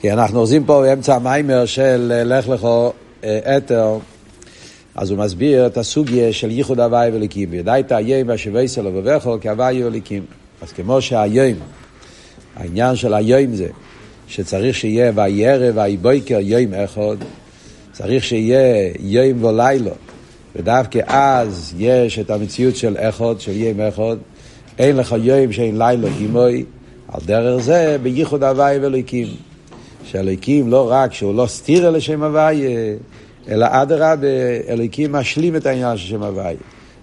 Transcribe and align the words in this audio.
כי 0.00 0.12
אנחנו 0.12 0.40
אוחזים 0.40 0.64
פה 0.64 0.82
באמצע 0.82 1.14
המיימר 1.14 1.66
של 1.66 2.12
אה, 2.14 2.24
לך 2.24 2.48
לכו 2.48 2.92
אה, 3.24 3.56
אתר, 3.56 3.98
אז 4.94 5.10
הוא 5.10 5.18
מסביר 5.18 5.66
את 5.66 5.76
הסוגיה 5.76 6.32
של 6.32 6.50
ייחוד 6.50 6.80
הוואי 6.80 7.10
וליקים. 7.12 7.54
ידעת 7.54 7.92
היום 7.92 8.28
והשבי 8.28 8.68
סלו 8.68 8.90
ובכו 8.94 9.36
כהוואי 9.40 9.84
וליקים. 9.84 10.24
אז 10.62 10.72
כמו 10.72 11.00
שהיום, 11.02 11.58
העניין 12.56 12.96
של 12.96 13.14
היום 13.14 13.54
זה 13.54 13.68
שצריך 14.28 14.76
שיהיה 14.76 15.12
וירא 15.14 15.70
ויבויקר 15.74 16.38
יום 16.40 16.74
אחד, 16.74 17.16
צריך 17.92 18.24
שיהיה 18.24 18.92
יום 19.00 19.44
ולילה, 19.44 19.90
ודווקא 20.56 21.00
אז 21.06 21.74
יש 21.78 22.18
את 22.18 22.30
המציאות 22.30 22.76
של 22.76 22.96
אחד, 22.98 23.34
של 23.38 23.56
יום 23.56 23.80
אחד, 23.80 24.16
אין 24.78 24.96
לך 24.96 25.14
יום 25.22 25.52
שאין 25.52 25.78
לילה 25.78 26.08
כמוי, 26.18 26.64
על 27.08 27.20
דרך 27.26 27.62
זה 27.62 27.96
בייחוד 28.02 28.42
הוואי 28.42 28.78
וליקים. 28.82 29.28
שאלוקים 30.10 30.70
לא 30.70 30.90
רק 30.90 31.12
שהוא 31.12 31.34
לא 31.34 31.46
סתיר 31.46 31.90
לשם 31.90 32.22
הוויה, 32.22 32.94
אלא 33.48 33.66
אדרבה, 33.70 34.26
אלוקים 34.68 35.12
משלים 35.12 35.56
את 35.56 35.66
העניין 35.66 35.96
של 35.96 36.08
שם 36.08 36.22
הוויה. 36.22 36.56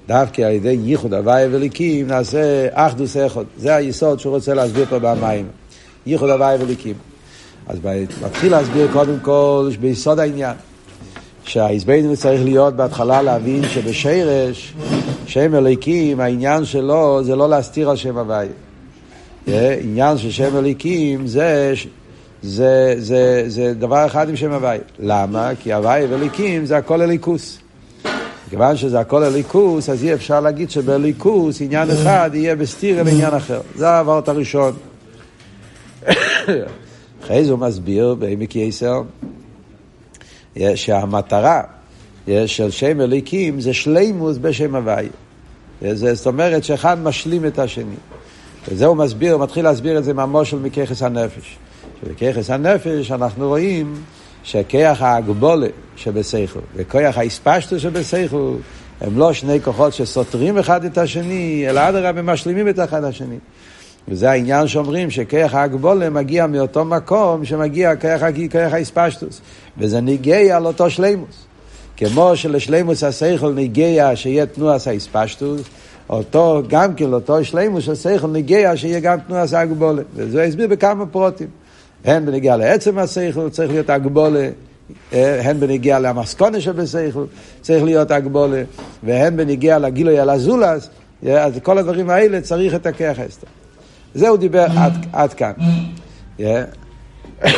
דווקא 0.07 0.41
על 0.41 0.51
ידי 0.51 0.77
ייחוד 0.83 1.13
הוויה 1.13 1.47
ואליקים 1.51 2.07
נעשה 2.07 2.67
אחדוס 2.71 3.17
אחד. 3.17 3.43
זה 3.57 3.75
היסוד 3.75 4.19
שהוא 4.19 4.35
רוצה 4.35 4.53
להסביר 4.53 4.85
פה 4.85 4.99
במים. 4.99 5.47
ייחוד 6.05 6.29
הוויה 6.29 6.57
ואליקים. 6.59 6.93
אז 7.67 7.77
מתחיל 8.25 8.51
להסביר 8.51 8.87
קודם 8.93 9.19
כל 9.21 9.69
ביסוד 9.79 10.19
העניין. 10.19 10.55
שהעזבנו 11.45 12.17
צריך 12.17 12.43
להיות 12.43 12.75
בהתחלה 12.75 13.21
להבין 13.21 13.63
שבשרש, 13.69 14.73
שם 15.25 15.55
אליקים, 15.55 16.19
העניין 16.19 16.65
שלו 16.65 17.23
זה 17.23 17.35
לא 17.35 17.49
להסתיר 17.49 17.89
על 17.89 17.95
שם 17.95 18.17
הוויה. 18.17 18.51
עניין 19.81 20.17
של 20.17 20.31
שם 20.31 20.57
אליקים 20.57 21.27
זה 21.27 21.73
זה, 22.43 22.95
זה, 22.97 23.43
זה 23.47 23.73
דבר 23.73 24.05
אחד 24.05 24.29
עם 24.29 24.35
שם 24.35 24.51
הוואי. 24.51 24.77
למה? 24.99 25.49
כי 25.59 25.73
הוואי 25.73 26.05
וליקים 26.09 26.65
זה 26.65 26.77
הכל 26.77 27.01
אליקוס. 27.01 27.57
מכיוון 28.47 28.77
שזה 28.77 28.99
הכל 28.99 29.23
אליקוס, 29.23 29.89
אז 29.89 30.03
אי 30.03 30.13
אפשר 30.13 30.39
להגיד 30.39 30.69
שבאליקוס 30.69 31.61
עניין 31.61 31.89
אחד 31.91 32.29
יהיה 32.33 32.55
בסתיר 32.55 32.99
על 32.99 33.07
עניין 33.07 33.33
אחר. 33.33 33.61
זה 33.75 33.89
העברת 33.89 34.29
הראשון. 34.29 34.73
אחרי 37.23 37.45
זה 37.45 37.51
הוא 37.51 37.59
מסביר 37.59 38.15
בעמק 38.15 38.55
יסר 38.55 39.01
שהמטרה 40.75 41.61
של 42.45 42.71
שם 42.71 43.01
אליקים 43.01 43.61
זה 43.61 43.73
שלימוס 43.73 44.37
בשם 44.37 44.75
הוואי. 44.75 45.07
זאת 46.13 46.27
אומרת 46.27 46.63
שאחד 46.63 46.99
משלים 46.99 47.45
את 47.45 47.59
השני. 47.59 47.95
וזה 48.67 48.85
הוא 48.85 48.97
מסביר, 48.97 49.33
הוא 49.33 49.43
מתחיל 49.43 49.63
להסביר 49.63 49.97
את 49.97 50.03
זה 50.03 50.13
מהמושל 50.13 50.57
מככס 50.59 51.01
הנפש. 51.01 51.57
שבכיחס 52.05 52.49
הנפש 52.49 53.11
אנחנו 53.11 53.47
רואים 53.47 53.95
שכיח 54.43 55.01
ההגבולה 55.01 55.67
שבסייכו 55.95 56.59
וכיח 56.75 57.17
האספשטו 57.17 57.79
שבסייכו 57.79 58.55
הם 59.01 59.17
לא 59.17 59.33
שני 59.33 59.61
כוחות 59.61 59.93
שסותרים 59.93 60.57
אחד 60.57 60.85
את 60.85 60.97
השני, 60.97 61.65
אלא 61.69 61.89
אדרבה 61.89 62.21
משלימים 62.21 62.69
את 62.69 62.79
אחד 62.79 63.03
השני. 63.03 63.37
וזה 64.07 64.31
העניין 64.31 64.67
שאומרים 64.67 65.11
שכיח 65.11 65.53
ההגבולה 65.53 66.09
מגיע 66.09 66.47
מאותו 66.47 66.85
מקום 66.85 67.45
שמגיע 67.45 67.95
כיח 67.95 68.73
האספשטוס, 68.73 69.41
וזה 69.77 70.01
ניגי 70.01 70.51
על 70.51 70.65
אותו 70.65 70.89
שלימוס. 70.89 71.45
כמו 71.97 72.35
שלשלימוס 72.35 73.03
הסייכל 73.03 73.53
ניגיה 73.53 74.15
שיהיה 74.15 74.45
תנועס 74.45 74.87
האספשטוס, 74.87 75.61
אותו, 76.09 76.61
גם 76.67 76.93
כן 76.93 77.09
לאותו 77.09 77.43
שלימוס 77.43 77.89
הסייכל 77.89 78.27
ניגיה 78.27 78.77
שיהיה 78.77 78.99
גם 78.99 79.19
תנועס 79.19 79.53
ההגבולה. 79.53 80.01
וזה 80.15 80.43
הסביר 80.43 80.67
בכמה 80.67 81.05
פרוטים. 81.05 81.62
הן 82.05 82.25
בנגיע 82.25 82.57
לעצם 82.57 82.97
השכל, 82.97 83.49
צריך 83.49 83.71
להיות 83.71 83.89
הגבולה, 83.89 84.49
אה, 85.13 85.49
הן 85.49 85.59
בנגיע 85.59 85.99
למסקונה 85.99 86.61
שבשכל, 86.61 87.25
צריך 87.61 87.83
להיות 87.83 88.11
הגבולה, 88.11 88.63
והן 89.03 89.37
בנגיע 89.37 89.79
לגילוי 89.79 90.19
על 90.19 90.29
הזולס, 90.29 90.89
אה, 91.25 91.43
אז 91.43 91.53
כל 91.63 91.77
הדברים 91.77 92.09
האלה 92.09 92.41
צריך 92.41 92.75
את 92.75 92.87
אסתר. 92.87 93.47
זה 94.15 94.27
הוא 94.27 94.37
דיבר 94.37 94.65
עד, 94.77 95.05
עד 95.13 95.33
כאן. 95.33 95.51
אה. 96.39 96.63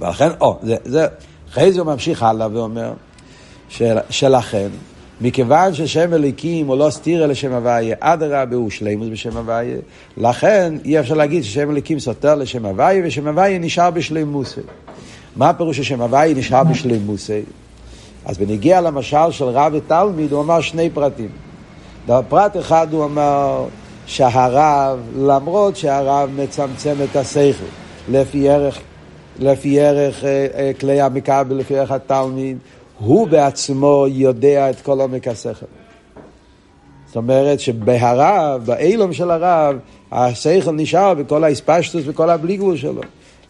ולכן, 0.00 0.28
או, 0.40 0.58
זה, 0.62 0.76
זה, 0.84 1.06
אחרי 1.50 1.72
זה 1.72 1.80
הוא 1.80 1.86
ממשיך 1.86 2.22
הלאה 2.22 2.48
ואומר, 2.52 2.92
של, 3.68 3.96
שלכן, 4.10 4.68
מכיוון 5.20 5.74
ששם 5.74 6.14
אליקים 6.14 6.66
הוא 6.66 6.76
לא 6.76 6.90
סתיר 6.90 7.26
לשם 7.26 7.52
הוויה, 7.52 7.96
אדרבה 8.00 8.56
הוא 8.56 8.70
שלימוס 8.70 9.08
בשם 9.12 9.36
הוויה, 9.36 9.76
לכן 10.16 10.74
אי 10.84 11.00
אפשר 11.00 11.14
להגיד 11.14 11.44
ששם 11.44 11.70
אליקים 11.70 11.98
סותר 11.98 12.34
לשם 12.34 12.66
הוויה, 12.66 13.02
ושם 13.06 13.28
הוויה 13.28 13.58
נשאר 13.58 13.90
בשלימוסי. 13.90 14.60
מה 15.36 15.50
הפירוש 15.50 15.76
ששם 15.76 16.02
הוויה 16.02 16.34
נשאר 16.34 16.64
בשלימוסי? 16.64 17.42
אז 18.24 18.38
בנגיע 18.38 18.80
למשל 18.80 19.30
של 19.30 19.44
רב 19.44 19.72
ותלמיד, 19.74 20.32
הוא 20.32 20.42
אמר 20.42 20.60
שני 20.60 20.90
פרטים. 20.90 21.28
בפרט 22.06 22.56
אחד 22.56 22.86
הוא 22.92 23.04
אמר 23.04 23.64
שהרב, 24.06 24.98
למרות 25.18 25.76
שהרב 25.76 26.30
מצמצם 26.36 26.94
את 27.10 27.16
השכל, 27.16 27.64
לפי 28.08 28.48
ערך, 28.48 28.78
לפי 29.38 29.80
ערך 29.80 30.24
אה, 30.24 30.46
אה, 30.54 30.70
כלי 30.80 31.00
המכבל, 31.00 31.56
לפי 31.56 31.78
ערך 31.78 31.90
התלמיד, 31.90 32.58
הוא 32.98 33.28
בעצמו 33.28 34.04
יודע 34.08 34.70
את 34.70 34.80
כל 34.80 35.00
עומק 35.00 35.28
השכל. 35.28 35.66
זאת 37.06 37.16
אומרת 37.16 37.60
שבהרב, 37.60 38.62
באילום 38.64 39.12
של 39.12 39.30
הרב, 39.30 39.76
השכל 40.12 40.72
נשאר 40.72 41.14
בכל 41.14 41.44
האספשטוס 41.44 42.02
וכל 42.06 42.30
הבלי 42.30 42.56
גבול 42.56 42.76
שלו. 42.76 43.02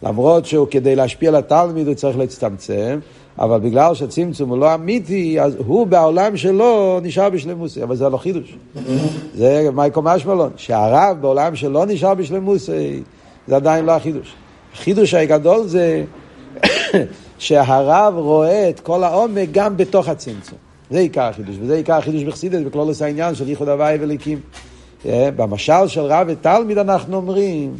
למרות 0.03 0.45
שהוא 0.45 0.67
כדי 0.71 0.95
להשפיע 0.95 1.29
על 1.29 1.35
התלמיד 1.35 1.87
הוא 1.87 1.95
צריך 1.95 2.17
להצטמצם, 2.17 2.99
אבל 3.39 3.59
בגלל 3.59 3.95
שהצמצום 3.95 4.49
הוא 4.49 4.57
לא 4.57 4.73
אמיתי, 4.73 5.41
אז 5.41 5.55
הוא 5.57 5.87
בעולם 5.87 6.37
שלו 6.37 6.99
נשאר 7.03 7.29
בשלמוסי, 7.29 7.83
אבל 7.83 7.95
זה 7.95 8.09
לא 8.09 8.17
חידוש. 8.17 8.57
זה 9.33 9.69
מייקו 9.73 10.01
משמלון, 10.01 10.49
שהרב 10.57 11.17
בעולם 11.21 11.55
שלו 11.55 11.85
נשאר 11.85 12.13
בשלמוסי, 12.13 13.03
זה 13.47 13.55
עדיין 13.55 13.85
לא 13.85 13.91
החידוש. 13.91 14.33
החידוש 14.73 15.13
הגדול 15.13 15.67
זה 15.67 16.03
שהרב 17.39 18.13
רואה 18.17 18.69
את 18.69 18.79
כל 18.79 19.03
העומק 19.03 19.47
גם 19.51 19.77
בתוך 19.77 20.07
הצמצום. 20.07 20.57
זה 20.91 20.99
עיקר 20.99 21.23
החידוש, 21.23 21.55
וזה 21.61 21.75
עיקר 21.75 21.93
החידוש 21.93 22.23
בחסידס, 22.23 22.59
בכלולוס 22.65 23.01
העניין 23.01 23.35
של 23.35 23.49
ייחוד 23.49 23.69
הוואי 23.69 23.97
וליקים. 24.01 24.39
אה, 25.05 25.29
במשל 25.35 25.87
של 25.87 26.01
רב 26.01 26.27
ותלמיד 26.29 26.77
אנחנו 26.77 27.17
אומרים 27.17 27.75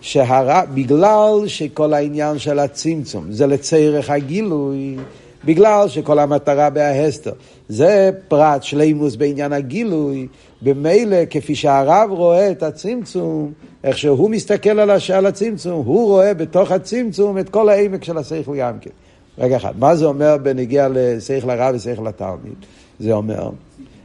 שהרב, 0.00 0.64
בגלל 0.74 1.46
שכל 1.46 1.94
העניין 1.94 2.38
של 2.38 2.58
הצמצום 2.58 3.32
זה 3.32 3.46
לצורך 3.46 4.10
הגילוי, 4.10 4.96
בגלל 5.44 5.88
שכל 5.88 6.18
המטרה 6.18 6.70
בהסתר 6.70 7.32
זה 7.68 8.10
פרט 8.28 8.62
שלימוס 8.62 9.16
בעניין 9.16 9.52
הגילוי, 9.52 10.26
במילא 10.62 11.16
כפי 11.30 11.54
שהרב 11.54 12.10
רואה 12.10 12.50
את 12.50 12.62
הצמצום, 12.62 13.52
איך 13.84 13.98
שהוא 13.98 14.30
מסתכל 14.30 14.80
על, 14.80 14.90
הש... 14.90 15.10
על 15.10 15.26
הצמצום, 15.26 15.86
הוא 15.86 16.06
רואה 16.06 16.34
בתוך 16.34 16.70
הצמצום 16.70 17.38
את 17.38 17.48
כל 17.48 17.68
העמק 17.68 18.04
של 18.04 18.18
השכל 18.18 18.56
גם 18.56 18.78
כן. 18.80 18.90
רגע 19.38 19.56
אחד, 19.56 19.72
מה 19.78 19.96
זה 19.96 20.04
אומר 20.04 20.36
בנגיע 20.42 20.88
לשכל 20.90 21.50
הרב 21.50 21.74
ושכל 21.74 22.06
התלמיד? 22.06 22.54
זה 23.00 23.12
אומר, 23.12 23.50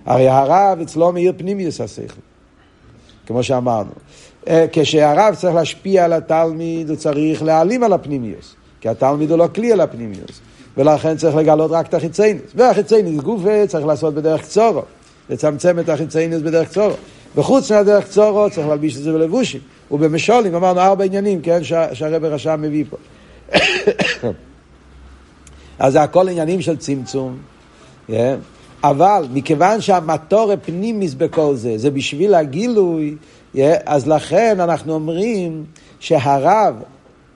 הרי 0.06 0.28
הרב 0.28 0.80
אצלו 0.82 1.12
מאיר 1.12 1.34
פנימיוס 1.38 1.82
השכל, 1.82 2.22
כמו 3.26 3.44
שאמרנו. 3.44 3.92
אה, 4.48 4.66
כשהרב 4.72 5.36
צריך 5.36 5.56
להשפיע 5.56 6.06
על 6.06 6.14
התלמיד, 6.14 6.90
הוא 6.90 6.98
צריך 6.98 7.44
להעלים 7.44 7.84
על 7.84 7.94
הפנימיוס, 7.94 8.56
כי 8.82 8.90
התלמיד 8.90 9.32
הוא 9.32 9.40
לא 9.40 9.48
כלי 9.56 9.72
על 9.72 9.82
הפנימיוס, 9.82 10.42
ולכן 10.78 11.18
צריך 11.18 11.36
לגלות 11.36 11.72
רק 11.72 11.88
את 11.88 11.94
החיצייניס. 11.94 12.52
והחיצייניס 12.56 13.22
גופה 13.22 13.68
צריך 13.68 13.86
לעשות 13.86 14.14
בדרך 14.14 14.42
קצורו, 14.42 14.82
לצמצם 15.30 15.80
את 15.80 15.90
החיצייניס 15.90 16.42
בדרך 16.42 16.70
קצורו. 16.70 16.96
וחוץ 17.36 17.72
מהדרך 17.72 18.06
קצורו 18.06 18.50
צריך 18.50 18.68
להלביש 18.68 18.98
את 18.98 19.04
זה 19.04 19.14
בלבושים. 19.14 19.62
ובמשולים 19.92 20.56
אמרנו 20.56 20.80
ארבע 20.80 21.04
עניינים, 21.04 21.42
כן, 21.42 21.64
שהרב 21.94 22.26
רשם 22.26 22.62
מביא 22.62 22.84
פה. 22.90 22.98
אז 25.80 25.94
זה 25.94 26.02
הכל 26.02 26.30
עניינים 26.30 26.62
של 26.62 26.78
צמצום. 26.78 27.38
Yeah. 28.10 28.14
אבל 28.84 29.26
מכיוון 29.34 29.82
שהמטור 29.82 30.52
הפנימיס 30.52 31.14
בכל 31.14 31.56
זה, 31.56 31.78
זה 31.78 31.92
בשביל 31.92 32.36
הגילוי, 32.36 33.16
yeah, 33.56 33.60
אז 33.86 34.08
לכן 34.08 34.60
אנחנו 34.60 34.94
אומרים 34.94 35.64
שהרב, 36.00 36.76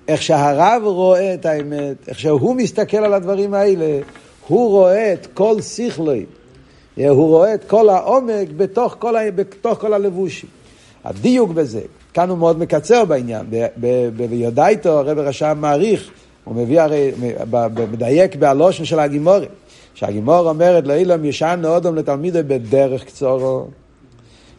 איך 0.07 0.21
שהרב 0.21 0.81
רואה 0.85 1.33
את 1.33 1.45
האמת, 1.45 1.95
איך 2.07 2.19
שהוא 2.19 2.55
מסתכל 2.55 2.97
על 2.97 3.13
הדברים 3.13 3.53
האלה, 3.53 3.99
הוא 4.47 4.69
רואה 4.69 5.13
את 5.13 5.27
כל 5.33 5.61
yeah, 5.61 6.25
הוא 7.09 7.27
רואה 7.27 7.53
את 7.53 7.63
כל 7.63 7.89
העומק 7.89 8.47
בתוך 8.57 8.95
כל, 8.99 9.15
ה, 9.15 9.31
בתוך 9.31 9.79
כל 9.79 9.93
הלבושים. 9.93 10.49
הדיוק 11.03 11.51
בזה, 11.51 11.81
כאן 12.13 12.29
הוא 12.29 12.37
מאוד 12.37 12.59
מקצר 12.59 13.05
בעניין, 13.05 13.45
ביודעיתו 14.17 14.89
הרב 14.89 15.17
רשם 15.17 15.57
מעריך 15.61 16.11
הוא 16.43 16.55
מביא 16.55 16.81
הרי, 16.81 17.11
מדייק 17.91 18.35
בהלושן 18.35 18.85
של 18.85 18.99
הגימורים, 18.99 19.49
שהגימור 19.93 20.49
אומרת 20.49 20.87
לאילם 20.87 21.25
ישן 21.25 21.61
אודום 21.65 21.95
לתלמידו 21.95 22.39
בדרך 22.47 23.03
קצורו. 23.03 23.67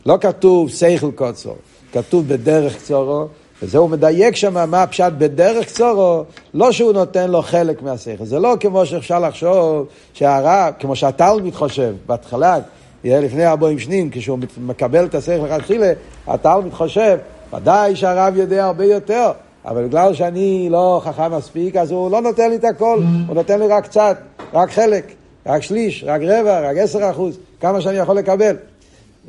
לא 0.06 0.19
כתוב 0.21 0.71
סייכל 0.71 1.11
קוצו, 1.11 1.55
כתוב 1.93 2.29
בדרך 2.29 2.77
קצורו, 2.77 3.27
וזה 3.62 3.79
הוא 3.79 3.91
מדייק 3.91 4.37
שם 4.37 4.70
מה 4.70 4.82
הפשט 4.82 5.12
בדרך 5.19 5.67
קצורו, 5.67 6.25
לא 6.55 6.73
שהוא 6.73 6.93
נותן 6.93 7.31
לו 7.31 7.43
חלק 7.43 7.82
מהשכל. 7.82 8.25
זה 8.25 8.38
לא 8.38 8.56
כמו 8.61 8.87
שאפשר 8.87 9.19
לחשוב 9.19 9.87
שהרב, 10.14 10.73
כמו 10.79 10.97
שהתלמיד 10.97 11.55
חושב 11.55 11.94
בהתחלה, 12.06 12.59
לפני 13.05 13.47
ארבעים 13.47 13.79
שנים, 13.79 14.11
כשהוא 14.12 14.38
מקבל 14.59 15.05
את 15.05 15.14
השכל 15.14 15.47
לכתחילה, 15.47 15.93
התלמיד 16.26 16.73
חושב, 16.73 17.19
ודאי 17.55 17.97
שהרב 17.97 18.37
יודע 18.37 18.64
הרבה 18.64 18.85
יותר, 18.85 19.31
אבל 19.65 19.87
בגלל 19.87 20.15
שאני 20.15 20.69
לא 20.70 21.00
חכם 21.05 21.32
מספיק, 21.32 21.76
אז 21.76 21.91
הוא 21.91 22.11
לא 22.11 22.20
נותן 22.20 22.50
לי 22.50 22.56
את 22.56 22.65
הכל, 22.65 23.03
הוא 23.29 23.35
נותן 23.35 23.58
לי 23.58 23.69
רק 23.69 23.85
קצת, 23.85 24.17
רק 24.55 24.70
חלק, 24.70 25.12
רק 25.47 25.62
שליש, 25.62 26.05
רק 26.06 26.20
רבע, 26.25 26.70
רק 26.70 26.76
עשר 26.76 27.11
אחוז, 27.11 27.38
כמה 27.61 27.81
שאני 27.81 27.97
יכול 27.97 28.17
לקבל. 28.17 28.56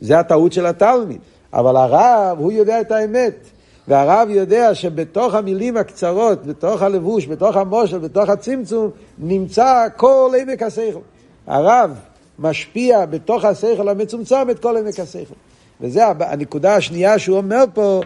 זה 0.01 0.19
הטעות 0.19 0.53
של 0.53 0.65
התלמיד. 0.65 1.19
אבל 1.53 1.75
הרב, 1.75 2.37
הוא 2.39 2.51
יודע 2.51 2.81
את 2.81 2.91
האמת. 2.91 3.33
והרב 3.87 4.29
יודע 4.29 4.75
שבתוך 4.75 5.33
המילים 5.33 5.77
הקצרות, 5.77 6.45
בתוך 6.45 6.81
הלבוש, 6.81 7.27
בתוך 7.27 7.57
המושל, 7.57 7.97
בתוך 7.97 8.29
הצמצום, 8.29 8.89
נמצא 9.17 9.87
כל 9.97 10.31
עמק 10.41 10.63
השכל. 10.63 10.99
הרב 11.47 11.99
משפיע 12.39 13.05
בתוך 13.05 13.45
השכל 13.45 13.89
המצומצם 13.89 14.49
את 14.51 14.59
כל 14.59 14.77
עמק 14.77 14.99
השכל. 14.99 15.33
וזו 15.81 16.01
הנקודה 16.19 16.75
השנייה 16.75 17.19
שהוא 17.19 17.37
אומר 17.37 17.63
פה, 17.73 18.01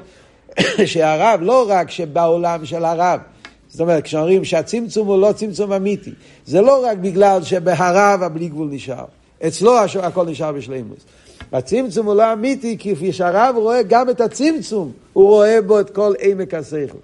שהרב, 0.86 1.40
לא 1.42 1.66
רק 1.70 1.92
שבעולם 1.92 2.66
של 2.66 2.86
הרב, 2.86 3.20
זאת 3.68 3.82
אומרת, 3.82 4.04
כשאומרים 4.04 4.46
שהצמצום 4.46 5.08
הוא 5.08 5.22
לא 5.22 5.32
צמצום 5.32 5.74
אמיתי, 5.74 6.12
זה 6.46 6.62
לא 6.62 6.86
רק 6.86 6.98
בגלל 6.98 7.44
שבהרב 7.44 8.24
הבלי 8.24 8.50
גבול 8.50 8.68
נשאר, 8.72 9.06
אצלו 9.48 9.78
הכל 9.80 10.26
נשאר 10.26 10.52
בשלימוס. 10.52 11.06
הצמצום 11.52 12.06
הוא 12.06 12.16
לא 12.16 12.34
אמיתי, 12.34 12.78
כפי 12.80 13.14
שהרב 13.14 13.56
רואה 13.58 13.84
גם 13.84 14.10
את 14.10 14.22
הצמצום, 14.22 14.92
הוא 15.14 15.28
רואה 15.28 15.62
בו 15.62 15.80
את 15.80 15.90
כל 15.90 16.14
עמק 16.20 16.54
השכל. 16.54 16.98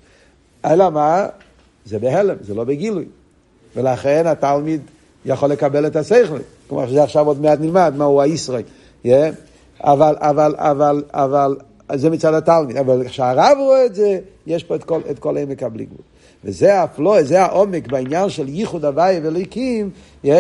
אלא 0.66 0.90
מה? 0.90 1.28
זה 1.86 2.00
בהלם, 2.00 2.36
זה 2.42 2.54
לא 2.54 2.64
בגילוי. 2.64 3.06
ולכן 3.76 4.28
התלמיד 4.28 4.82
יכול 5.26 5.50
לקבל 5.50 5.88
את 5.88 5.96
השכל, 5.96 6.38
כמו 6.70 6.88
שזה 6.88 7.04
עכשיו 7.04 7.28
עוד 7.28 7.42
מעט 7.42 7.60
נלמד, 7.60 7.94
מהו 7.98 8.22
הישראל. 8.22 8.64
Yeah. 9.06 9.10
אבל, 9.84 10.16
אבל, 10.20 10.56
אבל, 10.58 11.04
אבל, 11.12 11.56
זה 11.96 12.10
מצד 12.10 12.34
התלמיד. 12.34 12.78
אבל 12.78 13.08
כשהרב 13.08 13.58
רואה 13.58 13.86
את 13.86 13.96
זה, 13.96 14.20
יש 14.48 14.64
פה 14.64 14.76
את 14.76 14.84
כל, 14.84 15.00
את 15.12 15.20
כל 15.20 15.38
עמק 15.38 15.64
הבלי 15.64 15.86
גבול. 15.86 16.02
וזה 16.46 16.82
הפלוא, 16.82 17.24
זה 17.24 17.42
העומק 17.42 17.88
בעניין 17.88 18.30
של 18.30 18.50
ייחוד 18.50 18.86
הוויה 18.86 19.20
ואליקים, 19.24 19.90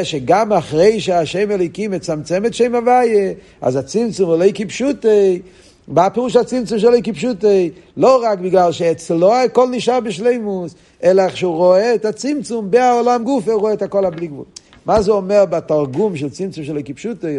שגם 0.03 0.53
אחרי 0.53 0.99
שהשם 0.99 1.51
אליקים 1.51 1.91
מצמצם 1.91 2.45
את 2.45 2.53
שם 2.53 2.75
הוויה, 2.75 3.33
אז 3.61 3.75
הצמצום 3.75 4.33
אליקי 4.33 4.65
פשוטי, 4.65 5.41
מה 5.87 6.09
פירוש 6.09 6.35
הצמצום 6.35 6.79
של 6.79 6.87
אליקי 6.87 7.13
פשוטי? 7.13 7.71
לא 7.97 8.23
רק 8.23 8.39
בגלל 8.39 8.71
שאצלו 8.71 9.35
הכל 9.35 9.67
נשאר 9.71 9.99
בשלימוס, 9.99 10.75
אלא 11.03 11.29
כשהוא 11.29 11.55
רואה 11.55 11.95
את 11.95 12.05
הצמצום 12.05 12.71
בעולם 12.71 13.23
גוף, 13.23 13.47
הוא 13.47 13.59
רואה 13.61 13.73
את 13.73 13.81
הכל 13.81 14.05
הבלי 14.05 14.27
גבול. 14.27 14.45
מה 14.85 15.01
זה 15.01 15.11
אומר 15.11 15.45
בתרגום 15.45 16.17
של 16.17 16.29
צמצום 16.29 16.63
של 16.63 16.73
אליקי 16.73 16.93
פשוטי? 16.93 17.37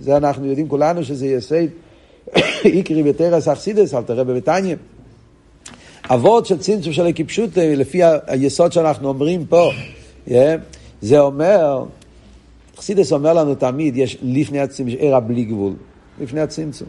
זה 0.00 0.16
אנחנו 0.16 0.46
יודעים 0.46 0.68
כולנו 0.68 1.04
שזה 1.04 1.26
יסד 1.26 1.66
איקרי 2.64 3.02
בתרס 3.12 3.48
אכסידס, 3.48 3.94
אל 3.94 4.02
תראה 4.02 4.24
בביתניה. 4.24 4.76
אבות 6.14 6.46
של 6.46 6.58
צמצום 6.58 6.92
של 6.92 7.06
הקיפשות, 7.06 7.50
לפי 7.56 8.00
היסוד 8.26 8.72
שאנחנו 8.72 9.08
אומרים 9.08 9.46
פה, 9.46 9.70
yeah, 10.28 10.32
זה 11.00 11.20
אומר, 11.20 11.84
חסידס 12.76 13.12
אומר 13.12 13.32
לנו 13.32 13.54
תמיד, 13.54 13.96
יש 13.96 14.18
לפני 14.22 14.60
הצמצום, 14.60 14.86
עיר 14.86 15.16
הבלי 15.16 15.44
גבול, 15.44 15.72
לפני 16.20 16.40
הצמצום, 16.40 16.88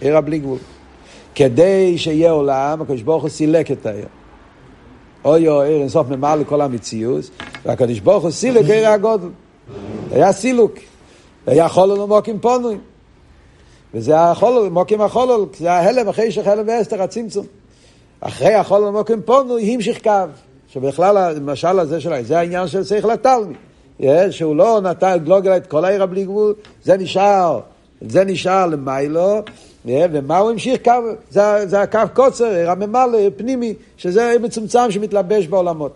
עיר 0.00 0.16
הבלי 0.16 0.38
גבול. 0.38 0.58
כדי 1.34 1.98
שיהיה 1.98 2.30
עולם, 2.30 2.82
הקדוש 2.82 3.02
ברוך 3.02 3.22
הוא 3.22 3.30
סילק 3.30 3.70
את 3.70 3.86
העיר. 3.86 4.06
אוי 5.24 5.48
אוי, 5.48 5.68
עיר 5.68 5.80
אינסוף 5.80 6.08
ממלא 6.08 6.34
לכל 6.34 6.60
המציאות, 6.60 7.30
והקדוש 7.64 8.00
ברוך 8.00 8.22
הוא 8.22 8.30
סילק 8.30 8.70
עיר 8.70 8.88
הגודל. 8.88 9.28
היה 10.10 10.32
סילוק. 10.32 10.74
היה 11.46 11.68
חולל 11.68 12.00
ומוקים 12.00 12.38
פונויים. 12.40 12.80
וזה 13.94 14.20
החולל, 14.20 14.68
מוקים 14.68 15.00
החולל, 15.00 15.44
זה 15.58 15.72
ההלם 15.72 16.08
אחרי 16.08 16.32
שחלם 16.32 16.64
ואסתר 16.68 17.02
הצמצום. 17.02 17.46
אחרי 18.24 18.54
החול 18.54 18.86
המוקם 18.86 19.20
פונו, 19.22 19.58
המשיך 19.58 20.02
קו. 20.02 20.10
שבכלל 20.68 21.16
המשל 21.18 21.78
הזה 21.78 22.00
שלהם, 22.00 22.24
זה 22.24 22.38
העניין 22.38 22.68
של 22.68 22.84
שכל 22.84 23.10
התלמיד. 23.10 23.56
שהוא 24.30 24.56
לא 24.56 24.80
נתן 24.80 25.16
גלוגל 25.24 25.56
את 25.56 25.66
כל 25.66 25.84
העיר 25.84 26.02
הבלי 26.02 26.24
גבול, 26.24 26.54
זה 26.84 26.96
נשאר, 26.96 27.60
זה 28.00 28.24
נשאר 28.24 28.66
למיילו, 28.66 29.42
ומה 29.84 30.38
הוא 30.38 30.50
המשיך 30.50 30.80
קו? 30.84 30.92
זה, 31.30 31.66
זה 31.66 31.80
הקו 31.80 31.98
קוצר, 32.14 32.44
עיר 32.44 32.70
הממלא, 32.70 33.18
פנימי, 33.36 33.74
שזה 33.96 34.36
מצומצם 34.40 34.90
שמתלבש 34.90 35.46
בעולמות. 35.46 35.92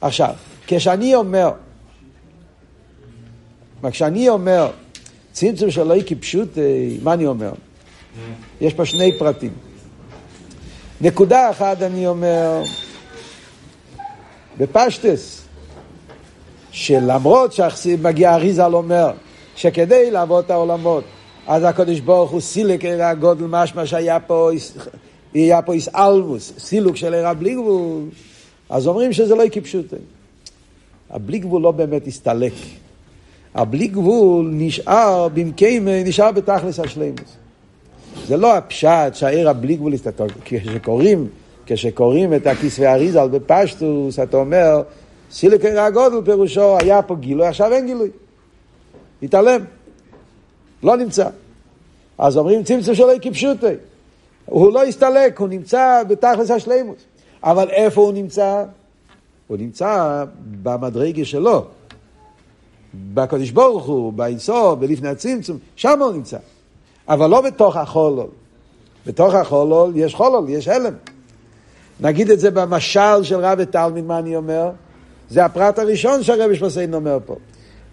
עכשיו, 0.00 0.34
כשאני 0.66 1.14
אומר, 1.14 1.50
כשאני 3.90 4.28
אומר, 4.28 4.70
צמצום 5.32 5.70
שלא 5.70 5.94
היא 5.94 6.02
כפשוט, 6.06 6.48
מה 7.02 7.12
אני 7.12 7.26
אומר? 7.26 7.52
יש 8.60 8.74
פה 8.74 8.84
שני 8.84 9.18
פרטים. 9.18 9.67
נקודה 11.00 11.50
אחת 11.50 11.82
אני 11.82 12.06
אומר, 12.06 12.62
בפשטס, 14.58 15.42
שלמרות 16.70 17.52
שמגיע 17.52 18.34
אריזל 18.34 18.74
אומר, 18.74 19.10
שכדי 19.56 20.10
לעבוד 20.10 20.44
את 20.44 20.50
העולמות, 20.50 21.04
אז 21.46 21.64
הקדוש 21.64 22.00
ברוך 22.00 22.30
הוא 22.30 22.40
סילק 22.40 22.84
עיר 22.84 23.04
הגודל 23.04 23.44
משמע 23.48 23.86
שהיה 23.86 24.20
פה, 24.20 24.50
היה 25.34 25.62
פה 25.62 25.72
איסאלמוס, 25.72 26.52
סילוק 26.58 26.96
של 26.96 27.14
עיר 27.14 27.28
הבלי 27.28 27.54
גבול, 27.54 28.02
אז 28.70 28.86
אומרים 28.86 29.12
שזה 29.12 29.34
לא 29.34 29.44
כפשוטו. 29.52 29.96
הבלי 31.10 31.38
גבול 31.38 31.62
לא 31.62 31.70
באמת 31.70 32.06
הסתלק. 32.06 32.52
הבלי 33.54 33.86
גבול 33.86 34.50
נשאר 34.52 35.28
במקיים, 35.28 35.88
נשאר 35.88 36.32
בתכלס 36.32 36.80
השלימוס. 36.80 37.36
זה 38.26 38.36
לא 38.36 38.56
הפשט 38.56 39.14
שהעיר 39.14 39.48
הבלי 39.48 39.76
גבול 39.76 39.94
הסתתר. 39.94 40.26
כשקוראים, 40.44 41.28
כשקוראים 41.66 42.34
את 42.34 42.46
הכיסוי 42.46 42.86
אריזל 42.86 43.28
בפשטוס, 43.28 44.18
אתה 44.18 44.36
אומר, 44.36 44.82
סילק 45.30 45.64
עיר 45.64 45.80
הגודל 45.80 46.24
פירושו, 46.24 46.78
היה 46.78 47.02
פה 47.02 47.16
גילוי, 47.16 47.46
עכשיו 47.46 47.72
אין 47.72 47.86
גילוי. 47.86 48.10
התעלם. 49.22 49.64
לא 50.82 50.96
נמצא. 50.96 51.28
אז 52.18 52.36
אומרים 52.36 52.62
צמצום 52.62 52.94
שלו 52.94 53.08
כפשוטי. 53.22 53.66
הוא 54.44 54.72
לא 54.72 54.84
הסתלק, 54.84 55.40
הוא 55.40 55.48
נמצא 55.48 56.02
בתכלס 56.08 56.50
השלימוס. 56.50 56.98
אבל 57.42 57.70
איפה 57.70 58.00
הוא 58.00 58.12
נמצא? 58.12 58.64
הוא 59.46 59.56
נמצא 59.56 60.24
במדרגה 60.62 61.24
שלו. 61.24 61.64
בקדוש 63.14 63.50
ברוך 63.50 63.86
הוא, 63.86 64.12
באינסוף, 64.12 64.78
בלפני 64.78 65.08
הצמצום, 65.08 65.58
שם 65.76 66.02
הוא 66.02 66.12
נמצא. 66.12 66.38
אבל 67.08 67.30
לא 67.30 67.40
בתוך 67.40 67.76
החולול. 67.76 68.26
בתוך 69.06 69.34
החולול 69.34 69.92
יש 69.94 70.14
חולול, 70.14 70.48
יש 70.48 70.68
הלם. 70.68 70.94
נגיד 72.00 72.30
את 72.30 72.40
זה 72.40 72.50
במשל 72.50 73.22
של 73.22 73.36
רב 73.36 73.58
ותלמיד, 73.58 74.04
מה 74.04 74.18
אני 74.18 74.36
אומר? 74.36 74.70
זה 75.30 75.44
הפרט 75.44 75.78
הראשון 75.78 76.22
שהרבי 76.22 76.56
שמסיין 76.56 76.94
אומר 76.94 77.18
פה. 77.26 77.34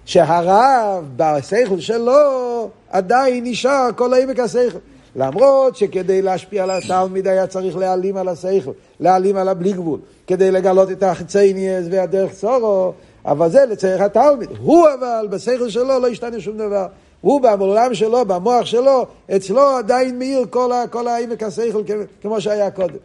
שהרב 0.06 1.06
בשכל 1.16 1.80
שלו 1.80 2.70
עדיין 2.90 3.44
נשאר 3.44 3.90
כל 3.96 4.14
העמק 4.14 4.40
השכל. 4.40 4.78
למרות 5.16 5.76
שכדי 5.76 6.22
להשפיע 6.22 6.64
על 6.64 6.72
התלמיד 6.72 7.28
היה 7.28 7.48
צריך 7.48 7.78
להעלים 7.78 8.18
על 8.18 8.28
השכל, 8.28 8.72
להעלים 9.00 9.36
על 9.36 9.50
הבלי 9.50 9.74
גבול, 9.74 10.00
כדי 10.28 10.52
לגלות 10.52 10.92
את 10.92 11.04
החצייניאס 11.04 11.86
והדרך 11.92 12.34
צורו, 12.34 12.94
אבל 13.26 13.50
זה 13.50 13.66
לצריך 13.70 14.02
התלמיד. 14.02 14.50
הוא 14.60 14.88
אבל 15.00 15.28
בשכל 15.30 15.70
שלו 15.70 16.00
לא 16.00 16.08
השתנה 16.08 16.40
שום 16.40 16.58
דבר. 16.58 16.86
הוא 17.22 17.42
בעולם 17.42 17.94
שלו, 17.94 18.26
במוח 18.26 18.66
שלו, 18.66 19.06
אצלו 19.36 19.62
עדיין 19.62 20.20
מאיר 20.20 20.46
כל, 20.50 20.72
ה, 20.72 20.88
כל 20.88 21.08
העמק 21.08 21.44
השכל 21.44 21.84
כמו 22.22 22.42
שהיה 22.42 22.72
קודם. 22.72 22.96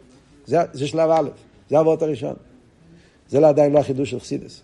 זה, 0.45 0.57
זה 0.73 0.87
שלב 0.87 1.09
א', 1.09 1.29
זה 1.69 1.77
האבות 1.77 2.01
הראשון. 2.01 2.33
זה 3.29 3.39
לא 3.39 3.47
עדיין 3.47 3.73
לא 3.73 3.79
החידוש 3.79 4.09
של 4.09 4.19
חסידס. 4.19 4.61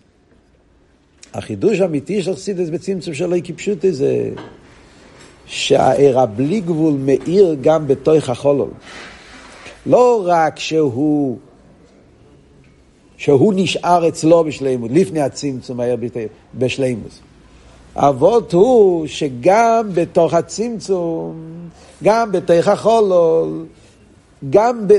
החידוש 1.34 1.80
האמיתי 1.80 2.22
של 2.22 2.34
חסידס 2.34 2.68
בצמצום 2.68 3.14
של 3.14 3.32
אי 3.32 3.42
כפשוטי 3.44 3.92
זה 3.92 4.30
שהעיר 5.46 6.20
הבלי 6.20 6.60
גבול 6.60 6.94
מאיר 6.94 7.56
גם 7.60 7.88
בתוך 7.88 8.28
החולול. 8.28 8.70
לא 9.86 10.22
רק 10.26 10.58
שהוא, 10.58 11.38
שהוא 13.16 13.52
נשאר 13.56 14.08
אצלו 14.08 14.44
בשלימות, 14.44 14.90
לפני 14.94 15.20
הצמצום 15.20 15.80
העיר 15.80 15.96
בשלימות. 16.54 17.20
אבות 18.00 18.52
הוא 18.52 19.06
שגם 19.06 19.90
בתוך 19.94 20.34
הצמצום, 20.34 21.34
גם 22.02 22.32
בתוך 22.32 22.68
החולול, 22.68 23.66
גם 24.50 24.88
ב... 24.88 24.92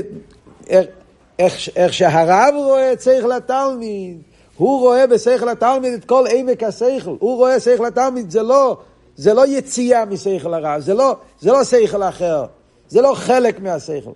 איך, 1.38 1.68
איך, 1.76 1.92
שהרב 1.92 2.54
רואה 2.56 2.92
את 2.92 3.00
שכל 3.00 3.32
התלמיד, 3.32 4.18
הוא 4.56 4.80
רואה 4.80 5.06
בשכל 5.06 5.48
התלמיד 5.48 5.92
את 5.92 6.04
כל 6.04 6.24
עמק 6.30 6.62
השכל, 6.62 7.14
הוא 7.18 7.36
רואה 7.36 7.60
שכל 7.60 7.86
התלמיד, 7.86 8.30
זה 8.30 8.42
לא, 8.42 8.76
זה 9.16 9.34
לא 9.34 9.46
יציאה 9.46 10.04
משכל 10.04 10.54
הרב, 10.54 10.80
זה 10.80 10.94
לא, 10.94 11.16
זה 11.40 11.52
לא 11.52 11.64
שכל 11.64 12.02
אחר, 12.02 12.44
זה 12.88 13.00
לא 13.00 13.14
חלק 13.14 13.60
מהשכל. 13.60 14.10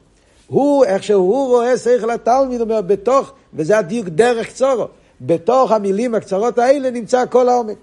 הוא, 0.47 0.85
איך 0.85 1.03
שהוא 1.03 1.49
רואה 1.49 1.77
שכל 1.77 2.11
התלמיד, 2.11 2.61
אומר, 2.61 2.81
בתוך, 2.81 3.33
וזה 3.55 3.79
הדיוק 3.79 4.09
דרך 4.09 4.47
קצורו, 4.47 4.87
בתוך 5.21 5.73
המילים 5.73 6.15
הקצרות 6.15 6.59
האלה 6.59 6.91
נמצא 6.91 7.25
כל 7.31 7.49
העומק. 7.49 7.77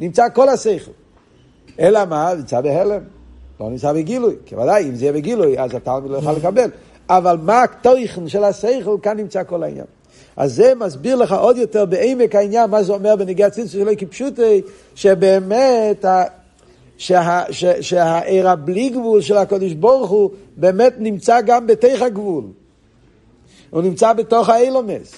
נמצא 0.00 0.28
כל 0.28 0.48
השכל. 0.48 0.90
אלא 1.80 2.04
מה? 2.04 2.34
נמצא 2.34 2.60
בהלם. 2.60 3.02
לא 3.60 3.70
נמצא 3.70 3.92
בגילוי. 3.92 4.34
כי 4.46 4.56
ודאי, 4.56 4.84
אם 4.88 4.94
זה 4.94 5.04
יהיה 5.04 5.12
בגילוי, 5.12 5.58
אז 5.58 5.74
התלמיד 5.74 6.10
לא 6.10 6.16
יוכל 6.16 6.32
לקבל. 6.32 6.70
אבל 7.08 7.36
מה 7.42 7.62
התוכן 7.62 8.28
של 8.28 8.44
השכל, 8.44 8.96
כאן 9.02 9.16
נמצא 9.16 9.44
כל 9.44 9.62
העניין. 9.62 9.86
אז 10.36 10.54
זה 10.54 10.72
מסביר 10.74 11.16
לך 11.16 11.32
עוד 11.32 11.56
יותר 11.56 11.84
בעמק 11.84 12.34
העניין, 12.34 12.70
מה 12.70 12.82
זה 12.82 12.92
אומר 12.92 13.16
בנגיע 13.16 13.46
הצמצום 13.46 13.80
שלו 13.80 13.92
כפשוטי, 13.98 14.62
שבאמת, 14.94 16.04
שה, 16.98 17.42
שה, 17.50 17.82
שהעיר 17.82 18.48
הבלי 18.48 18.88
גבול 18.88 19.20
של 19.20 19.36
הקדוש 19.36 19.72
ברוך 19.72 20.10
הוא 20.10 20.30
באמת 20.56 20.94
נמצא 20.98 21.40
גם 21.40 21.66
בתוך 21.66 22.02
הגבול. 22.02 22.44
הוא 23.70 23.82
נמצא 23.82 24.12
בתוך 24.12 24.48
האילומס, 24.48 25.14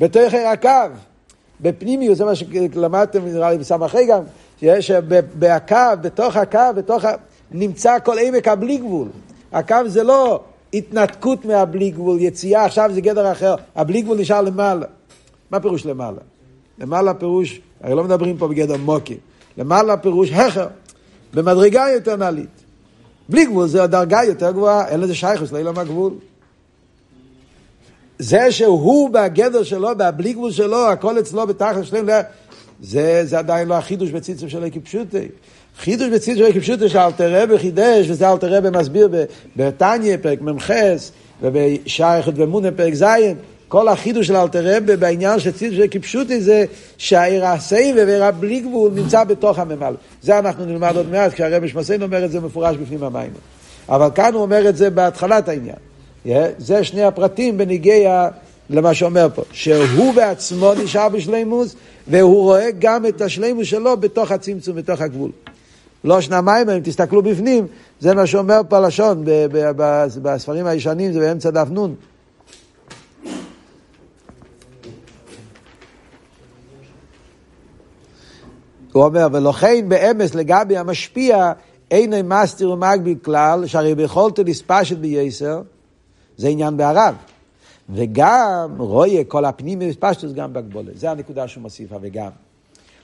בתוך 0.00 0.34
הקו, 0.34 0.68
בפנימיות, 1.60 2.16
זה 2.16 2.24
מה 2.24 2.34
שלמדתם 2.34 3.24
נראה 3.24 3.50
לי 3.50 3.58
בסמ"ח 3.58 3.94
גם, 4.08 4.22
שיש 4.60 4.90
בהקו, 5.38 5.76
בתוך 6.00 6.36
הקו, 6.36 6.58
בתוך 6.76 7.04
ה... 7.04 7.12
נמצא 7.50 7.96
כל 8.04 8.16
עמק 8.18 8.48
הבלי 8.48 8.76
גבול. 8.76 9.08
הקו 9.52 9.76
זה 9.86 10.02
לא 10.02 10.40
התנתקות 10.74 11.44
מהבלי 11.44 11.90
גבול, 11.90 12.20
יציאה, 12.20 12.64
עכשיו 12.64 12.90
זה 12.94 13.00
גדר 13.00 13.32
אחר, 13.32 13.54
הבלי 13.76 14.02
גבול 14.02 14.18
נשאר 14.18 14.40
למעלה. 14.40 14.86
מה 15.50 15.60
פירוש 15.60 15.86
למעלה? 15.86 16.18
למעלה 16.78 17.14
פירוש, 17.14 17.60
הרי 17.82 17.94
לא 17.94 18.04
מדברים 18.04 18.38
פה 18.38 18.48
בגדר 18.48 18.76
מוקי, 18.76 19.16
למעלה 19.58 19.96
פירוש 19.96 20.30
הכר, 20.30 20.66
במדרגה 21.34 21.84
יותר 21.94 22.16
נעלית. 22.16 22.64
בלי 23.28 23.44
גבול 23.44 23.66
זה 23.66 23.82
הדרגה 23.82 24.24
יותר 24.24 24.50
גבוהה, 24.50 24.88
אין 24.88 25.00
לזה 25.00 25.14
שייכוס, 25.14 25.52
לא 25.52 25.58
יהיה 25.58 25.70
הגבול. 25.76 26.12
זה 28.18 28.52
שהוא 28.52 29.10
בגדר 29.10 29.62
שלו, 29.62 29.88
בבלי 29.96 30.32
גבול 30.32 30.50
שלו, 30.52 30.88
הכל 30.88 31.18
אצלו 31.18 31.46
בתחת 31.46 31.84
שלם, 31.84 32.08
זה, 32.82 33.22
זה 33.24 33.38
עדיין 33.38 33.68
לא 33.68 33.74
החידוש 33.74 34.10
בציצים 34.10 34.48
של 34.48 34.64
איקי 34.64 34.80
פשוטי. 34.80 35.28
חידוש 35.78 36.08
בציצים 36.08 36.36
של 36.36 36.44
איקי 36.44 36.60
פשוטי 36.60 36.88
שאלתר 36.88 37.42
רבי 37.42 37.58
חידש, 37.58 38.10
וזה 38.10 38.32
אלתר 38.32 38.54
רבי 38.54 38.68
מסביר 38.70 39.08
בתניא, 39.56 40.16
פרק 40.22 40.40
מ"ח, 40.40 40.70
ובשייכת 41.42 42.32
ומונה, 42.36 42.70
פרק 42.70 42.94
ז', 42.94 43.04
כל 43.68 43.88
החידוש 43.88 44.26
של 44.26 44.36
אלתר 44.36 44.76
רבי 44.76 44.96
בעניין 44.96 45.40
של 45.40 45.50
ציצים 45.50 45.74
של 45.74 45.82
איקי 45.82 45.98
פשוטי 45.98 46.40
זה 46.40 46.64
שהעיר 46.98 47.46
הסייבה 47.46 48.04
ועיר 48.06 48.24
הבלי 48.24 48.60
גבול 48.60 48.92
נמצא 48.94 49.24
בתוך 49.24 49.58
הממל. 49.58 49.94
זה 50.22 50.38
אנחנו 50.38 50.64
נלמד 50.64 50.96
עוד 50.96 51.10
מעט, 51.10 51.32
כשהרבי 51.32 51.68
שמסיין 51.68 52.02
אומר 52.02 52.24
את 52.24 52.30
זה 52.30 52.40
מפורש 52.40 52.76
בפנים 52.76 53.02
המים. 53.02 53.30
אבל 53.88 54.08
כאן 54.14 54.34
הוא 54.34 54.42
אומר 54.42 54.68
את 54.68 54.76
זה 54.76 54.90
בהתחלת 54.90 55.48
העניין. 55.48 55.76
זה 56.58 56.84
שני 56.84 57.02
הפרטים 57.02 57.58
בניגיע 57.58 58.28
למה 58.70 58.94
שאומר 58.94 59.28
פה, 59.34 59.42
שהוא 59.52 60.14
בעצמו 60.14 60.74
נשאר 60.74 61.08
בשלימוס, 61.08 61.76
והוא 62.08 62.42
רואה 62.42 62.68
גם 62.78 63.06
את 63.06 63.20
השלימוס 63.20 63.66
שלו 63.66 63.96
בתוך 63.96 64.30
הצמצום, 64.30 64.76
בתוך 64.76 65.00
הגבול. 65.00 65.30
לא 66.04 66.20
שנה 66.20 66.40
מים, 66.40 66.70
אם 66.70 66.80
תסתכלו 66.80 67.22
בפנים, 67.22 67.66
זה 68.00 68.14
מה 68.14 68.26
שאומר 68.26 68.60
פה 68.68 68.78
לשון 68.78 69.24
בספרים 70.22 70.66
הישנים, 70.66 71.12
זה 71.12 71.20
באמצע 71.20 71.50
דף 71.50 71.66
נון. 71.70 71.94
הוא 78.92 79.04
אומר, 79.04 79.28
ולכן 79.32 79.88
באמס 79.88 80.34
לגבי 80.34 80.76
המשפיע, 80.76 81.52
אין 81.90 82.28
מסתיר 82.28 82.70
ומגביל 82.70 83.18
כלל, 83.24 83.66
שהרי 83.66 83.94
ביכולתו 83.94 84.42
לספשת 84.44 84.96
בייסר, 84.96 85.62
זה 86.36 86.48
עניין 86.48 86.76
בערב. 86.76 87.14
וגם 87.90 88.74
רואה 88.78 89.24
כל 89.28 89.44
הפנים 89.44 89.78
פשטוס 90.00 90.32
גם 90.32 90.52
בהגבולה. 90.52 90.90
זה 90.94 91.10
הנקודה 91.10 91.48
שהוא 91.48 91.62
מוסיף, 91.62 91.90
וגם. 92.00 92.30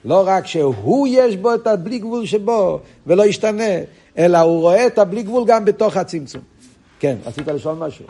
לא 0.05 0.23
רק 0.27 0.47
שהוא 0.47 1.09
יש 1.11 1.37
בו 1.37 1.55
את 1.55 1.67
הבלי 1.67 1.99
גבול 1.99 2.27
שבו, 2.27 2.81
ולא 3.07 3.27
ישתנה, 3.27 3.73
אלא 4.19 4.39
הוא 4.39 4.61
רואה 4.61 4.87
את 4.87 4.99
הבלי 4.99 5.23
גבול 5.23 5.45
גם 5.47 5.65
בתוך 5.65 5.97
הצמצום. 5.97 6.43
כן, 7.01 7.17
רצית 7.27 7.49
לשאול 7.49 7.75
משהו? 7.75 8.05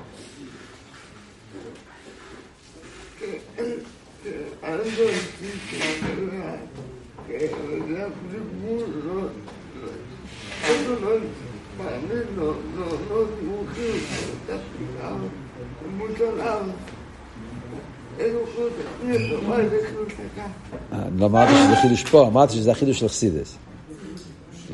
לא 21.19 21.27
אמרתי 21.27 21.53
שזה 21.53 21.77
חידוש 21.83 22.05
פה, 22.05 22.27
אמרתי 22.27 22.55
שזה 22.55 22.71
החידוש 22.71 22.99
של 22.99 23.09
חסידס. 23.09 23.57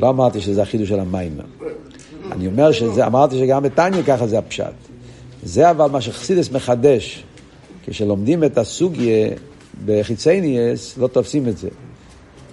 לא 0.00 0.08
אמרתי 0.08 0.40
שזה 0.40 0.62
החידוש 0.62 0.88
של 0.88 1.00
המים. 1.00 1.36
אני 2.32 2.46
אומר 2.46 2.72
שזה, 2.72 3.06
אמרתי 3.06 3.38
שגם 3.38 3.62
בתניא 3.62 4.02
ככה 4.02 4.26
זה 4.26 4.38
הפשט. 4.38 4.64
זה 5.42 5.70
אבל 5.70 5.90
מה 5.90 6.00
שחסידס 6.00 6.50
מחדש. 6.50 7.25
כשלומדים 7.86 8.44
את 8.44 8.58
הסוגיה 8.58 9.28
בחיצייניאס, 9.84 10.98
לא 10.98 11.06
תופסים 11.06 11.48
את 11.48 11.58
זה. 11.58 11.68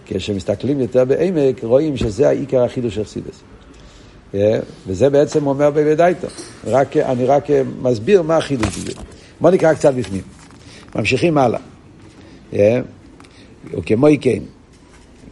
כשמסתכלים 0.06 0.80
יותר 0.80 1.06
בעמק, 1.06 1.64
רואים 1.64 1.98
שזה 1.98 2.30
העיקר 2.30 2.64
החידוש 2.64 2.96
של 2.96 3.04
חסידס. 3.04 3.42
אה, 4.34 4.60
וזה 4.88 5.10
בעצם 5.10 5.48
אומר 5.48 5.72
בוודאיתו. 5.72 6.28
אני 6.96 7.26
רק 7.26 7.46
מסביר 7.82 8.22
מה 8.22 8.38
החידוש 8.38 8.78
הזה. 8.78 8.92
בואו 9.42 9.54
נקרא 9.54 9.74
קצת 9.74 9.94
בפנים. 9.94 10.22
ממשיכים 10.96 11.38
הלאה. 11.38 11.60
אה, 12.54 12.82
וכמו 13.72 14.08
כן, 14.22 14.40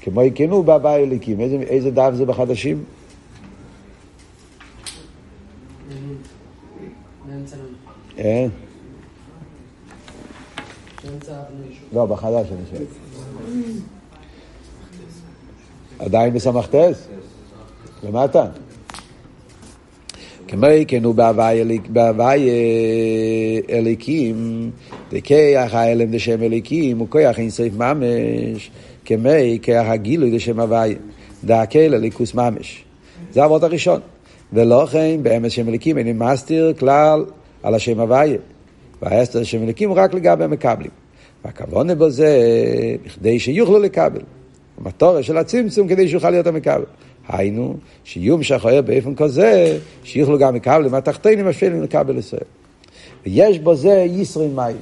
כמו 0.02 0.22
הוא 0.50 0.66
בהבא 0.66 0.96
אליקים. 0.96 1.40
איזה, 1.68 1.92
דף 1.92 2.12
זה 2.14 2.26
בחדשים? 2.26 2.84
אה? 8.20 8.46
לא, 11.94 12.06
בחדש 12.06 12.48
אני 12.52 12.66
שואל. 12.72 12.86
עדיין 16.00 16.34
בסמכתס? 16.34 17.08
למטה? 18.04 18.46
כמו 20.52 20.68
כן 20.88 21.04
הוא 21.04 21.16
בהוואי 21.90 22.50
אליקים, 23.70 24.70
דכיח 25.12 25.74
האלם 25.74 26.12
דשם 26.12 26.44
אליקים, 26.44 26.98
הוא 26.98 27.08
כיח 27.12 27.40
אינסוף 27.40 27.74
ממש, 27.78 28.72
כמי 29.06 29.60
כיח 29.62 29.88
הגילוי 29.88 30.36
דשם 30.36 30.60
הוואי, 30.60 30.96
דאקל 31.44 31.94
אליקוס 31.94 32.34
ממש. 32.34 32.84
זה 33.34 33.44
הוות 33.44 33.64
הראשון. 33.64 34.00
ולא 34.54 34.88
כן 34.92 35.20
באמס 35.24 35.52
שם 35.52 35.70
אליקים 35.70 35.98
איני 35.98 36.14
מסתיר 36.14 36.74
כלל 36.80 37.26
על 37.64 37.76
השם 37.76 38.00
הוואי. 38.00 38.38
והאסתר 39.02 39.44
שם 39.44 39.64
אליקים 39.64 39.94
רק 39.94 40.14
לגבי 40.14 40.44
המקבלים. 40.44 40.92
והכוונה 41.46 41.96
בו 41.96 42.10
זה 42.10 42.38
בכדי 43.06 43.40
שיוכלו 43.40 43.80
לקבל. 43.80 44.22
המטורה 44.78 45.24
של 45.24 45.38
הצמצום 45.38 45.88
כדי 45.88 46.08
שיוכל 46.08 46.30
להיות 46.30 46.48
המקבל. 46.48 46.84
היינו, 47.28 47.76
שיהיו 48.04 48.38
משחרר 48.38 48.82
באופן 48.82 49.16
כזה, 49.16 49.78
שיוכלו 50.04 50.40
גם 50.40 50.56
לקבל 50.56 50.88
מהתחתינים 50.90 51.48
השפלים 51.48 51.84
לקבל 51.84 52.18
ישראל. 52.18 52.44
ויש 53.26 53.60
בו 53.60 53.76
זה 53.76 54.06
ישרי 54.10 54.48
מיילה. 54.48 54.80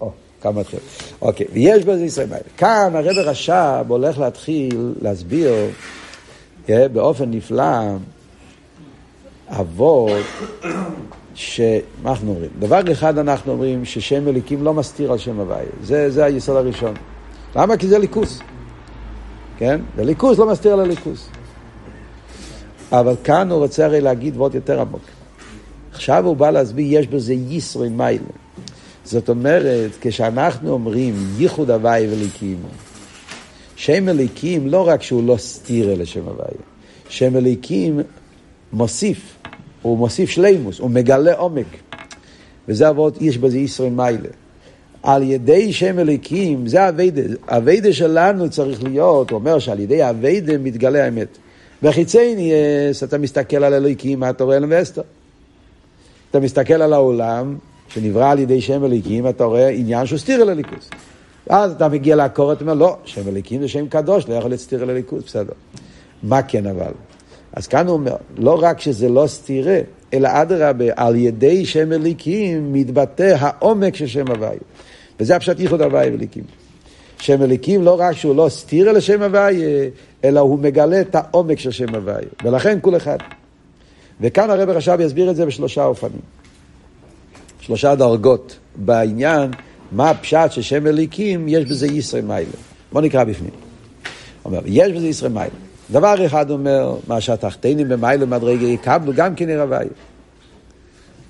או, 0.00 0.10
כמה 0.40 0.60
מתחיל. 0.60 0.80
אוקיי, 1.22 1.46
ויש 1.52 1.84
בו 1.84 1.96
זה 1.96 2.04
ישרי 2.04 2.24
מיילה. 2.24 2.44
כאן 2.56 2.92
הרב 2.94 3.18
רש"ב 3.18 3.84
הולך 3.88 4.18
להתחיל 4.18 4.94
להסביר 5.02 5.52
אה, 6.68 6.88
באופן 6.88 7.30
נפלא 7.30 7.80
אבות 9.48 10.24
שמה 11.34 11.74
אנחנו 12.04 12.30
אומרים? 12.30 12.50
דבר 12.58 12.80
אחד 12.92 13.18
אנחנו 13.18 13.52
אומרים 13.52 13.84
ששם 13.84 14.28
אליקים 14.28 14.64
לא 14.64 14.74
מסתיר 14.74 15.12
על 15.12 15.18
שם 15.18 15.40
הוויה. 15.40 15.64
זה, 15.82 16.10
זה 16.10 16.24
היסוד 16.24 16.56
הראשון. 16.56 16.94
למה? 17.56 17.76
כי 17.76 17.88
זה 17.88 17.98
ליכוס. 17.98 18.40
כן? 19.58 19.80
וליכוס 19.96 20.38
לא 20.38 20.50
מסתיר 20.50 20.76
לליכוס. 20.76 21.28
אבל 22.92 23.14
כאן 23.24 23.50
הוא 23.50 23.58
רוצה 23.58 23.84
הרי 23.84 24.00
להגיד 24.00 24.36
ועוד 24.36 24.54
יותר 24.54 24.80
עמוק. 24.80 25.02
עכשיו 25.92 26.26
הוא 26.26 26.36
בא 26.36 26.50
להסביר, 26.50 27.00
יש 27.00 27.06
בזה 27.06 27.34
ישרי 27.34 27.88
מיילה. 27.88 28.24
זאת 29.04 29.28
אומרת, 29.28 29.90
כשאנחנו 30.00 30.70
אומרים 30.70 31.14
ייחוד 31.38 31.70
הוואי 31.70 32.06
וליקים, 32.10 32.58
שם 33.76 34.08
אליקים 34.08 34.66
לא 34.66 34.88
רק 34.88 35.02
שהוא 35.02 35.24
לא 35.26 35.36
סתיר 35.36 35.92
אלה 35.92 36.06
שם 36.06 36.28
הוואי, 36.28 36.54
שם 37.08 37.36
אליקים 37.36 38.00
מוסיף, 38.72 39.36
הוא 39.82 39.98
מוסיף 39.98 40.30
שלימוס, 40.30 40.78
הוא 40.78 40.90
מגלה 40.90 41.34
עומק. 41.34 41.66
וזה 42.68 42.88
אבות, 42.88 43.22
יש 43.22 43.38
בזה 43.38 43.58
ישרי 43.58 43.90
מיילה. 43.90 44.28
על 45.04 45.22
ידי 45.22 45.72
שם 45.72 45.98
אליקים, 45.98 46.66
זה 46.66 46.88
אביידה. 46.88 47.22
אביידה 47.48 47.92
שלנו 47.92 48.50
צריך 48.50 48.82
להיות, 48.82 49.30
הוא 49.30 49.38
אומר 49.38 49.58
שעל 49.58 49.80
ידי 49.80 50.10
אביידה 50.10 50.58
מתגלה 50.58 51.04
האמת. 51.04 51.28
בחיצי 51.82 52.34
ניאס 52.34 53.02
אתה 53.04 53.18
מסתכל 53.18 53.64
על 53.64 53.74
אלוהיקים, 53.74 54.20
מה 54.20 54.30
אתה 54.30 54.44
רואה 54.44 54.58
למסתר? 54.58 55.02
אתה 56.30 56.40
מסתכל 56.40 56.82
על 56.82 56.92
העולם 56.92 57.56
שנברא 57.88 58.30
על 58.30 58.38
ידי 58.38 58.60
שם 58.60 58.84
אליקים, 58.84 59.28
אתה 59.28 59.44
רואה 59.44 59.68
עניין 59.68 60.06
שהוא 60.06 60.18
סתיר 60.18 60.42
אל 60.42 60.48
הליכוס. 60.48 60.90
ואז 61.46 61.72
אתה 61.72 61.88
מגיע 61.88 62.16
לעקור, 62.16 62.52
אתה 62.52 62.60
אומר, 62.60 62.74
לא, 62.74 62.96
שם 63.04 63.28
אליקים 63.28 63.60
זה 63.60 63.68
שם 63.68 63.88
קדוש, 63.88 64.28
לא 64.28 64.34
יכול 64.34 64.50
להיות 64.50 64.60
סתיר 64.60 64.82
אל 64.82 64.90
הליכוס, 64.90 65.24
בסדר. 65.24 65.52
מה 66.22 66.42
כן 66.42 66.66
אבל? 66.66 66.92
אז 67.52 67.66
כאן 67.66 67.86
הוא 67.86 67.94
אומר, 67.94 68.16
לא 68.36 68.58
רק 68.62 68.80
שזה 68.80 69.08
לא 69.08 69.26
סתירה, 69.26 69.78
אלא 70.14 70.28
אדרבה, 70.32 70.84
על 70.96 71.16
ידי 71.16 71.66
שם 71.66 71.92
אליקים 71.92 72.72
מתבטא 72.72 73.36
העומק 73.38 73.96
של 73.96 74.06
שם 74.06 74.30
הוויה. 74.30 74.60
וזה 75.20 75.36
הפשט 75.36 75.60
ייחוד 75.60 75.82
הוויה 75.82 76.12
ואליקים. 76.12 76.44
שם 77.18 77.42
אליקים 77.42 77.82
לא 77.82 78.00
רק 78.00 78.16
שהוא 78.16 78.36
לא 78.36 78.48
סתיר 78.48 78.90
אל 78.90 78.96
השם 78.96 79.22
הוויה, 79.22 79.88
אלא 80.24 80.40
הוא 80.40 80.58
מגלה 80.58 81.00
את 81.00 81.14
העומק 81.14 81.58
של 81.58 81.70
שם 81.70 81.94
הוויה. 81.94 82.28
ולכן 82.44 82.78
כול 82.82 82.96
אחד. 82.96 83.18
וכאן 84.20 84.50
הרב 84.50 84.68
עכשיו 84.68 85.02
יסביר 85.02 85.30
את 85.30 85.36
זה 85.36 85.46
בשלושה 85.46 85.84
אופנים. 85.84 86.20
שלושה 87.60 87.94
דרגות 87.94 88.58
בעניין, 88.76 89.50
מה 89.92 90.10
הפשט 90.10 90.50
של 90.50 90.62
שם 90.62 90.86
אליקים, 90.86 91.48
יש 91.48 91.64
בזה 91.64 91.86
ישרי 91.86 92.20
מיילה. 92.20 92.50
בוא 92.92 93.00
נקרא 93.00 93.24
בפנים. 93.24 93.50
אומר, 94.44 94.60
יש 94.66 94.92
בזה 94.92 95.06
ישרי 95.06 95.28
מיילה. 95.28 95.54
דבר 95.90 96.26
אחד 96.26 96.50
אומר, 96.50 96.96
מה 97.08 97.20
שהתחתינים 97.20 97.88
במיילה 97.88 98.26
מדרגה 98.26 98.66
יקבלו 98.66 99.12
גם 99.14 99.34
כן 99.34 99.48
עיר 99.48 99.64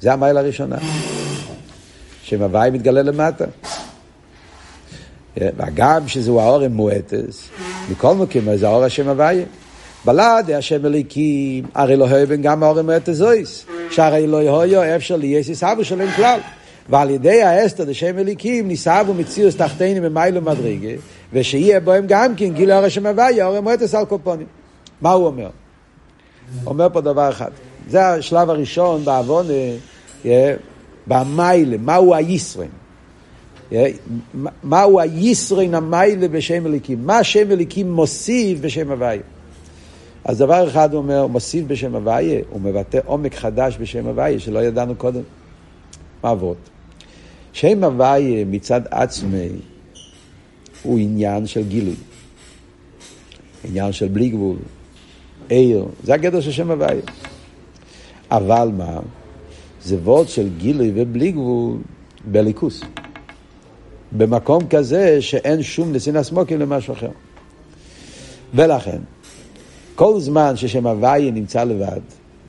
זה 0.00 0.12
המיילה 0.12 0.40
הראשונה. 0.40 0.76
שם 2.22 2.42
הוואי 2.42 2.70
מתגלה 2.70 3.02
למטה. 3.02 3.44
וגם 5.36 6.08
שזהו 6.08 6.40
האור 6.40 6.62
המועטס, 6.62 7.48
מכל 7.90 8.14
מקום 8.14 8.56
זה 8.56 8.68
האור 8.68 8.84
השם 8.84 9.08
הוויה. 9.08 9.44
בלעד 10.04 10.50
השם 10.50 10.86
אליקים, 10.86 11.64
הרי 11.74 11.96
לא 11.96 12.06
בן 12.28 12.42
גם 12.42 12.62
האור 12.62 12.78
המועטס 12.78 13.14
זויס, 13.14 13.66
שהרי 13.90 14.26
לא 14.26 14.42
יהיו 14.42 14.96
אפשר 14.96 15.16
ליסיס 15.16 15.62
אבו 15.62 15.84
שלהם 15.84 16.08
כלל. 16.16 16.40
ועל 16.88 17.10
ידי 17.10 17.42
האסתר 17.42 17.84
דשם 17.84 18.18
אליקים 18.18 18.68
ניסבו 18.68 19.14
מציאוס 19.14 19.56
תחתינים 19.56 20.02
במיילו 20.02 20.42
מדרגה, 20.42 20.88
ושיהיה 21.32 21.80
בהם 21.80 22.04
גם 22.08 22.34
כן 22.36 22.52
גיל 22.52 22.70
האור 22.70 22.84
השם 22.84 23.06
הוויה, 23.06 23.44
האור 23.44 23.56
המועטס 23.56 23.94
על 23.94 24.04
קופונים. 24.04 24.46
מה 25.00 25.12
הוא 25.12 25.26
אומר? 25.26 25.48
אומר 26.66 26.88
פה 26.92 27.00
דבר 27.00 27.28
אחד. 27.28 27.50
זה 27.88 28.06
השלב 28.06 28.50
הראשון 28.50 29.04
בעוון, 29.04 29.46
במיילה, 31.06 31.76
מהו 31.80 32.14
הישרן. 32.14 32.66
מהו 34.62 35.00
הישרין 35.00 35.74
המיילה 35.74 36.28
בשם 36.28 36.66
אליקים? 36.66 37.06
מה 37.06 37.24
שם 37.24 37.50
אליקים 37.50 37.92
מוסיף 37.92 38.60
בשם 38.60 38.90
הוויה? 38.90 39.22
אז 40.24 40.38
דבר 40.38 40.68
אחד 40.68 40.92
הוא 40.92 41.02
אומר, 41.02 41.26
מוסיף 41.26 41.64
בשם 41.66 41.94
הוויה, 41.94 42.40
הוא 42.50 42.60
מבטא 42.60 42.98
עומק 43.06 43.34
חדש 43.34 43.76
בשם 43.80 44.06
הוויה 44.06 44.38
שלא 44.38 44.58
ידענו 44.58 44.94
קודם. 44.94 45.22
מה 46.22 46.30
עבוד? 46.30 46.56
שם 47.52 47.84
הוויה 47.84 48.44
מצד 48.44 48.80
עצמי 48.90 49.48
הוא 50.82 50.98
עניין 50.98 51.46
של 51.46 51.62
גילוי. 51.62 51.94
עניין 53.68 53.92
של 53.92 54.08
בלי 54.08 54.28
גבול, 54.28 54.56
עיר, 55.48 55.84
זה 56.04 56.14
הגדר 56.14 56.40
של 56.40 56.52
שם 56.52 56.70
הוויה. 56.70 57.00
אבל 58.30 58.70
מה? 58.76 58.98
זה 59.82 59.96
וורד 59.96 60.28
של 60.28 60.48
גילוי 60.58 60.92
ובלי 60.94 61.32
גבול 61.32 61.76
בליכוס. 62.24 62.82
במקום 64.14 64.66
כזה 64.70 65.22
שאין 65.22 65.62
שום 65.62 65.92
נסין 65.92 66.16
הסמוקים 66.16 66.60
למשהו 66.60 66.92
אחר. 66.92 67.10
ולכן, 68.54 68.98
כל 69.94 70.20
זמן 70.20 70.56
ששם 70.56 70.86
הוויה 70.86 71.30
נמצא 71.30 71.64
לבד, 71.64 72.00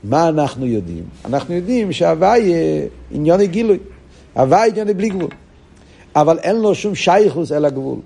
מה 0.04 0.28
אנחנו 0.28 0.66
יודעים? 0.66 1.04
אנחנו 1.24 1.54
יודעים 1.54 1.92
שהוויה 1.92 2.86
עניוני 3.10 3.46
גילוי, 3.46 3.78
הוויה 4.34 4.66
עניוני 4.66 4.94
בלי 4.94 5.08
גבול, 5.08 5.30
אבל 6.16 6.38
אין 6.38 6.56
לו 6.56 6.74
שום 6.74 6.94
שייכוס 6.94 7.52
אל 7.52 7.64
הגבול. 7.64 7.98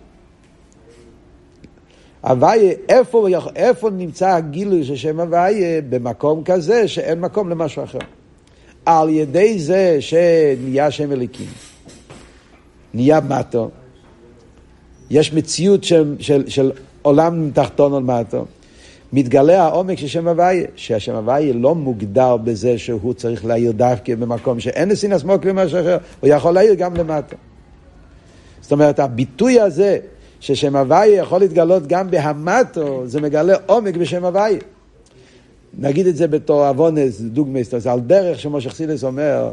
הוויה, 2.20 2.72
איפה, 2.88 3.28
איפה 3.56 3.90
נמצא 3.90 4.28
הגילוי 4.28 4.84
של 4.84 4.96
שם 4.96 5.20
הוויה? 5.20 5.80
במקום 5.88 6.42
כזה 6.44 6.88
שאין 6.88 7.20
מקום 7.20 7.48
למשהו 7.48 7.84
אחר. 7.84 7.98
על 8.86 9.08
ידי 9.08 9.58
זה 9.58 9.96
שנהיה 10.00 10.90
שם 10.90 11.12
אליקים. 11.12 11.69
נהיה 12.94 13.20
מטו. 13.20 13.70
יש 15.10 15.32
מציאות 15.32 15.84
של, 15.84 16.16
של, 16.18 16.48
של 16.48 16.72
עולם 17.02 17.50
תחתון 17.54 17.94
על 17.94 18.02
מטו. 18.02 18.44
מתגלה 19.12 19.62
העומק 19.62 19.98
של 19.98 20.06
שם 20.06 20.28
הוויה, 20.28 20.66
שהשם 20.76 21.14
הוויה 21.14 21.52
לא 21.52 21.74
מוגדר 21.74 22.36
בזה 22.36 22.78
שהוא 22.78 23.14
צריך 23.14 23.44
להעיר 23.44 23.72
דווקא 23.72 24.14
במקום 24.14 24.60
שאין 24.60 24.88
נסין 24.88 25.12
הסמוק 25.12 25.42
ומשהו 25.44 25.80
אחר, 25.80 25.98
הוא 26.20 26.30
יכול 26.30 26.54
להעיר 26.54 26.74
גם 26.74 26.96
למטה. 26.96 27.36
זאת 28.60 28.72
אומרת, 28.72 29.00
הביטוי 29.00 29.60
הזה 29.60 29.98
ששם 30.40 30.76
הוויה 30.76 31.14
יכול 31.14 31.40
להתגלות 31.40 31.86
גם 31.86 32.10
בהמטו, 32.10 33.02
זה 33.06 33.20
מגלה 33.20 33.54
עומק 33.66 33.96
בשם 33.96 34.24
הוויה. 34.24 34.58
נגיד 35.78 36.06
את 36.06 36.16
זה 36.16 36.28
בתור 36.28 36.70
אבונס, 36.70 37.20
דוגמסט, 37.20 37.74
אז 37.74 37.86
על 37.86 38.00
דרך 38.00 38.40
שמו 38.40 38.60
שחסידס 38.60 39.04
אומר, 39.04 39.50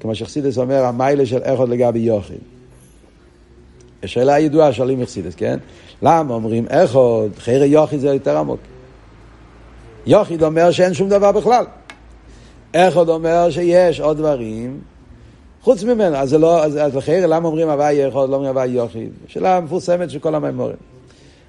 כמו 0.00 0.14
שחסידס 0.14 0.58
אומר, 0.58 0.84
המיילה 0.84 1.26
של 1.26 1.42
איכות 1.42 1.68
לגבי 1.68 1.98
יוחיד. 1.98 2.55
שאלה 4.04 4.38
ידועה 4.38 4.72
שואלים 4.72 5.00
מחסידס, 5.00 5.34
כן? 5.34 5.58
למה 6.02 6.34
אומרים 6.34 6.66
איכות, 6.70 7.38
חירי 7.38 7.66
יוחיד 7.66 8.00
זה 8.00 8.08
יותר 8.08 8.36
עמוק. 8.38 8.60
יוחיד 10.06 10.42
אומר 10.42 10.70
שאין 10.70 10.94
שום 10.94 11.08
דבר 11.08 11.32
בכלל. 11.32 11.64
איכות 12.74 13.08
אומר 13.08 13.50
שיש 13.50 14.00
עוד 14.00 14.16
דברים 14.16 14.80
חוץ 15.62 15.82
ממנו, 15.82 16.16
אז 16.16 16.34
לא, 16.34 16.64
אז, 16.64 16.76
אז 16.76 16.96
לחירי 16.96 17.26
למה 17.26 17.48
אומרים 17.48 17.68
הוואי 17.68 18.04
איכות, 18.04 18.30
לא 18.30 18.34
אומרים 18.34 18.50
הוואי 18.50 18.68
יוחיד? 18.68 19.10
שאלה 19.26 19.60
מפורסמת 19.60 20.10
של 20.10 20.18
כל 20.18 20.34
המימורים. 20.34 20.76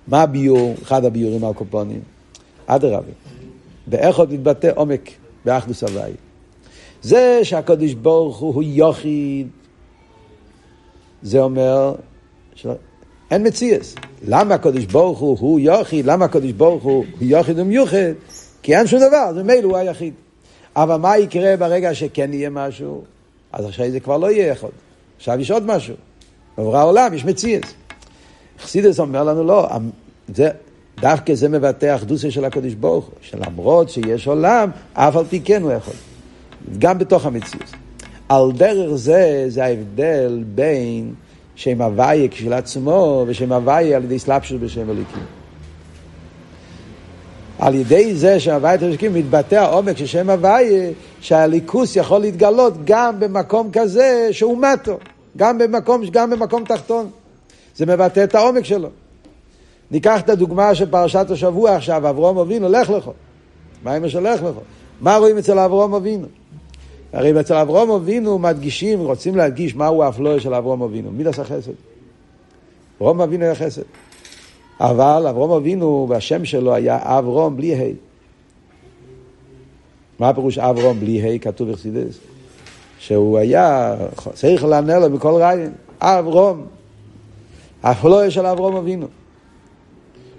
מה 0.07 0.21
הביור, 0.21 0.75
אחד 0.81 1.05
הביורים 1.05 1.43
על 1.43 1.53
קופונים? 1.53 2.01
אדרבה. 2.67 3.11
באיכות 3.87 4.31
מתבטא 4.31 4.71
עומק 4.75 5.09
באחדוס 5.45 5.83
הוואי. 5.83 6.11
זה 7.01 7.39
שהקדוש 7.43 7.93
ברוך 7.93 8.37
הוא, 8.37 8.63
יוחיד, 8.63 9.47
זה 11.21 11.39
אומר 11.39 11.95
אין 13.31 13.47
מציאס. 13.47 13.95
למה 14.27 14.55
הקדוש 14.55 14.85
ברוך 14.85 15.19
הוא 15.19 15.37
הוא 15.39 15.59
יוחיד? 15.59 16.05
למה 16.05 16.25
הקדוש 16.25 16.51
ברוך 16.51 16.83
הוא 16.83 17.05
יוחיד 17.21 17.59
ומיוחד? 17.59 18.13
כי 18.61 18.77
אין 18.77 18.87
שום 18.87 18.99
דבר, 18.99 19.25
אז 19.29 19.35
ממילא 19.35 19.67
הוא 19.67 19.77
היחיד. 19.77 20.13
אבל 20.75 20.95
מה 20.95 21.17
יקרה 21.17 21.57
ברגע 21.57 21.95
שכן 21.95 22.33
יהיה 22.33 22.49
משהו? 22.49 23.03
אז 23.53 23.65
עכשיו 23.65 23.91
זה 23.91 23.99
כבר 23.99 24.17
לא 24.17 24.31
יהיה 24.31 24.53
אחד. 24.53 24.67
עכשיו 25.17 25.39
יש 25.39 25.51
עוד 25.51 25.65
משהו. 25.65 25.95
בעבור 26.57 26.77
העולם 26.77 27.13
יש 27.13 27.25
מציאס. 27.25 27.73
חסידס 28.59 28.99
אומר 28.99 29.23
לנו 29.23 29.43
לא, 29.43 29.67
זה, 30.35 30.49
דווקא 30.99 31.35
זה 31.35 31.49
מבטא 31.49 31.95
אחדוסה 31.95 32.31
של 32.31 32.45
הקדוש 32.45 32.73
ברוך 32.73 33.05
הוא, 33.05 33.13
שלמרות 33.21 33.89
שיש 33.89 34.27
עולם, 34.27 34.69
אף 34.93 35.15
על 35.15 35.25
פי 35.25 35.39
כן 35.39 35.61
הוא 35.61 35.71
יכול. 35.71 35.93
גם 36.79 36.97
בתוך 36.97 37.25
המציאס. 37.25 37.71
על 38.29 38.51
דרך 38.51 38.95
זה, 38.95 39.45
זה 39.47 39.63
ההבדל 39.63 40.43
בין 40.55 41.13
שם 41.57 41.81
הוויה 41.81 42.27
כשלעצמו, 42.27 43.25
ושם 43.27 43.51
הוויה 43.51 43.97
על 43.97 44.03
ידי 44.03 44.19
סלפשוס 44.19 44.57
בשם 44.61 44.89
הליקים. 44.89 45.23
על 47.59 47.75
ידי 47.75 48.15
זה 48.15 48.39
שהוויה 48.39 48.77
תשקים 48.77 49.13
מתבטא 49.13 49.55
העומק 49.55 49.97
של 49.97 50.05
שם 50.05 50.29
הוויה, 50.29 50.91
שהליכוס 51.21 51.95
יכול 51.95 52.21
להתגלות 52.21 52.73
גם 52.85 53.19
במקום 53.19 53.69
כזה 53.73 54.27
שהוא 54.31 54.57
מטו, 54.57 54.97
גם 55.37 55.57
במקום, 55.57 56.01
גם 56.11 56.29
במקום 56.29 56.63
תחתון. 56.63 57.09
זה 57.75 57.85
מבטא 57.85 58.23
את 58.23 58.35
העומק 58.35 58.65
שלו. 58.65 58.89
ניקח 59.91 60.21
את 60.21 60.29
הדוגמה 60.29 60.75
של 60.75 60.85
פרשת 60.91 61.31
השבוע 61.31 61.75
עכשיו, 61.75 62.09
אברום 62.09 62.37
אבינו, 62.37 62.69
לך 62.69 62.89
לך. 62.89 63.09
מה 63.83 63.97
אמא 63.97 64.07
של 64.07 64.19
לך 64.19 64.43
לך? 64.43 64.55
מה 65.01 65.15
רואים 65.15 65.37
אצל 65.37 65.59
אברום 65.59 65.93
אבינו? 65.93 66.27
הרי 67.13 67.39
אצל 67.39 67.55
אברום 67.55 67.91
אבינו 67.91 68.39
מדגישים, 68.39 68.99
רוצים 68.99 69.35
להדגיש 69.35 69.75
מהו 69.75 70.03
האפלואה 70.03 70.39
של 70.39 70.53
אברום 70.53 70.81
אבינו. 70.81 71.11
מי 71.11 71.25
עשה 71.25 71.43
חסד? 71.43 71.71
אברום 73.01 73.21
אבינו 73.21 73.43
היה 73.43 73.55
חסד. 73.55 73.81
אבל 74.79 75.27
אברום 75.29 75.51
אבינו, 75.51 76.07
והשם 76.09 76.45
שלו 76.45 76.73
היה 76.73 76.99
אברום 77.03 77.57
בלי 77.57 77.75
ה'. 77.75 77.93
מה 80.19 80.29
הפירוש 80.29 80.57
אברום 80.57 80.99
בלי 80.99 81.21
ה'? 81.21 81.39
כתוב 81.39 81.71
בחסידס. 81.71 82.17
שהוא 82.99 83.37
היה, 83.37 83.95
צריך 84.33 84.65
לענה 84.65 84.99
לו 84.99 85.09
בכל 85.09 85.33
רעיון. 85.41 85.71
אברום. 85.99 86.65
האפלואה 87.83 88.31
של 88.31 88.45
אברום 88.45 88.75
אבינו. 88.75 89.07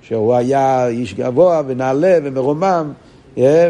שהוא 0.02 0.34
היה 0.34 0.88
איש 0.88 1.14
גבוה 1.14 1.62
ונעלה 1.66 2.18
ומרומם. 2.24 2.92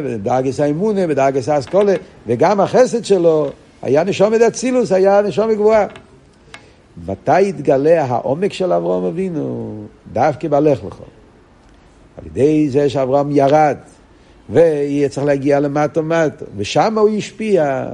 בדאגס 0.04 0.60
האמונה, 0.60 1.06
בדאגס 1.06 1.48
האסכולה, 1.48 1.94
וגם 2.26 2.60
החסד 2.60 3.04
שלו 3.04 3.50
היה 3.82 4.04
נשומת 4.04 4.40
אצילוס, 4.40 4.92
היה 4.92 5.22
נשומת 5.22 5.56
גבוהה. 5.56 5.86
מתי 7.06 7.40
יתגלה 7.42 8.04
העומק 8.04 8.52
של 8.52 8.72
אברהם 8.72 9.04
אבינו? 9.04 9.74
דווקא 10.12 10.48
בלך 10.48 10.84
לך. 10.84 10.96
על 12.18 12.26
ידי 12.26 12.68
זה 12.70 12.90
שאברהם 12.90 13.30
ירד 13.30 13.76
ויהיה 14.50 15.08
צריך 15.08 15.26
להגיע 15.26 15.60
למטו 15.60 16.02
מטו, 16.02 16.44
ושם 16.56 16.98
הוא 16.98 17.08
השפיע, 17.08 17.86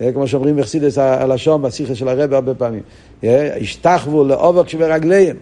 אה, 0.00 0.12
כמו 0.12 0.28
שאומרים 0.28 0.56
מחסידס 0.56 0.98
הלשון 0.98 1.62
בשיחה 1.62 1.94
של 1.94 2.08
הרב 2.08 2.32
הרבה 2.32 2.54
פעמים, 2.54 2.82
אה, 3.24 3.56
השתחוו 3.60 4.24
לעובק 4.24 4.68
שברגליהם. 4.68 5.36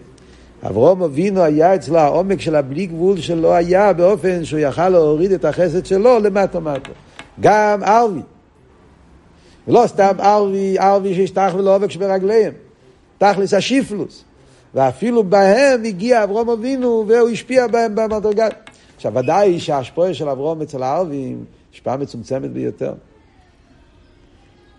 אברום 0.67 1.03
אבינו 1.03 1.41
היה 1.41 1.75
אצלו 1.75 1.97
העומק 1.97 2.41
של 2.41 2.55
הבלי 2.55 2.85
גבול 2.85 3.17
שלו 3.17 3.53
היה 3.53 3.93
באופן 3.93 4.45
שהוא 4.45 4.59
יכל 4.59 4.89
להוריד 4.89 5.31
את 5.31 5.45
החסד 5.45 5.85
שלו 5.85 6.19
למטו 6.19 6.61
מטו. 6.61 6.91
גם 7.39 7.83
ערבי. 7.83 8.21
ולא 9.67 9.83
סתם 9.87 10.15
ערבי, 10.19 10.79
ערבי 10.79 11.15
שהשתחוו 11.15 11.61
לעובק 11.61 11.91
שברגליהם. 11.91 12.53
תכלס 13.17 13.53
השיפלוס. 13.53 14.23
ואפילו 14.75 15.23
בהם 15.23 15.83
הגיע 15.83 16.23
אברום 16.23 16.49
אבינו 16.49 17.05
והוא 17.07 17.29
השפיע 17.29 17.67
בהם 17.67 17.95
במדרגה. 17.95 18.47
עכשיו 18.95 19.13
ודאי 19.13 19.59
שההשפועה 19.59 20.13
של 20.13 20.29
אברום 20.29 20.61
אצל 20.61 20.83
הערבים 20.83 21.45
השפעה 21.73 21.97
מצומצמת 21.97 22.51
ביותר. 22.51 22.93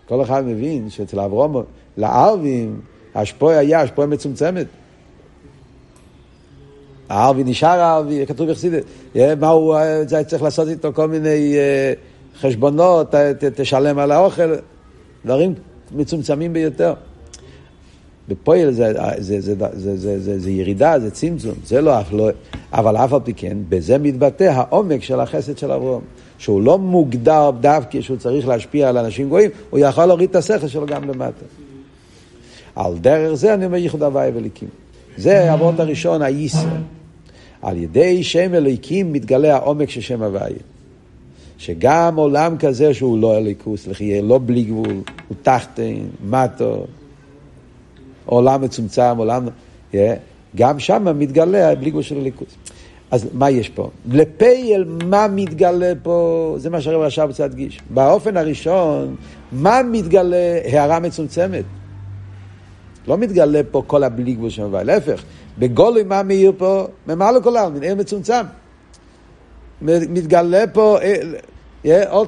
כל 0.07 0.21
אחד 0.21 0.45
מבין 0.45 0.89
שאצל 0.89 1.19
אברום, 1.19 1.63
לערבים, 1.97 2.81
ההשפועה 3.15 3.57
היה 3.57 3.81
השפועה 3.81 4.07
מצומצמת. 4.07 4.67
הערבי 7.13 7.43
נשאר 7.43 7.79
ערבי, 7.79 8.25
כתוב 8.25 8.49
יחסידת, 8.49 8.83
מה 9.39 9.47
הוא 9.47 9.75
צריך 10.27 10.43
לעשות 10.43 10.67
איתו 10.67 10.93
כל 10.93 11.07
מיני 11.07 11.55
אה, 11.57 11.93
חשבונות, 12.39 13.13
תשלם 13.55 13.99
על 13.99 14.11
האוכל, 14.11 14.53
דברים 15.25 15.53
מצומצמים 15.91 16.53
ביותר. 16.53 16.93
בפועל 18.27 18.71
זה, 18.71 18.93
זה, 19.17 19.41
זה, 19.41 19.55
זה, 19.73 19.97
זה, 19.97 20.19
זה, 20.19 20.39
זה 20.39 20.51
ירידה, 20.51 20.99
זה 20.99 21.11
צמצום, 21.11 21.53
זה 21.65 21.81
לא 21.81 21.99
אף 21.99 22.13
לא, 22.13 22.29
אבל 22.73 22.97
אף 22.97 23.13
על 23.13 23.19
פי 23.23 23.33
כן, 23.33 23.57
בזה 23.69 23.97
מתבטא 23.97 24.43
העומק 24.43 25.03
של 25.03 25.19
החסד 25.19 25.57
של 25.57 25.71
אברום. 25.71 26.01
שהוא 26.37 26.61
לא 26.61 26.77
מוגדר 26.77 27.51
דווקא 27.61 28.01
שהוא 28.01 28.17
צריך 28.17 28.47
להשפיע 28.47 28.89
על 28.89 28.97
אנשים 28.97 29.29
גויים, 29.29 29.51
הוא 29.69 29.79
יכול 29.79 30.05
להוריד 30.05 30.29
את 30.29 30.35
השכל 30.35 30.67
שלו 30.67 30.85
גם 30.85 31.09
למטה. 31.09 31.45
על 32.75 32.97
דרך 32.97 33.33
זה 33.33 33.53
אני 33.53 33.65
אומר 33.65 33.77
ייחוד 33.77 34.03
הוואי 34.03 34.31
וליקים. 34.35 34.69
זה 35.17 35.51
האבות 35.51 35.79
הראשון, 35.79 36.21
הישראל. 36.21 36.81
על 37.63 37.77
ידי 37.77 38.23
שם 38.23 38.53
אלוהיקים 38.53 39.13
מתגלה 39.13 39.55
העומק 39.55 39.89
של 39.89 40.01
שם 40.01 40.23
הוואי. 40.23 40.53
שגם 41.57 42.15
עולם 42.15 42.57
כזה 42.57 42.93
שהוא 42.93 43.19
לא 43.19 43.37
אליקוס, 43.37 43.87
לכי 43.87 44.21
לא 44.21 44.39
בלי 44.45 44.63
גבול, 44.63 45.01
הוא 45.27 45.37
תחתן, 45.41 45.95
מטו, 46.29 46.85
עולם 48.25 48.61
מצומצם, 48.61 49.17
עולם... 49.17 49.47
Yeah, 49.91 49.95
גם 50.55 50.79
שם 50.79 51.19
מתגלה 51.19 51.75
בלי 51.75 51.89
גבול 51.89 52.03
של 52.03 52.17
הליכוז. 52.17 52.47
אז 53.11 53.27
מה 53.33 53.49
יש 53.49 53.69
פה? 53.69 53.89
לפייל, 54.11 54.83
מה 55.05 55.27
מתגלה 55.27 55.93
פה? 56.03 56.55
זה 56.57 56.69
מה 56.69 56.81
שהרב 56.81 57.01
עכשיו 57.01 57.27
רוצה 57.27 57.43
להדגיש. 57.43 57.79
באופן 57.89 58.37
הראשון, 58.37 59.15
מה 59.51 59.81
מתגלה? 59.91 60.59
הערה 60.65 60.99
מצומצמת. 60.99 61.63
לא 63.07 63.17
מתגלה 63.17 63.61
פה 63.71 63.83
כל 63.87 64.03
הבלי 64.03 64.33
גבול 64.33 64.49
של 64.49 64.61
הוואי, 64.61 64.83
להפך, 64.83 65.23
בגולוי 65.59 66.03
מה 66.03 66.23
מאיר 66.23 66.51
פה? 66.57 66.87
ממלא 67.07 67.39
כל 67.43 67.57
העלמין, 67.57 67.83
עיר 67.83 67.95
מצומצם. 67.95 68.43
מתגלה 69.81 70.67
פה, 70.73 70.97
אה, 71.85 72.23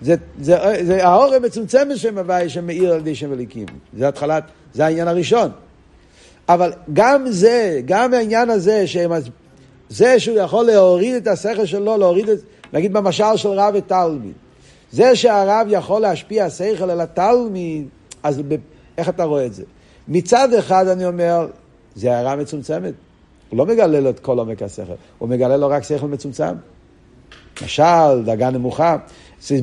זה, 0.00 0.14
זה, 0.40 0.56
זה, 0.82 1.06
האור 1.06 1.34
המצומצם 1.34 1.88
בשם 1.92 2.18
הוואי 2.18 2.48
שמאיר 2.48 2.92
על 2.92 2.98
ידי 2.98 3.14
שם 3.14 3.32
הליקים. 3.32 3.66
זה 3.98 4.08
התחלת, 4.08 4.44
זה 4.74 4.86
העניין 4.86 5.08
הראשון. 5.08 5.50
אבל 6.48 6.72
גם 6.92 7.24
זה, 7.30 7.80
גם 7.84 8.14
העניין 8.14 8.50
הזה, 8.50 8.86
שהם, 8.86 9.10
זה 9.88 10.20
שהוא 10.20 10.38
יכול 10.38 10.66
להוריד 10.66 11.14
את 11.14 11.26
השכל 11.26 11.66
שלו, 11.66 11.96
להוריד 11.96 12.28
את, 12.28 12.38
נגיד 12.72 12.92
במשל 12.92 13.36
של 13.36 13.48
רב 13.48 13.74
ותלמיד. 13.76 14.32
זה 14.92 15.16
שהרב 15.16 15.66
יכול 15.70 16.00
להשפיע 16.00 16.50
שכל 16.50 16.90
על 16.90 17.00
התלמיד, 17.00 17.88
אז 18.22 18.40
ב, 18.48 18.56
איך 18.98 19.08
אתה 19.08 19.24
רואה 19.24 19.46
את 19.46 19.54
זה? 19.54 19.62
מצד 20.08 20.54
אחד 20.54 20.86
אני 20.86 21.06
אומר, 21.06 21.46
זה 21.94 22.16
הערה 22.16 22.36
מצומצמת. 22.36 22.94
הוא 23.50 23.58
לא 23.58 23.66
מגלה 23.66 24.00
לו 24.00 24.10
את 24.10 24.20
כל 24.20 24.38
עומק 24.38 24.62
השכל, 24.62 24.92
הוא 25.18 25.28
מגלה 25.28 25.56
לו 25.56 25.68
רק 25.68 25.82
שכל 25.82 26.06
מצומצם. 26.06 26.54
משל, 27.62 28.22
דרגה 28.24 28.50
נמוכה. 28.50 28.96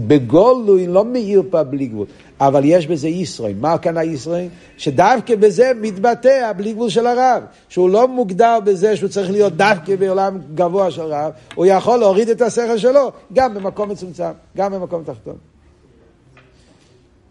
בגולוי 0.07 0.87
לא 0.87 1.05
מאיר 1.05 1.43
פה 1.49 1.63
בלי 1.63 1.87
גבול, 1.87 2.05
אבל 2.39 2.61
יש 2.65 2.87
בזה 2.87 3.07
ישראל. 3.07 3.53
מה 3.59 3.77
כאן 3.77 3.97
הישראל? 3.97 4.47
שדווקא 4.77 5.35
בזה 5.35 5.71
מתבטא 5.81 6.49
הבלי 6.49 6.73
גבול 6.73 6.89
של 6.89 7.07
הרב, 7.07 7.43
שהוא 7.69 7.89
לא 7.89 8.07
מוגדר 8.07 8.59
בזה 8.65 8.95
שהוא 8.95 9.09
צריך 9.09 9.31
להיות 9.31 9.53
דווקא 9.53 9.95
בעולם 9.95 10.37
גבוה 10.55 10.91
של 10.91 11.01
רב, 11.01 11.31
הוא 11.55 11.65
יכול 11.65 11.99
להוריד 11.99 12.29
את 12.29 12.41
השכל 12.41 12.77
שלו 12.77 13.11
גם 13.33 13.53
במקום 13.53 13.89
מצומצם, 13.89 14.31
גם 14.57 14.73
במקום 14.73 15.03
תחתון. 15.03 15.54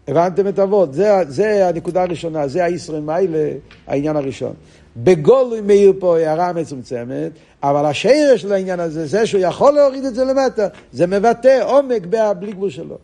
הבנתם 0.07 0.47
את 0.47 0.59
אבות? 0.59 0.93
זה, 0.93 1.11
זה 1.27 1.67
הנקודה 1.67 2.03
הראשונה, 2.03 2.47
זה 2.47 2.63
הישראל 2.63 3.01
מיילה, 3.01 3.49
העניין 3.87 4.15
הראשון. 4.15 4.53
בגולוי 4.97 5.61
מאיר 5.61 5.93
פה 5.99 6.17
הערה 6.17 6.53
מצומצמת, 6.53 7.31
אבל 7.63 7.85
השרש 7.85 8.41
של 8.41 8.53
העניין 8.53 8.79
הזה, 8.79 9.05
זה 9.05 9.25
שהוא 9.25 9.41
יכול 9.41 9.73
להוריד 9.73 10.05
את 10.05 10.15
זה 10.15 10.25
למטה, 10.25 10.67
זה 10.91 11.07
מבטא 11.07 11.59
עומק 11.63 12.05
בלי 12.39 12.51
גבול 12.51 12.69
שלו. 12.69 12.97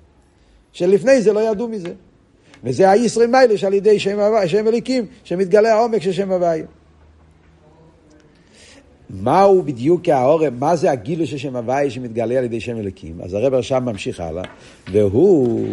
שלפני 0.73 1.21
זה 1.21 1.33
לא 1.33 1.51
ידעו 1.51 1.67
מזה. 1.67 1.91
וזה 2.63 2.89
הישראל 2.89 3.27
מיילה 3.27 3.57
שעל 3.57 3.73
ידי 3.73 3.99
שם, 3.99 4.19
שם 4.45 4.67
אליקים, 4.67 5.05
שמתגלה 5.23 5.73
העומק 5.73 6.01
של 6.01 6.11
שם 6.11 6.31
הוויה. 6.31 6.65
מהו 9.09 9.63
בדיוק 9.63 10.09
העורם, 10.09 10.53
מה 10.59 10.75
זה 10.75 10.91
הגילוי 10.91 11.25
של 11.25 11.37
שם 11.37 11.55
הוויה 11.55 11.89
שמתגלה 11.89 12.37
על 12.37 12.43
ידי 12.43 12.59
שם 12.59 12.77
אליקים? 12.77 13.21
אז 13.23 13.33
הרב 13.33 13.53
עכשיו 13.53 13.81
ממשיך 13.81 14.19
הלאה, 14.19 14.43
והוא 14.91 15.67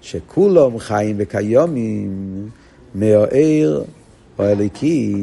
שכולם 0.00 0.78
חיים 0.78 1.16
וקיומים 1.18 2.48
מהעיר 2.94 3.84
או 4.38 4.44
אליקי, 4.44 5.14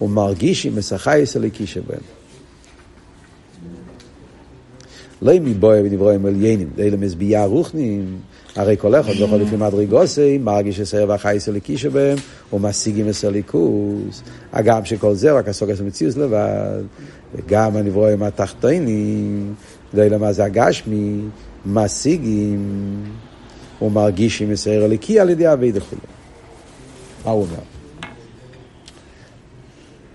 ומרגישים 0.00 0.76
מסחייס 0.76 1.36
אליקי 1.36 1.66
שבהם. 1.66 2.00
לא 5.22 5.32
אם 5.32 5.44
מבואה 5.44 5.80
ונברואים 5.84 6.26
עליינים, 6.26 6.70
אלה 6.78 6.96
מזביעה 6.96 7.44
רוחנים, 7.44 8.18
הרי 8.56 8.76
כל 8.78 8.94
אחד 8.94 9.12
יכול 9.16 9.38
לפי 9.38 9.56
מדרגוסי, 9.56 10.38
מרגיש 10.38 10.80
אסר 10.80 11.04
והחייס 11.08 11.48
אליקי 11.48 11.78
שבהם, 11.78 12.18
ומשיגים 12.52 13.08
אסר 13.08 13.30
ליכוס. 13.30 14.22
אגם 14.52 14.84
שכל 14.84 15.14
זה 15.14 15.32
רק 15.32 15.48
הסוג 15.48 15.70
עשר 15.70 15.84
מציאוס 15.84 16.16
לבד, 16.16 16.82
וגם 17.34 17.76
הנברואים 17.76 18.22
התחתונים, 18.22 19.54
לא 19.94 20.18
מה 20.18 20.32
זה 20.32 20.44
הגשמי, 20.44 21.20
משיגים 21.66 23.04
ומרגישים 23.82 24.52
אסר 24.52 24.84
אליקי 24.84 25.20
על 25.20 25.30
ידי 25.30 25.52
אבי 25.52 25.72
דחולו. 25.72 26.00
מה 27.24 27.30
הוא 27.30 27.42
אומר? 27.42 27.62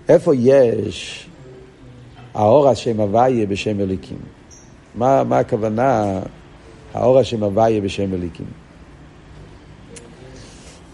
איפה 0.08 0.34
יש 0.34 1.26
האור 2.34 2.68
השם 2.68 3.00
הוויה 3.00 3.46
בשם 3.46 3.80
אליקים? 3.80 4.18
מה, 4.94 5.24
מה 5.24 5.38
הכוונה 5.38 6.20
האור 6.94 7.18
השם 7.18 7.42
הוויה 7.42 7.80
בשם 7.80 8.14
אליקים? 8.14 8.46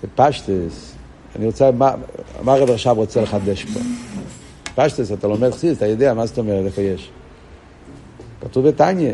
בפשטס, 0.04 0.94
אני 1.36 1.46
רוצה, 1.46 1.70
מה, 1.70 1.94
מה 2.42 2.52
הרב 2.52 2.70
עכשיו 2.70 2.94
רוצה 2.94 3.22
לחדש 3.22 3.64
פה? 3.64 3.80
פשטס, 4.74 5.12
אתה 5.12 5.28
לומד 5.28 5.50
חסיד, 5.50 5.70
אתה 5.70 5.86
יודע 5.86 6.14
מה 6.14 6.26
זאת 6.26 6.38
אומרת, 6.38 6.64
איפה 6.64 6.82
יש? 6.82 7.10
כתוב 8.40 8.68
בתניא, 8.68 9.12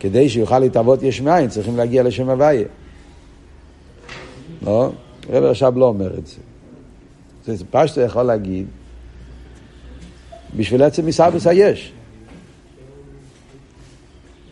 כדי 0.00 0.28
שיוכל 0.28 0.58
להתאבות 0.58 1.02
יש 1.02 1.20
מאין, 1.20 1.48
צריכים 1.48 1.76
להגיע 1.76 2.02
לשם 2.02 2.30
הוויה. 2.30 2.66
לא? 4.62 4.90
הרב 5.28 5.44
עכשיו 5.44 5.78
לא 5.78 5.84
אומר 5.84 6.18
את 6.18 6.26
זה. 6.26 6.36
זה 7.46 7.64
פשטה 7.70 8.00
יכול 8.00 8.22
להגיד, 8.22 8.66
בשביל 10.56 10.82
עצם 10.82 11.06
עיסאוויס 11.06 11.46
היש. 11.46 11.92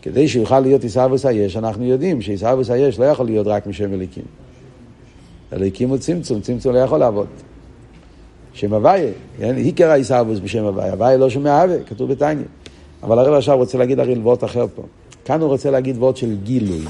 כדי 0.01 0.27
שיוכל 0.27 0.59
להיות 0.59 0.83
עיסאוויס 0.83 1.25
היש, 1.25 1.57
אנחנו 1.57 1.85
יודעים 1.85 2.21
שעיסאוויס 2.21 2.69
היש 2.69 2.99
לא 2.99 3.05
יכול 3.05 3.25
להיות 3.25 3.47
רק 3.47 3.67
משם 3.67 3.93
אליקים. 3.93 4.23
אליקים 5.53 5.89
הוא 5.89 5.97
צמצום, 5.97 6.41
צמצום 6.41 6.73
לא 6.73 6.79
יכול 6.79 6.99
לעבוד. 6.99 7.27
שם 8.53 8.73
הוויה, 8.73 9.11
כן? 9.37 9.55
עיקר 9.55 9.89
העיסאוויס 9.89 10.39
בשם 10.39 10.63
הוויה, 10.63 10.91
הוויה 10.91 11.17
לא 11.17 11.29
שומע 11.29 11.61
הווה, 11.61 11.83
כתוב 11.83 12.11
בתניא. 12.11 12.45
אבל 13.03 13.19
הרב 13.19 13.33
עכשיו 13.33 13.57
רוצה 13.57 13.77
להגיד 13.77 13.99
הרי 13.99 14.13
וורט 14.13 14.43
אחר 14.43 14.65
פה. 14.75 14.83
כאן 15.25 15.41
הוא 15.41 15.49
רוצה 15.49 15.71
להגיד 15.71 15.97
וורט 15.97 16.17
של 16.17 16.35
גילוי. 16.43 16.81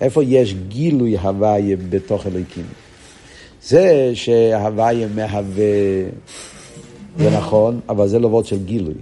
איפה 0.00 0.24
יש 0.24 0.54
גילוי 0.68 1.18
הוויה 1.18 1.76
בתוך 1.90 2.26
אלוקים? 2.26 2.66
זה 3.62 4.10
שהוויה 4.14 5.08
מהווה, 5.14 6.02
זה 7.18 7.30
נכון, 7.36 7.80
אבל 7.88 8.08
זה 8.08 8.18
לא 8.18 8.28
וורד 8.28 8.46
של 8.46 8.64
גילוי. 8.64 8.94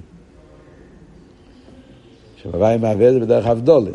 שהוויה 2.42 2.78
מהווה 2.78 3.12
זה 3.12 3.20
בדרך 3.20 3.46
אבדולה. 3.46 3.90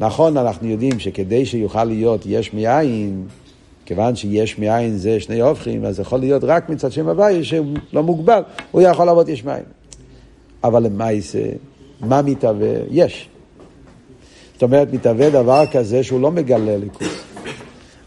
נכון, 0.00 0.36
אנחנו 0.36 0.68
יודעים 0.68 0.98
שכדי 0.98 1.46
שיוכל 1.46 1.84
להיות 1.84 2.22
יש 2.26 2.54
מאין, 2.54 3.26
כיוון 3.86 4.16
שיש 4.16 4.58
מאין 4.58 4.96
זה 4.96 5.20
שני 5.20 5.40
הופכים, 5.40 5.84
אז 5.84 6.00
יכול 6.00 6.20
להיות 6.20 6.44
רק 6.44 6.68
מצד 6.68 6.92
שם 6.92 7.08
הוויה 7.08 7.44
שהוא 7.44 7.76
לא 7.92 8.02
מוגבל, 8.02 8.42
הוא 8.70 8.82
יכול 8.82 9.06
לעבוד 9.06 9.28
יש 9.28 9.44
מאין. 9.44 9.64
אבל 10.64 10.82
למעשה, 10.82 11.42
מה 12.00 12.22
מתהווה? 12.22 12.74
יש. 12.90 13.28
זאת 14.52 14.62
אומרת, 14.62 14.92
מתהווה 14.92 15.30
דבר 15.30 15.64
כזה 15.72 16.02
שהוא 16.02 16.20
לא 16.20 16.30
מגלה 16.30 16.76
ליכוז. 16.76 17.08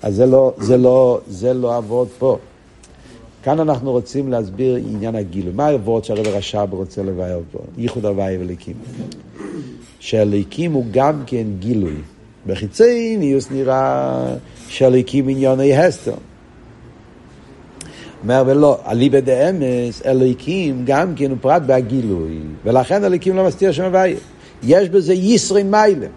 אז 0.01 0.15
זה 0.15 0.25
לא, 0.25 0.53
זה 0.57 0.77
לא, 0.77 1.19
זה 1.27 1.53
לא 1.53 1.77
עבוד 1.77 2.07
פה. 2.19 2.37
כאן 3.43 3.59
אנחנו 3.59 3.91
רוצים 3.91 4.31
להסביר 4.31 4.75
עניין 4.75 5.15
הגילוי. 5.15 5.53
מה 5.53 5.65
העבוד 5.65 6.03
שהרב 6.03 6.27
רש"ב 6.27 6.67
רוצה 6.71 7.03
לבאר 7.03 7.39
פה? 7.51 7.59
ייחוד 7.77 8.05
הוואי 8.05 8.37
וליקים. 8.37 8.75
שהליקים 9.99 10.71
הוא 10.73 10.85
גם 10.91 11.23
כן 11.25 11.47
גילוי. 11.59 11.95
בחיצי 12.47 13.17
ניוס 13.17 13.51
נראה 13.51 14.35
שהליקים 14.67 15.29
עניוני 15.29 15.77
הסתר. 15.77 16.13
אומר 18.23 18.43
ולא, 18.47 18.79
אליבא 18.87 19.19
דאמס, 19.19 20.01
אלוהיקים 20.05 20.81
גם 20.85 21.15
כן 21.15 21.29
הוא 21.29 21.37
פרט 21.41 21.61
בהגילוי, 21.61 22.39
ולכן 22.65 23.03
אלוהיקים 23.03 23.35
לא 23.35 23.47
מסתיר 23.47 23.71
שם 23.71 23.83
הוויה. 23.83 24.17
יש 24.63 24.89
בזה 24.89 25.13
ישרין 25.13 25.71
מיילה. 25.71 26.07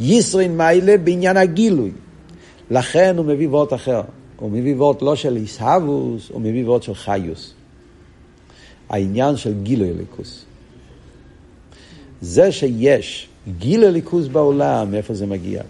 ישרין 0.00 0.56
מיילה 0.56 0.96
בעניין 0.96 1.36
הגילוי. 1.36 1.90
לכן 2.70 3.14
הוא 3.18 3.26
מביא 3.26 3.48
וורט 3.48 3.72
אחר. 3.72 4.02
הוא 4.36 4.50
מביא 4.50 4.74
וורט 4.74 5.02
לא 5.02 5.16
של 5.16 5.36
איסהבוס, 5.36 6.28
הוא 6.32 6.40
מביא 6.40 6.64
וורט 6.64 6.82
של 6.82 6.94
חיוס. 6.94 7.52
העניין 8.88 9.36
של 9.36 9.54
גילוי 9.62 9.90
אליקוס. 9.90 10.44
זה 12.20 12.52
שיש 12.52 13.28
גילוי 13.58 13.88
אליקוס 13.88 14.26
בעולם, 14.26 14.90
מאיפה 14.90 15.14
זה 15.14 15.26
מגיע? 15.26 15.62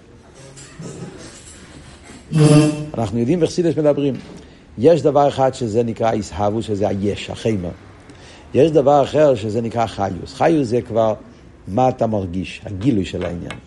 אנחנו 2.98 3.18
יודעים 3.18 3.42
איך 3.42 3.50
סידש 3.50 3.76
מדברים. 3.76 4.14
יש 4.78 5.02
דבר 5.02 5.28
אחד 5.28 5.54
שזה 5.54 5.82
נקרא 5.82 6.12
איסהבוס, 6.12 6.66
שזה 6.66 6.88
היש, 6.88 7.30
החיימה. 7.30 7.68
יש 8.54 8.70
דבר 8.70 9.02
אחר 9.02 9.34
שזה 9.34 9.60
נקרא 9.60 9.86
חיוס. 9.86 10.34
חיוס 10.34 10.68
זה 10.68 10.82
כבר 10.82 11.14
מה 11.68 11.88
אתה 11.88 12.06
מרגיש, 12.06 12.60
הגילוי 12.64 13.04
של 13.04 13.24
העניין. 13.24 13.58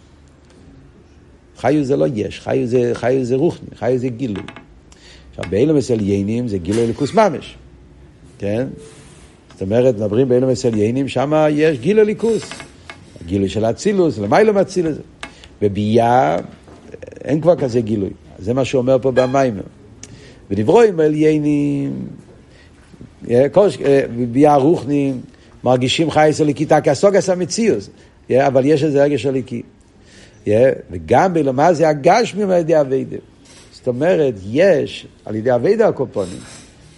חיוס 1.58 1.88
זה 1.88 1.98
לא 1.98 2.06
יש, 2.14 2.40
חיוס 2.40 2.70
זה, 2.70 2.92
חיוס 2.94 3.28
זה 3.28 3.36
רוחני, 3.36 3.68
חיוס 3.76 4.02
זה 4.02 4.08
גילוי. 4.08 4.44
עכשיו, 5.30 5.46
באילומס 5.50 5.92
עליינים 5.92 6.48
זה 6.48 6.58
גילוי 6.58 6.86
אלוקוס 6.86 7.14
ממש, 7.14 7.56
כן? 8.38 8.68
זאת 9.52 9.62
אומרת, 9.62 9.96
מדברים 9.96 10.30
באילומס 10.30 10.66
עליינים, 10.66 11.08
שם 11.08 11.48
יש 11.50 11.80
גילוי 11.80 12.04
אלוקוס. 12.04 12.50
גילוי 13.26 13.50
של 13.50 13.66
אצילוס, 13.66 14.18
למיילא 14.18 14.54
מאצילוס. 14.54 14.98
בביאה 15.62 16.38
אין 17.24 17.42
כבר 17.42 17.56
כזה 17.56 17.82
גילוי. 17.82 18.10
זה 18.40 18.54
מה 18.54 18.66
שאומר 18.66 18.98
פה 19.02 19.12
במיימר. 19.12 19.62
ודברואים 20.50 21.00
עליינים, 21.00 22.08
אה, 23.30 23.46
אה, 23.86 24.02
ביאה 24.32 24.56
רוחנים, 24.56 25.22
מרגישים 25.64 26.12
חייס 26.12 26.42
הליקיתא 26.42 26.80
כסוגס 26.80 27.30
המציאוס, 27.30 27.90
אבל 28.32 28.66
יש 28.66 28.84
איזה 28.84 29.04
רגש 29.04 29.26
הליקי. 29.26 29.62
וגם 30.92 31.34
בלמה 31.34 31.74
זה 31.74 31.90
הגשמי 31.90 32.44
על 32.44 32.52
ידי 32.52 32.82
אביידה. 32.82 33.18
זאת 33.72 33.88
אומרת, 33.88 34.34
יש 34.50 35.08
על 35.26 35.36
ידי 35.36 35.56
אביידה 35.56 35.88
הקופונים. 35.88 36.40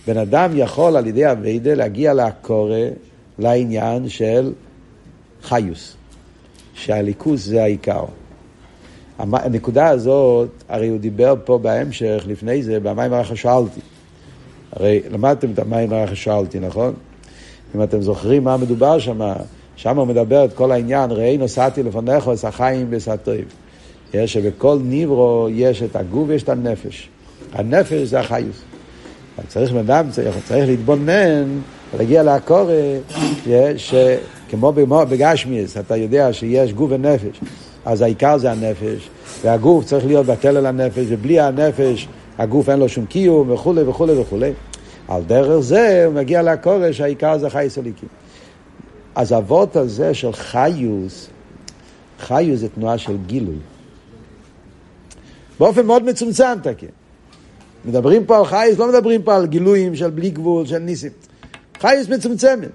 בן 0.08 0.18
אדם 0.18 0.52
יכול 0.56 0.98
על 0.98 1.08
ידי 1.08 1.32
אביידה 1.32 1.74
להגיע 1.74 2.14
לקורא, 2.14 2.78
לעניין 3.40 4.10
של 4.10 4.54
חיוס, 5.44 5.96
שהליכוס 6.74 7.46
זה 7.46 7.64
העיקר. 7.64 8.06
הנקודה 9.20 9.88
הזאת, 9.88 10.50
הרי 10.70 10.88
הוא 10.88 11.00
דיבר 11.00 11.34
פה 11.46 11.58
בהמשך, 11.58 12.24
לפני 12.28 12.64
זה, 12.64 12.80
במים 12.80 13.14
הרח 13.14 13.36
שאלתי. 13.36 13.80
הרי 14.72 15.02
למדתם 15.12 15.52
את 15.52 15.60
המים 15.60 15.94
הרח 15.94 16.14
שאלתי, 16.14 16.60
נכון? 16.60 16.94
אם 17.76 17.84
אתם 17.84 18.02
זוכרים 18.02 18.44
מה 18.44 18.58
מדובר 18.58 19.00
שם, 19.00 19.22
שם 19.76 19.98
הוא 19.98 20.08
מדבר 20.08 20.46
את 20.46 20.54
כל 20.54 20.72
העניין, 20.72 21.12
ראי 21.12 21.38
נוסעתי 21.38 21.84
לפניך 21.84 22.30
את 22.40 22.44
החיים 22.44 22.88
וסתיו. 22.90 23.44
יש 24.14 24.34
שבכל 24.34 24.78
ניברו 24.84 25.48
יש 25.52 25.84
את 25.84 25.96
הגוף 25.96 26.26
ויש 26.28 26.44
את 26.44 26.50
הנפש. 26.50 27.10
הנפש 27.54 28.08
זה 28.08 28.20
החיוס. 28.20 28.62
צריך 29.48 29.72
בן 29.72 29.78
אדם, 29.78 30.12
צריך, 30.12 30.38
צריך 30.48 30.68
להתבונן, 30.68 31.60
להגיע 31.98 32.24
לקורא, 32.24 32.74
שכמו 33.78 34.74
בגשמיאס, 35.10 35.78
אתה 35.78 35.96
יודע 35.96 36.34
שיש 36.34 36.74
גוף 36.74 36.92
ונפש, 36.92 37.42
אז 37.88 38.02
העיקר 38.02 38.38
זה 38.38 38.52
הנפש, 38.52 39.10
והגוף 39.42 39.86
צריך 39.86 40.06
להיות 40.06 40.26
בטל 40.26 40.58
על 40.58 40.66
הנפש, 40.66 41.06
ובלי 41.10 41.40
הנפש 41.40 42.08
הגוף 42.38 42.70
אין 42.70 42.80
לו 42.80 42.90
שום 42.90 43.06
קיום 43.06 43.52
וכולי 43.52 43.84
וכולי 43.84 44.20
וכולי. 44.20 44.52
על 45.08 45.24
דרך 45.24 45.60
זה 45.60 46.04
הוא 46.06 46.14
מגיע 46.14 46.42
לקורא 46.44 46.92
שהעיקר 46.92 47.38
זה 47.38 47.50
חייס 47.50 47.78
הליקים. 47.78 48.10
אז 49.16 49.34
אבות 49.34 49.76
הזה 49.76 50.14
של 50.14 50.34
חיוס, 50.34 51.28
חיוס 52.20 52.60
זה 52.60 52.70
תנועה 52.70 52.98
של 52.98 53.18
גילוי. 53.26 53.58
באופן 55.60 55.86
מאוד 55.86 56.04
מצומצם 56.04 56.58
תקן. 56.64 56.88
מדברים 57.86 58.26
פה 58.26 58.38
על 58.38 58.46
חיוס, 58.46 58.80
לא 58.80 58.90
מדברים 58.90 59.22
פה 59.22 59.36
על 59.36 59.46
גילויים 59.46 59.96
של 59.96 60.10
בלי 60.10 60.30
גבול, 60.30 60.66
של 60.66 60.80
ניסים. 60.80 61.12
חיוס 61.80 62.10
מצומצמת. 62.10 62.70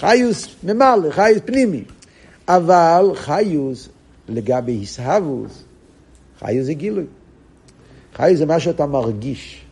חיוס 0.00 0.48
ממלא, 0.64 1.10
חיוס 1.10 1.38
פנימי. 1.44 1.82
אבל 2.48 3.10
חיוס 3.14 3.88
לגבי 4.30 4.72
הישהבוס, 4.72 5.62
חיוס 6.38 6.66
זה 6.66 6.74
גילוי. 6.74 7.04
חיוס 8.14 8.38
זה 8.38 8.46
מה 8.46 8.60
שאתה 8.60 8.86
מרגיש. 8.86 9.62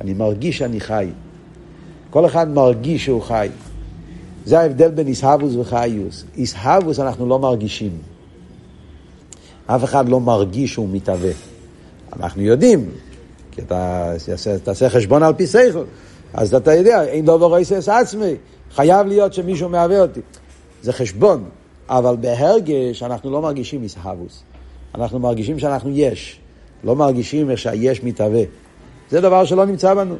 אני 0.00 0.14
מרגיש 0.14 0.58
שאני 0.58 0.80
חי. 0.80 1.08
כל 2.10 2.26
אחד 2.26 2.48
מרגיש 2.48 3.04
שהוא 3.04 3.22
חי. 3.22 3.48
זה 4.44 4.60
ההבדל 4.60 4.90
בין 4.90 5.06
איסהבוס 5.06 5.54
וחיוס. 5.56 6.24
איסהבוס 6.36 7.00
אנחנו 7.00 7.26
לא 7.26 7.38
מרגישים. 7.38 7.98
אף 9.66 9.84
אחד 9.84 10.08
לא 10.08 10.20
מרגיש 10.20 10.72
שהוא 10.72 10.88
מתהווה. 10.92 11.30
אנחנו 12.12 12.42
יודעים, 12.42 12.90
כי 13.50 13.60
אתה 13.60 14.12
תעשה 14.64 14.90
חשבון 14.90 15.22
על 15.22 15.32
פי 15.32 15.46
סייכל, 15.46 15.84
אז 16.34 16.54
אתה 16.54 16.74
יודע, 16.74 17.04
אין 17.04 17.24
דובר 17.24 17.54
רייסס 17.54 17.88
עצמי, 17.88 18.34
חייב 18.74 19.06
להיות 19.06 19.34
שמישהו 19.34 19.68
מהווה 19.68 20.00
אותי. 20.00 20.20
זה 20.82 20.92
חשבון, 20.92 21.44
אבל 21.88 22.16
בהרגש 22.16 23.02
אנחנו 23.02 23.30
לא 23.30 23.42
מרגישים 23.42 23.82
איסהבוס. 23.82 24.42
אנחנו 24.94 25.18
מרגישים 25.18 25.58
שאנחנו 25.58 25.90
יש, 25.90 26.40
לא 26.84 26.96
מרגישים 26.96 27.50
איך 27.50 27.58
שהיש 27.58 28.04
מתהווה. 28.04 28.42
זה 29.10 29.20
דבר 29.20 29.44
שלא 29.44 29.66
נמצא 29.66 29.94
בנו, 29.94 30.14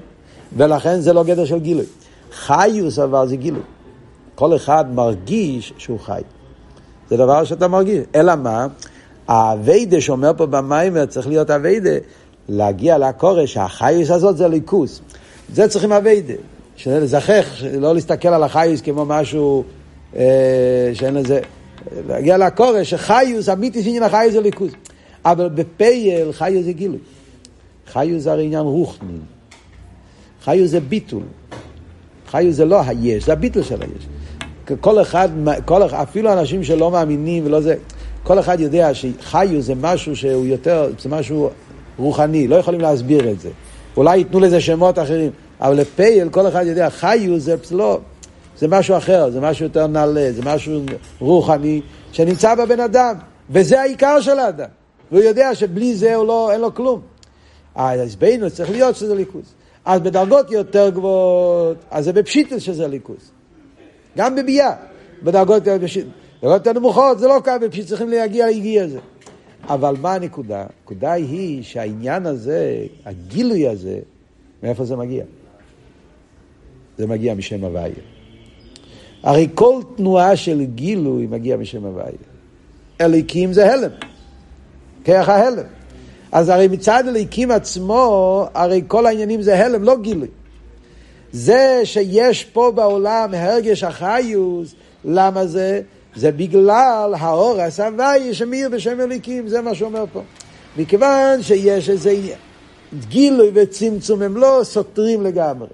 ולכן 0.57 1.01
זה 1.01 1.13
לא 1.13 1.25
גדר 1.25 1.45
של 1.45 1.59
גילוי. 1.59 1.85
חיוס 2.33 2.99
אבל 2.99 3.29
זה 3.29 3.37
גילוי. 3.37 3.63
כל 4.35 4.57
אחד 4.57 4.95
מרגיש 4.95 5.73
שהוא 5.79 6.01
חי. 6.01 6.21
זה 7.11 7.17
דבר 7.17 7.45
שאתה 7.45 7.69
מרגיש. 7.69 7.99
אלא 8.15 8.35
מה? 8.37 8.67
האביידה 9.29 10.01
שאומר 10.01 10.33
פה 10.37 10.47
במיימר 10.47 11.07
צריך 11.07 11.29
להיות 11.29 11.51
אביידה, 11.51 11.91
להגיע 12.49 12.99
לקורש, 12.99 13.53
שהחייס 13.53 14.11
הזאת 14.11 14.37
זה 14.37 14.49
ליכוס. 14.49 15.01
זה 15.55 15.69
צריכים 15.69 15.93
אביידה. 15.93 16.35
לזכך, 16.87 17.63
לא 17.81 17.95
להסתכל 17.95 18.29
על 18.29 18.43
החייס 18.43 18.81
כמו 18.81 19.05
משהו 19.05 19.65
אה, 20.17 20.91
שאין 20.95 21.15
לזה... 21.15 21.41
להגיע 22.07 22.39
לקורש, 22.39 22.91
שחיוס, 22.91 23.49
אמיתי 23.49 23.83
שעניין 23.83 24.03
החייס 24.03 24.33
זה 24.33 24.41
ליכוס. 24.41 24.73
אבל 25.25 25.49
בפייל 25.49 26.33
חיוס 26.33 26.65
זה 26.65 26.73
גילוי. 26.73 26.99
חיוס 27.93 28.23
זה 28.23 28.33
הרי 28.33 28.45
עניין 28.45 28.63
רוחני. 28.63 29.19
חיוס 30.45 30.71
זה 30.71 30.81
ביטול. 30.81 31.23
חיוס 32.31 32.57
זה 32.57 32.65
לא 32.65 32.81
היש, 32.87 33.27
זה 33.27 33.33
הביטול 33.33 33.63
של 33.63 33.83
היש. 33.83 34.07
כל 34.81 35.03
אחד, 35.03 35.29
כל, 35.65 35.83
אפילו 35.83 36.33
אנשים 36.33 36.65
שלא 36.65 36.91
מאמינים 36.91 37.47
ולא 37.47 37.61
זה, 37.61 37.75
כל 38.23 38.39
אחד 38.39 38.61
יודע 38.61 38.95
שחיוס 38.95 39.65
זה 39.65 39.75
משהו 39.75 40.17
שהוא 40.17 40.47
יותר, 40.47 40.91
זה 40.99 41.09
משהו 41.09 41.51
רוחני, 41.99 42.49
לא 42.49 42.57
יכולים 42.57 42.81
להסביר 42.81 43.31
את 43.31 43.41
זה. 43.41 43.51
אולי 43.97 44.17
ייתנו 44.17 44.41
לזה 44.41 44.61
שמות 44.61 44.99
אחרים, 44.99 45.31
אבל 45.61 45.77
לפייל 45.77 46.29
כל 46.29 46.49
אחד 46.49 46.67
יודע, 46.67 46.91
חיוס 46.91 47.43
זה 47.43 47.57
לא, 47.71 48.01
זה 48.59 48.69
משהו 48.69 48.97
אחר, 48.97 49.31
זה 49.31 49.41
משהו 49.41 49.65
יותר 49.65 49.87
נעלה, 49.87 50.33
זה 50.33 50.43
משהו 50.45 50.81
רוחני 51.21 51.81
שנמצא 52.13 52.55
בבן 52.55 52.81
אדם, 52.81 53.15
וזה 53.51 53.81
העיקר 53.81 54.21
של 54.21 54.39
האדם. 54.39 54.69
והוא 55.11 55.23
יודע 55.23 55.55
שבלי 55.55 55.95
זה 55.95 56.15
הוא 56.15 56.27
לא, 56.27 56.53
אין 56.53 56.61
לו 56.61 56.75
כלום. 56.75 57.01
אז 57.75 58.17
בינו 58.17 58.51
צריך 58.51 58.71
להיות 58.71 58.97
שזה 58.97 59.15
ליכוז. 59.15 59.55
אז 59.85 60.01
בדרגות 60.01 60.51
יותר 60.51 60.89
גבוהות, 60.89 61.77
אז 61.91 62.05
זה 62.05 62.13
בפשיטוס 62.13 62.63
שזה 62.63 62.89
ליכוז. 62.89 63.31
גם 64.17 64.37
בביאה, 64.37 64.73
בדרגות 65.23 65.63
יותר 66.43 66.73
נמוכות, 66.73 67.19
זה 67.19 67.29
לא 67.29 67.41
קיים, 67.45 67.71
פשוט 67.71 67.87
צריכים 67.87 68.09
להגיע 68.09 68.47
להגיע 68.47 68.85
לזה. 68.85 68.99
אבל 69.69 69.95
מה 70.01 70.15
הנקודה? 70.15 70.67
הנקודה 70.81 71.13
היא 71.13 71.63
שהעניין 71.63 72.27
הזה, 72.27 72.87
הגילוי 73.05 73.69
הזה, 73.69 73.99
מאיפה 74.63 74.85
זה 74.85 74.97
מגיע? 74.97 75.25
זה 76.99 77.07
מגיע 77.07 77.35
משם 77.35 77.65
הוויה. 77.65 78.18
הרי 79.23 79.49
כל 79.55 79.81
תנועה 79.97 80.37
של 80.37 80.65
גילוי 80.65 81.27
מגיע 81.27 81.57
משם 81.57 81.85
הוויה. 81.85 82.07
אליקים 83.01 83.53
זה 83.53 83.73
הלם, 83.73 83.91
כרך 85.05 85.29
ההלם. 85.29 85.65
אז 86.33 86.49
הרי 86.49 86.69
מצד 86.69 87.05
אליקים 87.09 87.51
עצמו, 87.51 88.47
הרי 88.55 88.83
כל 88.89 89.07
העניינים 89.07 89.43
זה 89.43 89.65
הלם, 89.65 89.83
לא 89.83 89.97
גילוי. 89.97 90.29
זה 91.33 91.81
שיש 91.85 92.45
פה 92.45 92.73
בעולם 92.75 93.35
הרגש 93.35 93.85
החיוס, 93.85 94.75
למה 95.05 95.47
זה? 95.47 95.81
זה 96.17 96.33
בגלל 96.33 97.15
האור 97.19 97.61
הסבי 97.61 98.35
שמאיר 98.35 98.69
בשם 98.69 99.01
אליקים, 99.01 99.49
זה 99.49 99.63
מה 99.63 99.75
שאומר 99.75 100.05
פה. 100.13 100.23
מכיוון 100.77 101.43
שיש 101.43 101.91
איזה 101.91 102.17
גילוי 103.09 103.51
וצמצום, 103.55 104.23
הם 104.23 104.37
לא 104.37 104.61
סותרים 104.63 105.23
לגמרי. 105.23 105.69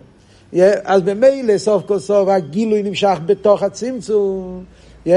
אז 0.84 1.02
במילא 1.02 1.58
סוף 1.58 1.82
כל 1.86 1.98
סוף 1.98 2.28
הגילוי 2.28 2.82
נמשך 2.82 3.18
בתוך 3.26 3.62
הצמצום, 3.62 4.64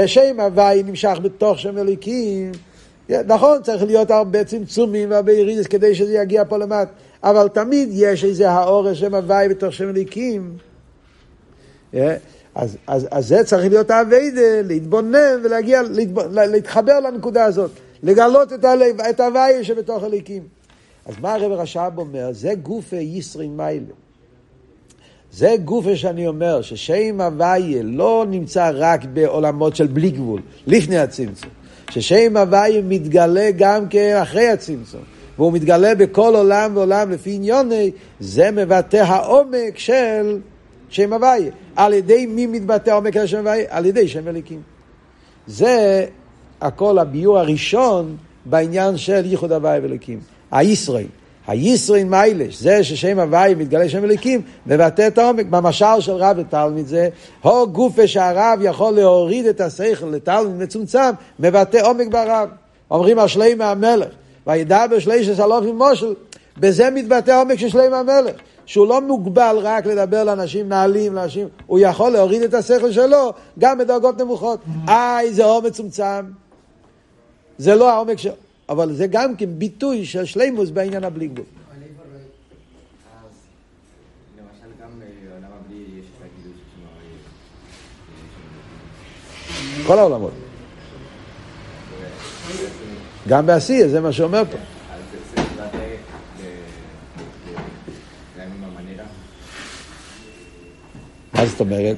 שם 0.06 0.40
הוואי 0.40 0.82
נמשך 0.82 1.18
בתוך 1.22 1.58
שם 1.58 1.78
אליקים. 1.78 2.52
נכון, 3.08 3.62
צריך 3.62 3.82
להיות 3.82 4.10
הרבה 4.10 4.44
צמצומים 4.44 5.10
והרבה 5.10 5.32
ירידס 5.32 5.66
כדי 5.66 5.94
שזה 5.94 6.14
יגיע 6.14 6.44
פה 6.48 6.56
למטה, 6.56 6.92
אבל 7.22 7.48
תמיד 7.48 7.88
יש 7.92 8.24
איזה 8.24 8.50
האור 8.50 8.94
שם 8.94 9.14
הוואי 9.14 9.48
בתוך 9.48 9.72
שם 9.72 9.88
אליקים. 9.88 10.56
אז, 12.54 12.76
אז, 12.86 13.08
אז 13.10 13.28
זה 13.28 13.44
צריך 13.44 13.68
להיות 13.68 13.90
האביידה, 13.90 14.62
להתבונן 14.64 15.40
ולהגיע, 15.44 15.82
להתב... 15.82 16.18
להתחבר 16.34 17.00
לנקודה 17.00 17.44
הזאת, 17.44 17.70
לגלות 18.02 18.52
את, 19.10 19.20
ההוויה 19.20 19.64
שבתוך 19.64 20.02
הליקים. 20.02 20.42
אז 21.06 21.14
מה 21.20 21.34
הרב 21.34 21.52
רש"ב 21.52 21.92
אומר? 21.96 22.28
זה 22.32 22.54
גופה 22.54 22.96
ישרין 22.96 23.56
מיילה. 23.56 24.07
זה 25.32 25.54
גופה 25.64 25.96
שאני 25.96 26.26
אומר, 26.26 26.62
ששם 26.62 27.20
הוויה 27.20 27.82
לא 27.82 28.24
נמצא 28.30 28.70
רק 28.74 29.04
בעולמות 29.04 29.76
של 29.76 29.86
בלי 29.86 30.10
גבול, 30.10 30.40
לפני 30.66 30.98
הצמצום. 30.98 31.50
ששם 31.90 32.36
הוויה 32.36 32.82
מתגלה 32.82 33.50
גם 33.56 33.88
כן 33.88 34.18
אחרי 34.22 34.48
הצמצום. 34.48 35.00
והוא 35.38 35.52
מתגלה 35.52 35.94
בכל 35.94 36.34
עולם 36.36 36.76
ועולם 36.76 37.10
לפי 37.10 37.30
עניוני, 37.30 37.90
זה 38.20 38.50
מבטא 38.50 38.96
העומק 38.96 39.78
של 39.78 40.38
שם 40.88 41.12
הוויה. 41.12 41.50
על 41.76 41.92
ידי 41.92 42.26
מי 42.26 42.46
מתבטא 42.46 42.90
עומק 42.90 43.14
של 43.14 43.26
שם 43.26 43.38
הוויה? 43.38 43.64
על 43.68 43.86
ידי 43.86 44.08
שם 44.08 44.28
אליקים. 44.28 44.62
זה 45.46 46.06
הכל 46.60 46.98
הביור 46.98 47.38
הראשון 47.38 48.16
בעניין 48.44 48.96
של 48.96 49.26
ייחוד 49.26 49.52
הוויה 49.52 49.80
ואליקים. 49.82 50.20
הישראל. 50.50 51.06
הישרין 51.48 52.10
מיילש, 52.10 52.60
זה 52.60 52.84
ששם 52.84 53.18
הוואי 53.18 53.54
מתגלה 53.54 53.88
שם 53.88 54.04
אליקים, 54.04 54.42
מבטא 54.66 55.06
את 55.06 55.18
העומק. 55.18 55.46
במשל 55.46 56.00
של 56.00 56.12
רב 56.12 56.36
ותלמיד 56.38 56.86
זה, 56.86 57.08
הו 57.42 57.68
גופה 57.68 58.06
שהרב 58.06 58.58
יכול 58.62 58.94
להוריד 58.94 59.46
את 59.46 59.60
השכל 59.60 60.06
לתלמיד 60.06 60.62
מצומצם, 60.62 61.10
מבטא 61.38 61.78
עומק 61.82 62.06
ברב. 62.08 62.48
אומרים 62.90 63.18
על 63.18 63.28
שלימה 63.28 63.70
המלך, 63.70 64.08
וידע 64.46 64.86
בשלישס 64.86 65.40
אלופים 65.40 65.78
מושל, 65.78 66.14
בזה 66.58 66.90
מתבטא 66.90 67.40
עומק 67.40 67.58
של 67.58 67.68
שלימה 67.68 67.98
המלך. 67.98 68.34
שהוא 68.66 68.86
לא 68.86 69.00
מוגבל 69.00 69.56
רק 69.62 69.86
לדבר 69.86 70.24
לאנשים 70.24 70.68
נעלים, 70.68 71.14
לאנשים, 71.14 71.48
הוא 71.66 71.78
יכול 71.78 72.10
להוריד 72.10 72.42
את 72.42 72.54
השכל 72.54 72.92
שלו 72.92 73.32
גם 73.58 73.78
בדרגות 73.78 74.20
נמוכות. 74.20 74.60
איי, 74.88 75.32
זה 75.32 75.44
עומק 75.44 75.66
מצומצם. 75.66 76.24
זה 77.58 77.74
לא 77.74 77.90
העומק 77.90 78.18
שלו. 78.18 78.47
אבל 78.68 78.92
זה 78.92 79.06
גם 79.06 79.36
כן 79.36 79.48
ביטוי 79.58 80.06
של 80.06 80.24
שלימוס 80.24 80.70
בעניין 80.70 81.04
הבלי 81.04 81.28
גבול. 81.28 81.44
כל 89.86 89.98
העולמות. 89.98 90.32
גם 93.28 93.46
בעשייה, 93.46 93.88
זה 93.88 94.00
מה 94.00 94.12
שאומר 94.12 94.42
פה. 94.44 94.58
מה 101.32 101.46
זאת 101.46 101.60
אומרת? 101.60 101.96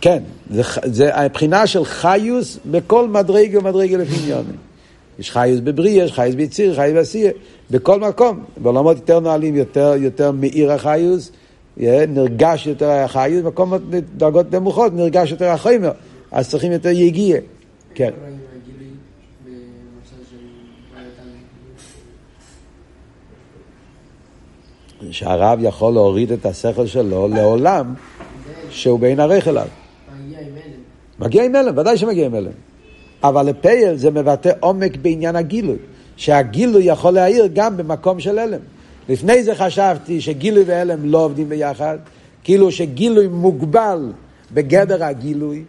כן, 0.00 0.22
זה, 0.50 0.62
זה 0.84 1.16
הבחינה 1.16 1.66
של 1.66 1.84
חיוס 1.84 2.58
בכל 2.70 3.08
מדרגה 3.08 3.58
ומדרגה 3.58 3.96
לפי 3.96 4.14
עניונים. 4.22 4.67
יש 5.18 5.30
חייס 5.30 5.60
בבריא, 5.60 6.02
יש 6.02 6.12
חייס 6.12 6.34
ביציר, 6.34 6.74
חייס 6.74 6.94
בעשייה, 6.94 7.30
בכל 7.70 8.00
מקום. 8.00 8.44
בעולמות 8.56 8.96
יותר 8.96 9.20
נועלים, 9.20 9.56
יותר, 9.56 9.94
יותר 9.98 10.32
מאיר 10.32 10.72
החיוס, 10.72 11.32
נרגש 12.08 12.66
יותר 12.66 12.90
החיוס, 12.90 13.42
במקום 13.42 13.72
דרגות 14.16 14.54
נמוכות 14.54 14.92
נרגש 14.92 15.30
יותר 15.30 15.48
החומר, 15.48 15.90
אז 16.32 16.50
צריכים 16.50 16.72
יותר 16.72 16.88
יגיע. 16.88 17.36
כן. 17.94 18.10
שהרב 25.10 25.58
יכול 25.62 25.92
להוריד 25.92 26.32
את 26.32 26.46
השכל 26.46 26.86
שלו 26.86 27.28
לעולם 27.28 27.94
שהוא 28.70 29.00
בין 29.00 29.20
ערך 29.20 29.48
אליו. 29.48 29.66
מגיע 30.26 30.40
עם 30.40 30.46
הלם. 30.46 30.80
מגיע 31.18 31.44
עם 31.44 31.54
הלם, 31.54 31.78
ודאי 31.78 31.96
שמגיע 31.96 32.26
עם 32.26 32.34
הלם. 32.34 32.52
אבל 33.22 33.46
לפייל 33.46 33.96
זה 33.96 34.10
מבטא 34.10 34.52
עומק 34.60 34.96
בעניין 34.96 35.36
הגילוי, 35.36 35.76
שהגילוי 36.16 36.84
יכול 36.84 37.10
להעיר 37.14 37.48
גם 37.52 37.76
במקום 37.76 38.20
של 38.20 38.38
הלם. 38.38 38.60
לפני 39.08 39.42
זה 39.42 39.54
חשבתי 39.54 40.20
שגילוי 40.20 40.64
והלם 40.66 41.04
לא 41.04 41.24
עובדים 41.24 41.48
ביחד, 41.48 41.98
כאילו 42.44 42.72
שגילוי 42.72 43.26
מוגבל 43.26 44.12
בגדר 44.52 45.04
הגילוי, 45.04 45.64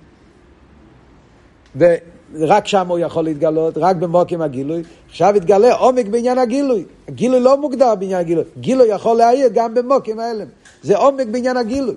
ורק 1.75 2.67
שם 2.67 2.87
הוא 2.87 2.99
יכול 2.99 3.23
להתגלות, 3.23 3.77
רק 3.77 3.95
במוקים 3.95 4.41
הגילוי. 4.41 4.83
עכשיו 5.09 5.35
התגלה 5.35 5.73
עומק 5.73 6.05
בעניין 6.05 6.37
הגילוי. 6.37 6.83
הגילוי 7.07 7.39
לא 7.39 7.61
מוגדר 7.61 7.95
בעניין 7.95 8.19
הגילוי, 8.19 8.43
גילוי 8.59 8.87
יכול 8.87 9.17
להעיר 9.17 9.49
גם 9.53 9.73
במוקים 9.73 10.19
ההלם. 10.19 10.47
זה 10.83 10.97
עומק 10.97 11.27
בעניין 11.27 11.57
הגילוי, 11.57 11.95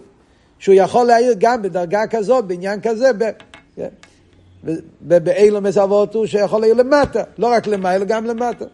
שהוא 0.59 0.75
יכול 0.75 1.07
להעיר 1.07 1.35
גם 1.38 1.62
בדרגה 1.62 2.07
כזאת, 2.07 2.45
בעניין 2.45 2.81
כזה. 2.81 3.11
ב... 3.19 3.31
כן? 4.66 4.72
ובאילו 5.03 5.59
אבותו 5.85 6.27
שיכול 6.27 6.61
להיות 6.61 6.79
למטה, 6.79 7.22
לא 7.38 7.46
רק 7.46 7.66
למעלה, 7.66 8.05
גם 8.05 8.25
למטה. 8.25 8.64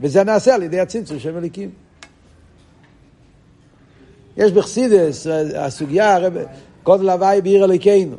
וזה 0.00 0.24
נעשה 0.24 0.54
על 0.54 0.62
ידי 0.62 0.80
הצמצום 0.80 1.18
של 1.18 1.32
מליקים. 1.32 1.70
יש 4.36 4.52
בחסידס, 4.52 5.26
הסוגיה, 5.54 6.18
גודל 6.84 7.10
הוואי 7.10 7.40
בעיר 7.40 7.64
אליקנו. 7.64 8.16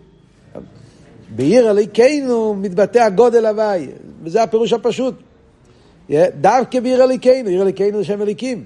בעיר 1.35 1.71
אליקנו 1.71 2.53
מתבטא 2.53 2.99
הגודל 2.99 3.45
הוואי, 3.45 3.87
וזה 4.23 4.43
הפירוש 4.43 4.73
הפשוט. 4.73 5.15
דווקא 6.41 6.79
בעיר 6.79 7.03
אליקנו, 7.03 7.49
עיר 7.49 7.61
אליקנו 7.61 7.97
זה 7.97 8.03
שם 8.03 8.21
אליקים. 8.21 8.65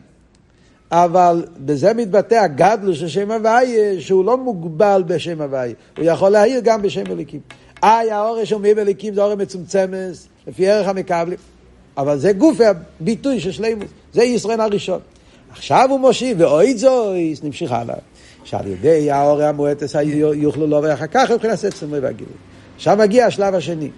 אבל 0.92 1.46
בזה 1.66 1.94
מתבטא 1.94 2.36
הגדלו 2.36 2.96
של 2.96 3.08
שם 3.08 3.32
הוואי, 3.32 4.02
שהוא 4.02 4.26
לא 4.26 4.38
מוגבל 4.38 5.04
בשם 5.08 5.42
הוואי, 5.42 5.74
הוא 5.98 6.06
יכול 6.06 6.30
להעיר 6.30 6.62
גם 6.64 6.82
בשם 6.82 7.04
אליקים. 7.12 7.40
איי, 7.84 8.12
האור 8.12 8.46
שומעים 8.46 8.76
בליקים 8.76 9.14
זה 9.14 9.24
אור 9.24 9.36
מצומצמת, 9.36 10.16
לפי 10.48 10.70
ערך 10.70 10.88
המקבלים. 10.88 11.38
אבל 11.98 12.18
זה 12.18 12.34
גוף 12.34 12.58
הביטוי 12.62 13.40
של 13.40 13.52
שלימוס, 13.52 13.88
זה 14.14 14.24
ישראל 14.24 14.62
הראשון. 14.62 15.00
עכשיו 15.52 15.88
הוא 15.90 16.00
מושיב, 16.00 16.42
ואוי 16.42 16.78
זויס, 16.78 17.44
נמשיך 17.44 17.72
הלאה. 17.72 17.96
שעל 18.44 18.68
ידי 18.68 19.12
האור 19.12 19.42
המועטס 19.42 19.96
יוכלו 20.34 20.68
לו, 20.68 20.84
ואחר 20.84 21.08
כך 21.08 21.32
מבחינת 21.32 21.64
עצמי 21.64 22.00
והגילוי. 22.00 22.34
עכשיו 22.76 22.98
מגיע 22.98 23.26
השלב 23.26 23.56
השני. 23.56 23.90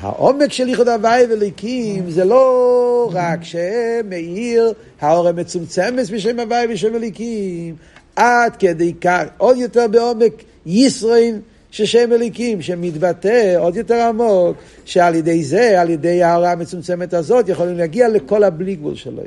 העומק 0.00 0.52
של 0.52 0.68
ייחוד 0.68 0.88
הוואי 0.88 1.24
וליקים 1.30 2.10
זה 2.10 2.24
לא 2.24 3.10
רק 3.12 3.38
שמאיר 3.44 4.72
האור 5.00 5.28
המצומצמת 5.28 6.10
בשם 6.10 6.40
הוואי 6.40 6.66
ובשם 6.66 6.94
הליקים, 6.94 7.76
עד 8.16 8.56
כדי 8.56 8.94
כך, 9.00 9.22
עוד 9.38 9.56
יותר 9.56 9.86
בעומק 9.88 10.42
ישרין 10.66 11.40
ששם 11.76 12.12
אליקים, 12.12 12.62
שמתבטא 12.62 13.54
עוד 13.58 13.76
יותר 13.76 13.94
עמוק, 13.94 14.56
שעל 14.84 15.14
ידי 15.14 15.44
זה, 15.44 15.80
על 15.80 15.90
ידי 15.90 16.22
ההוראה 16.22 16.52
המצומצמת 16.52 17.14
הזאת, 17.14 17.48
יכולים 17.48 17.76
להגיע 17.76 18.08
לכל 18.08 18.44
הבלי 18.44 18.74
גבול 18.74 18.94
שלו. 18.94 19.22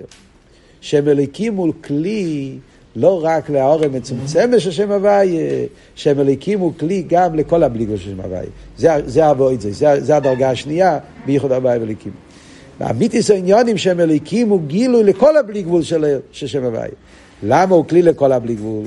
שם 0.81 1.07
אליקים 1.07 1.55
הוא 1.55 1.73
כלי 1.83 2.57
לא 2.95 3.25
רק 3.25 3.49
להאור 3.49 3.85
המצומצמת 3.85 4.61
של 4.61 4.71
שם 4.71 4.91
הוויה, 4.91 5.65
שם 5.95 6.19
אליקים 6.19 6.59
הוא 6.59 6.73
כלי 6.79 7.03
גם 7.07 7.35
לכל 7.35 7.63
הבלי 7.63 7.85
גבול 7.85 7.97
של 7.97 8.11
שם 8.11 8.21
הוויה. 8.21 8.43
זה, 8.77 8.89
זה 9.05 9.23
זה, 9.59 9.71
זה, 9.71 10.01
זה 10.01 10.15
הדרגה 10.15 10.49
השנייה 10.49 10.99
בייחוד 11.25 11.51
הוויה 11.51 11.79
ואליקים. 11.79 12.11
והמיתיס 12.79 13.31
העניונים 13.31 13.77
שם 13.77 13.99
אליקים 13.99 14.49
הוא 14.49 14.61
גילוי 14.67 15.03
לכל 15.03 15.37
הבלי 15.37 15.61
גבול 15.61 15.83
של, 15.83 16.17
של 16.31 16.47
שם 16.47 16.63
הוויה. 16.63 16.87
למה 17.43 17.75
הוא 17.75 17.85
כלי 17.85 18.01
לכל 18.01 18.31
הבלי 18.31 18.55
גבול? 18.55 18.85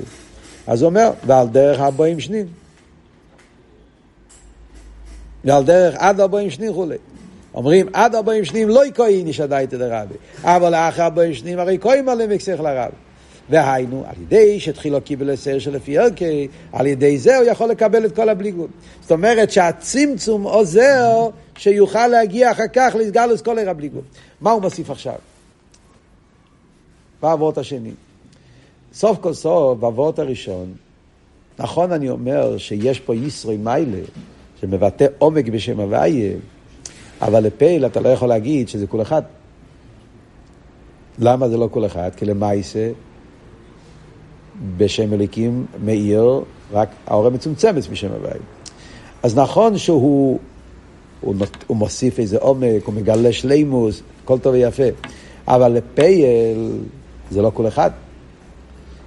אז 0.66 0.82
הוא 0.82 0.88
אומר, 0.88 1.10
ועל 1.26 1.48
דרך 1.48 1.80
הבואים 1.80 2.20
שנין. 2.20 2.46
ועל 5.44 5.64
דרך 5.64 5.94
עד 5.98 6.20
ארבעים 6.20 6.50
שנים 6.50 6.72
כולי. 6.72 6.96
אומרים 7.54 7.86
עד 7.92 8.14
ארבעים 8.14 8.44
שנים 8.44 8.68
לא 8.68 8.86
יקוין 8.86 9.26
איש 9.26 9.40
הדייתא 9.40 9.76
דרבי, 9.76 10.14
אבל 10.42 10.70
לאחר 10.72 11.02
ארבעים 11.02 11.34
שנים 11.34 11.58
הרי 11.58 11.78
קוים 11.78 12.08
עליהם 12.08 12.30
מקסך 12.30 12.60
לרב. 12.60 12.90
והיינו, 13.50 14.04
על 14.06 14.14
ידי 14.22 14.60
שהתחילו 14.60 15.00
קיבל 15.00 15.30
הסר 15.30 15.58
שלפי 15.58 15.98
ערכי, 15.98 16.48
על 16.72 16.86
ידי 16.86 17.18
זה 17.18 17.36
הוא 17.36 17.44
יכול 17.44 17.68
לקבל 17.68 18.06
את 18.06 18.16
כל 18.16 18.28
הבליגות. 18.28 18.70
זאת 19.00 19.12
אומרת 19.12 19.50
שהצמצום 19.50 20.42
עוזר 20.42 21.28
שיוכל 21.56 22.06
להגיע 22.06 22.50
אחר 22.52 22.68
כך 22.72 22.94
לסגלוס 22.98 23.42
כל 23.42 23.58
עיר 23.58 23.70
הבליגות. 23.70 24.04
מה 24.40 24.50
הוא 24.50 24.62
מוסיף 24.62 24.90
עכשיו? 24.90 25.14
באבות 27.22 27.58
השני. 27.58 27.92
סוף 28.94 29.18
כל 29.20 29.34
סוף, 29.34 29.78
באבות 29.78 30.18
הראשון, 30.18 30.74
נכון 31.58 31.92
אני 31.92 32.08
אומר 32.10 32.58
שיש 32.58 33.00
פה 33.00 33.14
ישרי 33.14 33.56
מיילה, 33.56 33.98
שמבטא 34.62 35.06
עומק 35.18 35.48
בשם 35.48 35.80
הוויה, 35.80 36.32
אבל 37.22 37.40
לפייל 37.44 37.86
אתה 37.86 38.00
לא 38.00 38.08
יכול 38.08 38.28
להגיד 38.28 38.68
שזה 38.68 38.86
כל 38.86 39.02
אחד. 39.02 39.22
למה 41.18 41.48
זה 41.48 41.56
לא 41.56 41.68
כל 41.70 41.86
אחד? 41.86 42.10
כי 42.16 42.24
למעשה 42.24 42.90
בשם 44.76 45.12
אליקים 45.12 45.66
מאיר 45.84 46.40
רק 46.72 46.88
האור 47.06 47.26
המצומצמת 47.26 47.86
בשם 47.88 48.12
הוויה. 48.12 48.34
אז 49.22 49.38
נכון 49.38 49.78
שהוא 49.78 50.38
הוא, 51.20 51.34
הוא 51.66 51.76
מוסיף 51.76 52.18
איזה 52.18 52.38
עומק, 52.38 52.84
הוא 52.84 52.94
מגלה 52.94 53.32
שלימוס, 53.32 54.02
הכל 54.24 54.38
טוב 54.38 54.52
ויפה, 54.52 54.82
אבל 55.48 55.72
לפייל 55.72 56.72
זה 57.30 57.42
לא 57.42 57.50
כל 57.54 57.68
אחד. 57.68 57.90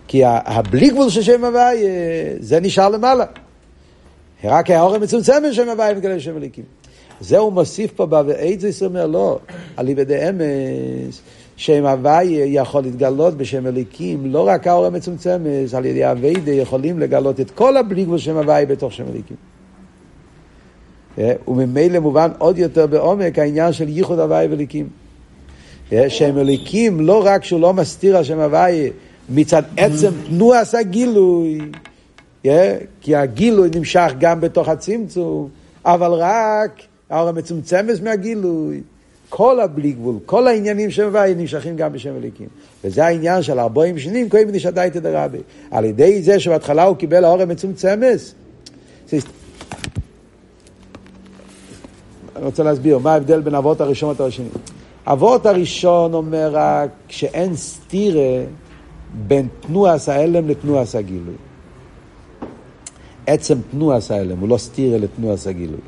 כי 0.07 0.21
הבלי 0.25 0.89
גבול 0.89 1.09
של 1.09 1.21
שם 1.21 1.45
הוויה 1.45 1.71
זה 2.39 2.59
נשאר 2.59 2.89
למעלה. 2.89 3.25
רק 4.47 4.69
האור 4.69 4.95
המצומצם 4.95 5.43
בשם 5.49 5.69
הוויה 5.69 5.93
מגלה 5.93 6.19
שם 6.19 6.37
אליקים. 6.37 6.63
זה 7.19 7.37
הוא 7.37 7.53
מוסיף 7.53 7.91
פה 7.91 8.05
בעץ 8.05 8.61
זה 8.61 8.85
אומר 8.85 9.07
לא, 9.07 9.39
על 9.77 9.89
ידי 9.89 10.29
אמס, 10.29 11.21
שם 11.55 11.85
הוויה 11.85 12.45
יכול 12.45 12.83
להתגלות 12.83 13.37
בשם 13.37 13.67
אליקים, 13.67 14.25
לא 14.25 14.47
רק 14.47 14.67
האור 14.67 14.85
המצומצם, 14.85 15.45
על 15.77 15.85
ידי 15.85 16.11
אביידה 16.11 16.51
יכולים 16.51 16.99
לגלות 16.99 17.39
את 17.39 17.51
כל 17.51 17.77
הבלי 17.77 18.03
גבול 18.03 18.17
שם 18.17 18.37
הוויה 18.37 18.65
בתוך 18.65 18.93
שם 18.93 19.03
אליקים. 19.13 19.37
אה, 21.17 21.33
וממילא 21.47 21.99
מובן 21.99 22.31
עוד 22.37 22.57
יותר 22.57 22.87
בעומק 22.87 23.39
העניין 23.39 23.73
של 23.73 23.89
ייחוד 23.89 24.19
הוויה 24.19 24.49
ואליקים. 24.49 24.87
אה, 25.93 26.09
שם 26.09 26.37
אליקים 26.37 26.99
לא 26.99 27.25
רק 27.25 27.43
שהוא 27.43 27.61
לא 27.61 27.73
מסתיר 27.73 28.17
על 28.17 28.23
שם 28.23 28.39
הוויה 28.39 28.89
מצד 29.29 29.63
עצם 29.77 30.11
תנועס 30.27 30.75
הגילוי, 30.75 31.59
אה, 32.45 32.77
כי 33.01 33.15
הגילוי 33.15 33.69
נמשך 33.75 34.11
גם 34.19 34.41
בתוך 34.41 34.69
הצמצום, 34.69 35.49
אבל 35.85 36.11
רק 36.11 36.81
האור 37.09 37.29
המצומצמת 37.29 38.01
מהגילוי. 38.03 38.81
כל 39.29 39.59
הבלי 39.59 39.91
גבול, 39.91 40.15
כל 40.25 40.47
העניינים 40.47 40.91
של 40.91 41.03
הוויה 41.03 41.35
נמשכים 41.35 41.75
גם 41.75 41.93
בשם 41.93 42.15
אליקים. 42.17 42.47
וזה 42.83 43.05
העניין 43.05 43.41
של 43.41 43.59
ארבעים 43.59 43.99
שנים, 43.99 44.29
קוראים 44.29 44.51
נשדייתא 44.51 44.99
דרבי. 44.99 45.37
על 45.71 45.85
ידי 45.85 46.21
זה 46.21 46.39
שבהתחלה 46.39 46.83
הוא 46.83 46.97
קיבל 46.97 47.25
האור 47.25 47.41
המצומצמת, 47.41 48.19
אני 52.35 52.45
רוצה 52.45 52.63
להסביר 52.63 52.97
מה 52.97 53.13
ההבדל 53.13 53.41
בין 53.41 53.55
אבות 53.55 53.81
הראשון 53.81 54.09
לאבות 54.09 54.27
השני. 54.27 54.47
אבות 55.07 55.45
הראשון 55.45 56.13
אומר 56.13 56.49
רק 56.53 56.89
שאין 57.07 57.55
סתירה 57.55 58.43
בין 59.27 59.47
תנועס 59.59 60.09
ההלם 60.09 60.47
לתנועס 60.47 60.95
הגילוי. 60.95 61.35
עצם 63.27 63.57
תנועס 63.71 64.11
ההלם 64.11 64.39
הוא 64.39 64.49
לא 64.49 64.57
סתירה 64.57 64.97
לתנועס 64.97 65.47
הגילוי. 65.47 65.79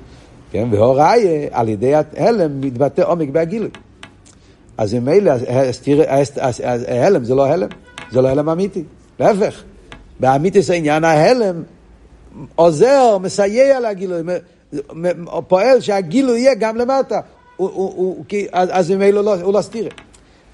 כן? 0.51 0.67
והוראי 0.71 1.47
על 1.51 1.69
ידי 1.69 1.93
ההלם 1.95 2.61
מתבטא 2.61 3.01
עומק 3.01 3.29
בהגילוי. 3.29 3.69
אז 4.77 4.93
אם 4.93 5.09
אלה, 5.09 5.37
ההלם 6.87 7.23
זה 7.23 7.35
לא 7.35 7.45
הלם, 7.45 7.69
זה 8.11 8.21
לא 8.21 8.27
הלם 8.27 8.49
אמיתי. 8.49 8.83
להפך, 9.19 9.63
באמיתיס 10.19 10.69
העניין 10.69 11.03
ההלם 11.03 11.63
עוזר, 12.55 13.17
מסייע 13.17 13.79
לגילוי. 13.79 14.21
פועל 15.47 15.79
שהגילוי 15.79 16.39
יהיה 16.39 16.55
גם 16.55 16.77
למטה. 16.77 17.19
הוא, 17.55 17.69
הוא, 17.73 17.93
הוא, 17.95 18.25
כי, 18.27 18.47
אז, 18.51 18.69
אז 18.71 18.91
ממילא 18.91 19.23
לא, 19.23 19.41
הוא 19.41 19.53
לא 19.53 19.61
סתירה. 19.61 19.89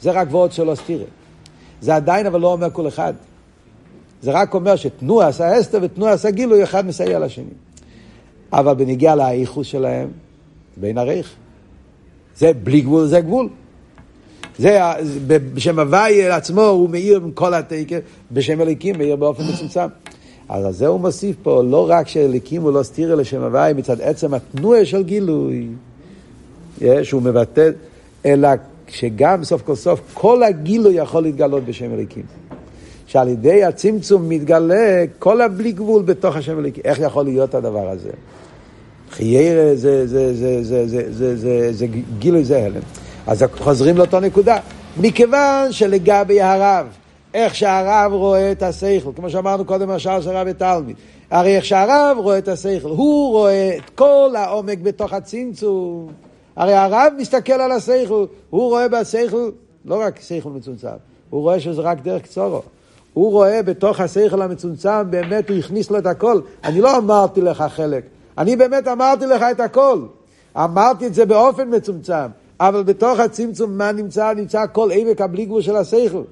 זה 0.02 0.12
רק 0.12 0.28
ועוד 0.32 0.52
שלא 0.52 0.76
סתירה. 0.76 1.06
זה 1.82 1.96
עדיין 1.96 2.26
אבל 2.26 2.40
לא 2.40 2.52
אומר 2.52 2.70
כל 2.74 2.88
אחד. 2.88 3.14
זה 4.24 4.32
רק 4.32 4.54
אומר 4.54 4.76
שתנועה 4.76 5.28
עשה 5.28 5.60
אסתר 5.60 5.80
ותנועה 5.82 6.14
עשה 6.14 6.32
גילוי, 6.32 6.64
אחד 6.64 6.86
מסייע 6.86 7.20
לשני. 7.20 7.46
אבל 8.54 8.74
בניגיע 8.74 9.16
לאיכוס 9.16 9.68
שלהם, 9.68 10.08
בין 10.78 10.98
הריך. 10.98 11.34
זה 12.38 12.52
בלי 12.64 12.82
גבול, 12.82 13.06
זה 13.06 13.22
גבול. 13.22 13.50
זה 14.60 14.80
בשם 15.28 15.80
הוואי 15.80 16.30
עצמו 16.30 16.62
הוא 16.62 16.90
מאיר 16.90 17.18
עם 17.18 17.32
כל 17.32 17.54
התקר, 17.54 18.00
בשם 18.32 18.62
הליקים 18.62 18.98
מאיר 18.98 19.16
באופן 19.16 19.44
מצומצם. 19.54 19.88
אז 20.50 20.78
זה 20.78 20.88
הוא 20.88 21.00
מוסיף 21.00 21.36
פה, 21.44 21.64
לא 21.64 21.90
רק 21.90 22.08
שאליקים 22.08 22.62
הוא 22.62 22.72
לא 22.72 22.84
סתירה 22.84 23.16
לשם 23.16 23.42
הוואי 23.42 23.74
מצד 23.74 24.02
עצם 24.02 24.34
התנועה 24.34 24.86
של 24.86 25.04
גילוי, 25.04 25.68
שהוא 27.04 27.22
מבטא, 27.22 27.70
אלא 28.26 28.50
שגם 28.88 29.42
בסוף 29.42 29.62
כל 29.62 29.76
סוף 29.76 30.02
כל 30.14 30.44
הגילוי 30.44 30.94
יכול 30.94 31.24
להתגלות 31.24 31.66
בשם 31.66 31.94
אליקים. 31.94 32.24
שעל 33.14 33.28
ידי 33.28 33.64
הצמצום 33.64 34.30
מתגלה 34.30 35.04
כל 35.20 35.42
הבלי 35.42 35.72
גבול 35.72 36.02
בתוך 36.02 36.36
השם 36.36 36.60
אליקים. 36.60 36.84
איך 36.86 37.00
יכול 37.00 37.26
להיות 37.26 37.56
הדבר 37.56 37.90
הזה? 37.90 38.10
חיירה 39.12 39.76
זה, 39.76 40.08
זה, 40.08 40.34
זה, 40.36 40.64
זה, 40.64 40.88
זה, 40.88 41.14
זה, 41.14 41.38
זה, 41.38 41.74
זה 41.74 41.86
גילוי 42.20 42.44
זה 42.44 42.66
הלם. 42.66 42.82
אז 43.28 43.46
חוזרים 43.58 43.98
לאותו 43.98 44.20
נקודה. 44.20 44.58
מכיוון 44.98 45.72
שלגבי 45.72 46.42
הרב, 46.42 46.88
איך 47.34 47.56
שהרב 47.56 48.14
רואה 48.14 48.52
את 48.52 48.64
השכל, 48.64 49.10
כמו 49.16 49.30
שאמרנו 49.30 49.66
קודם 49.66 49.90
השאר 49.90 50.22
של 50.22 50.30
הרב 50.30 50.48
ותלמיד. 50.52 50.96
הרי 51.32 51.56
איך 51.56 51.66
שהרב 51.66 52.18
רואה 52.20 52.38
את 52.38 52.48
השכל, 52.48 52.90
הוא 52.90 53.32
רואה 53.32 53.78
את 53.78 53.90
כל 53.90 54.30
העומק 54.36 54.80
בתוך 54.80 55.14
הצמצום. 55.14 56.08
הרי 56.56 56.74
הרב 56.74 57.14
מסתכל 57.18 57.54
על 57.54 57.72
השכל, 57.72 58.26
הוא 58.50 58.70
רואה 58.70 58.88
בשכל, 58.88 59.50
לא 59.86 60.02
רק 60.02 60.20
שכל 60.22 60.50
מצומצם, 60.50 60.88
הוא 61.30 61.42
רואה 61.42 61.60
שזה 61.60 61.82
רק 61.82 62.02
דרך 62.02 62.22
קצורו. 62.22 62.62
הוא 63.14 63.32
רואה 63.32 63.64
בתוך 63.64 64.00
השכל 64.00 64.42
המצומצם, 64.42 65.10
באמת 65.10 65.50
הוא 65.50 65.58
הכניס 65.58 65.92
לו 65.92 65.98
את 65.98 66.06
הכל. 66.06 66.42
אני 66.64 66.82
לא 66.82 66.98
אמרתי 66.98 67.42
לך 67.42 67.64
חלק, 67.70 68.04
אני 68.38 68.56
באמת 68.56 68.88
אמרתי 68.88 69.26
לך 69.26 69.42
את 69.52 69.60
הכל. 69.60 70.00
אמרתי 70.58 71.08
את 71.08 71.14
זה 71.14 71.26
באופן 71.26 71.76
מצומצם, 71.76 72.28
אבל 72.60 72.84
בתוך 72.84 73.20
הצמצום 73.20 73.78
מה 73.78 73.92
נמצא? 73.92 74.34
נמצא 74.34 74.64
כל 74.72 74.90
עמק 74.94 75.22
הבלי 75.22 75.46
גבול 75.46 75.62
של 75.62 75.76
השכל. 75.76 76.24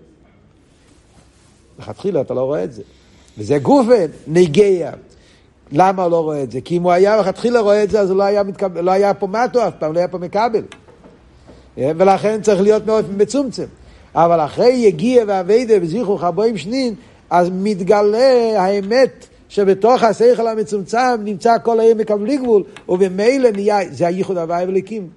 לכתחילה 1.79 2.21
אתה 2.21 2.34
לא 2.34 2.41
רואה 2.41 2.63
את 2.63 2.73
זה. 2.73 2.82
וזה 3.38 3.57
גופן, 3.57 4.05
נגיע. 4.27 4.91
למה 5.71 6.03
הוא 6.03 6.11
לא 6.11 6.23
רואה 6.23 6.43
את 6.43 6.51
זה? 6.51 6.61
כי 6.61 6.77
אם 6.77 6.84
הוא 6.84 6.91
היה 6.91 7.17
לכתחילה 7.17 7.59
רואה 7.59 7.84
את 7.84 7.89
זה, 7.89 7.99
אז 7.99 8.09
הוא 8.09 8.17
לא 8.17 8.23
היה, 8.23 8.43
מתקב... 8.43 8.77
לא 8.77 8.91
היה 8.91 9.13
פה 9.13 9.27
מטו 9.27 9.67
אף 9.67 9.73
פעם, 9.79 9.93
לא 9.93 9.99
היה 9.99 10.07
פה 10.07 10.17
מקבל. 10.17 10.63
אה, 11.77 11.91
ולכן 11.97 12.41
צריך 12.41 12.61
להיות 12.61 12.86
מאוד 12.86 13.17
מצומצם. 13.17 13.65
אבל 14.16 14.39
אחרי 14.39 14.74
יגיע 14.74 15.24
ואביידה 15.28 15.74
וזיכרו 15.82 16.18
חבואים 16.18 16.57
שנין, 16.57 16.93
אז 17.30 17.49
מתגלה 17.53 18.62
האמת 18.62 19.28
שבתוך 19.49 20.03
השכל 20.03 20.47
המצומצם 20.47 21.22
נמצא 21.24 21.55
כל 21.64 21.80
העמק 21.80 22.12
הבלי 22.12 22.38
גבול, 22.38 22.64
ובמילא 22.89 23.51
נהיה, 23.51 23.80
זה 23.91 24.07
הייחוד 24.07 24.38
הוואי 24.38 24.66
וליקים. 24.66 25.07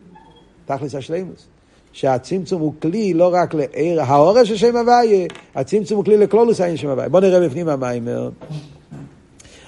תכלס 0.67 0.95
השלימוס. 0.95 1.47
שהצמצום 1.93 2.61
הוא 2.61 2.73
כלי 2.83 3.15
לא 3.15 3.31
רק 3.35 3.55
לעיר, 3.55 4.03
האורש 4.03 4.49
של 4.49 4.57
שם 4.57 4.77
הוויה, 4.77 5.27
הצמצום 5.55 5.97
הוא 5.97 6.05
כלי 6.05 6.17
לכלולוס 6.17 6.61
העין 6.61 6.77
שם 6.77 6.89
הוויה. 6.89 7.09
בוא 7.09 7.21
נראה 7.21 7.41
בפנים 7.41 7.69
המיימר. 7.69 8.31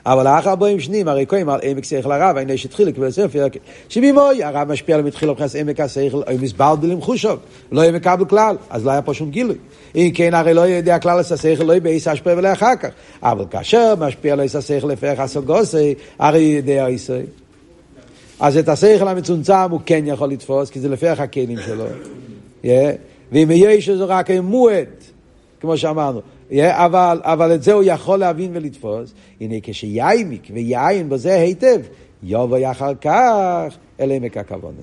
אבל 0.06 0.26
האח 0.26 0.46
הבואים 0.46 0.80
שנים, 0.80 1.08
הרי 1.08 1.26
קודם 1.26 1.48
על 1.48 1.60
עמק 1.62 1.84
שכל 1.84 2.12
הרב, 2.12 2.36
הנה 2.36 2.56
שהתחיל 2.56 2.88
לקבל 2.88 3.10
ספר, 3.10 3.46
שבימוי, 3.88 4.44
הרב 4.44 4.72
משפיע 4.72 4.96
על 4.96 5.02
מתחיל 5.02 5.30
מבחינת 5.30 5.54
עמק 5.54 5.80
השכל, 5.80 6.16
או 6.16 6.38
מסבר 6.40 6.74
דלים 6.74 7.00
חושוב, 7.00 7.38
לא 7.72 7.80
יהיה 7.80 7.92
מקבל 7.92 8.24
כלל, 8.24 8.56
אז 8.70 8.86
לא 8.86 8.90
היה 8.90 9.02
פה 9.02 9.14
שום 9.14 9.30
גילוי. 9.30 9.56
אם 9.94 10.10
כן, 10.14 10.34
הרי 10.34 10.54
לא 10.54 10.60
יודע 10.60 10.98
כלל 10.98 11.20
את 11.20 11.32
השכל, 11.32 11.64
לא 11.64 11.78
בעיס 11.78 12.08
אשפר 12.08 12.34
ולא 12.38 12.52
אחר 12.52 12.76
כך. 12.80 12.88
אבל 13.22 13.44
כאשר 13.50 13.94
משפיע 13.98 14.32
על 14.32 14.40
עיס 14.40 14.56
השכל 14.56 14.86
לפי 14.86 15.08
הסוגוסי, 15.08 15.94
הרי 16.18 16.40
יודע 16.40 16.86
עיסי. 16.86 17.12
אז 18.40 18.56
את 18.56 18.68
השכל 18.68 19.08
המצומצם 19.08 19.70
הוא 19.70 19.80
כן 19.86 20.02
יכול 20.06 20.30
לתפוס, 20.30 20.70
כי 20.70 20.80
זה 20.80 20.88
לפי 20.88 21.08
הכלים 21.08 21.58
שלו. 21.66 21.84
ואם 23.32 23.50
יהיה 23.50 23.80
שזה 23.80 24.04
רק 24.04 24.30
מועד, 24.30 24.88
כמו 25.60 25.76
שאמרנו, 25.76 26.20
אבל, 26.52 27.20
אבל 27.22 27.54
את 27.54 27.62
זה 27.62 27.72
הוא 27.72 27.82
יכול 27.86 28.18
להבין 28.18 28.50
ולתפוס. 28.54 29.14
הנה 29.40 29.54
כשיעמיק 29.62 30.48
ויין 30.54 31.08
בזה 31.08 31.34
היטב, 31.34 31.80
יבוא 32.22 32.58
אחר 32.70 32.94
כך 32.94 33.76
אל 34.00 34.10
עמק 34.10 34.36
הכוונה. 34.36 34.82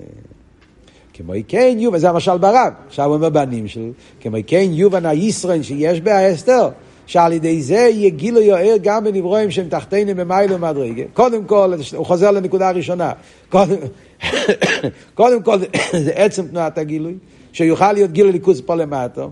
כמו 1.14 1.32
כן 1.48 1.76
יובן, 1.78 1.98
זה 1.98 2.10
המשל 2.10 2.38
ברב, 2.38 2.72
עכשיו 2.86 3.04
הוא 3.04 3.14
אומר 3.14 3.30
בנים 3.30 3.68
שלו, 3.68 3.90
כמו 4.20 4.36
כן 4.46 4.66
יובן 4.70 5.06
הישרן 5.06 5.62
שיש 5.62 6.00
בהסתר, 6.00 6.68
שעל 7.06 7.32
ידי 7.32 7.62
זה 7.62 7.74
יהיה 7.74 8.10
גילוי 8.10 8.44
יואר 8.44 8.76
גם 8.82 9.04
בנברואים 9.04 9.50
שהם 9.50 9.68
תחתינו 9.68 10.14
במיילו 10.14 10.58
מדרגה. 10.58 11.02
קודם 11.12 11.44
כל, 11.44 11.74
הוא 11.96 12.06
חוזר 12.06 12.30
לנקודה 12.30 12.68
הראשונה. 12.68 13.12
קודם, 13.48 13.76
קודם 15.14 15.42
כל, 15.42 15.58
זה 16.04 16.12
עצם 16.14 16.46
תנועת 16.46 16.78
הגילוי, 16.78 17.14
שיוכל 17.52 17.92
להיות 17.92 18.10
גילוי 18.10 18.32
ליכוז 18.32 18.60
פה 18.60 18.74
למטה. 18.74 19.26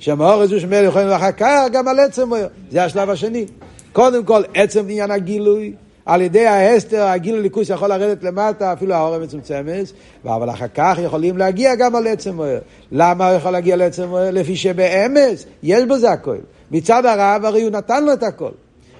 שהמאור 0.00 0.40
הזה 0.40 0.60
שמאל 0.60 0.84
יכולים 0.84 1.08
אחר 1.08 1.32
כך 1.32 1.66
גם 1.72 1.88
על 1.88 1.98
עצם 1.98 2.28
מויר. 2.28 2.48
זה 2.70 2.84
השלב 2.84 3.10
השני. 3.10 3.46
קודם 3.92 4.24
כל, 4.24 4.42
עצם 4.54 4.80
עניין 4.80 5.10
הגילוי. 5.10 5.72
על 6.06 6.22
ידי 6.22 6.46
ההסתר, 6.46 7.02
הגילוי 7.06 7.42
ליכוס 7.42 7.68
יכול 7.68 7.88
לרדת 7.88 8.22
למטה, 8.22 8.72
אפילו 8.72 8.94
האור 8.94 9.14
המצומצמת, 9.14 9.92
אבל 10.24 10.50
אחר 10.50 10.66
כך 10.74 10.98
יכולים 11.02 11.38
להגיע 11.38 11.74
גם 11.74 11.96
על 11.96 12.06
עצם 12.06 12.34
מויר. 12.34 12.60
למה 12.92 13.28
הוא 13.28 13.36
יכול 13.36 13.50
להגיע 13.50 13.76
לעצם 13.76 14.08
מויר? 14.08 14.30
לפי 14.30 14.56
שבאמץ 14.56 15.44
יש 15.62 15.84
בזה 15.84 16.10
הכל. 16.10 16.36
מצד 16.70 17.06
הרב 17.06 17.44
הרי 17.44 17.62
הוא 17.62 17.70
נתן 17.70 18.04
לו 18.04 18.12
את 18.12 18.22
הכל. 18.22 18.50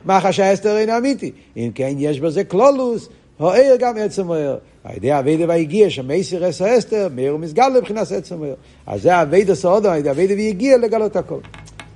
מחש 0.05 0.41
האסתר 0.41 0.77
אין 0.77 0.91
אמיתי. 0.91 1.31
אם 1.57 1.71
כן, 1.75 1.93
יש 1.99 2.21
בזה 2.21 2.45
קלולוס, 2.45 3.09
הוער 3.41 3.77
גם 3.79 3.95
עצם 3.97 4.27
הוער. 4.27 4.59
על 4.85 4.97
ידי 4.97 5.19
אביידה 5.19 5.45
והגיע, 5.49 5.91
שמייסר 5.91 6.49
אסר 6.49 6.79
אסתר, 6.79 7.09
מאיר 7.15 7.35
ומסגל 7.35 7.69
לבחינת 7.69 8.13
עצם 8.13 8.39
הוער. 8.39 8.55
אז 8.87 9.03
זה 9.03 9.23
אביידה 9.23 9.55
סעודו, 9.55 9.89
על 9.89 9.99
ידי 9.99 10.11
אביידה 10.11 10.35
והגיע 10.35 10.79
לגלות 10.79 11.17
הכל. 11.17 11.39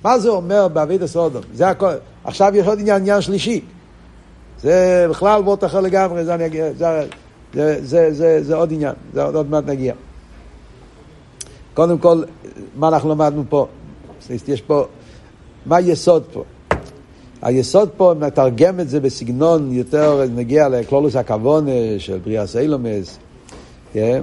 מה 0.03 0.19
זה 0.19 0.29
אומר 0.29 0.67
באביידה 0.67 1.07
סעודו? 1.07 1.39
זה 1.53 1.69
הכל. 1.69 1.91
עכשיו 2.23 2.55
יש 2.55 2.67
עוד 2.67 2.79
עניין, 2.79 3.01
עניין 3.01 3.21
שלישי. 3.21 3.61
זה 4.61 5.07
בכלל 5.09 5.41
וורט 5.41 5.63
אחר 5.63 5.81
לגמרי, 5.81 6.25
זה, 6.25 6.35
אני 6.35 6.49
זה, 6.49 7.05
זה, 7.53 7.77
זה, 7.81 8.13
זה, 8.13 8.43
זה 8.43 8.55
עוד 8.55 8.73
עניין, 8.73 8.93
זה 9.13 9.23
עוד, 9.23 9.35
עוד 9.35 9.49
מעט 9.49 9.63
נגיע. 9.67 9.93
קודם 11.73 11.97
כל, 11.97 12.23
מה 12.75 12.87
אנחנו 12.87 13.09
למדנו 13.09 13.43
פה? 13.49 13.67
יש 14.47 14.61
פה, 14.61 14.85
מה 15.65 15.75
היסוד 15.75 16.23
פה? 16.33 16.43
היסוד 17.41 17.89
פה, 17.97 18.11
אם 18.11 18.19
נתרגם 18.19 18.79
את 18.79 18.89
זה 18.89 18.99
בסגנון 18.99 19.71
יותר, 19.71 20.23
נגיע 20.35 20.69
לקלולוס 20.69 21.15
הכוון 21.15 21.67
של 21.97 22.17
בריאה 22.17 22.47
סיילומס, 22.47 23.19
כן? 23.93 24.21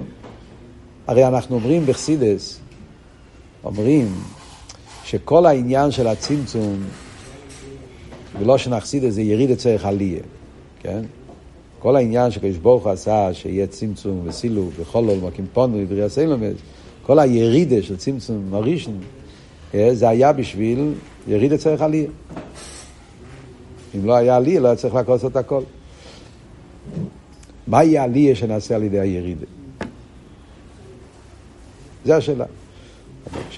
הרי 1.06 1.26
אנחנו 1.26 1.56
אומרים 1.56 1.86
בחסידס, 1.86 2.60
אומרים 3.64 4.14
שכל 5.04 5.46
העניין 5.46 5.90
של 5.90 6.06
הצמצום, 6.06 6.76
ולא 8.38 8.58
שנחסידס 8.58 9.14
זה 9.14 9.22
יריד 9.22 9.50
אצלך 9.50 9.84
עליה, 9.84 10.20
כן? 10.80 11.02
כל 11.78 11.96
העניין 11.96 12.30
שקדוש 12.30 12.56
ברוך 12.56 12.84
הוא 12.84 12.92
עשה, 12.92 13.34
שיהיה 13.34 13.66
צמצום 13.66 14.20
וסילוק 14.24 14.70
וחולול, 14.76 15.18
מקים 15.22 15.46
פונו 15.52 15.78
ובריאה 15.80 16.08
סיילומס, 16.08 16.56
כל 17.06 17.18
הירידה 17.18 17.82
של 17.82 17.96
צמצום 17.96 18.54
הראשון, 18.54 18.98
אה, 19.74 19.94
זה 19.94 20.08
היה 20.08 20.32
בשביל 20.32 20.92
ירידה 21.28 21.58
צריך 21.58 21.82
עלייה. 21.82 22.10
אם 23.94 24.06
לא 24.06 24.14
היה 24.14 24.36
עלייה, 24.36 24.60
לא 24.60 24.66
היה 24.66 24.76
צריך 24.76 24.94
לעקוץ 24.94 25.24
את 25.24 25.36
הכל. 25.36 25.62
מהי 27.66 27.98
העלייה 27.98 28.36
שנעשה 28.36 28.76
על 28.76 28.82
ידי 28.82 29.00
הירידה? 29.00 29.46
זו 32.04 32.12
השאלה. 32.12 32.44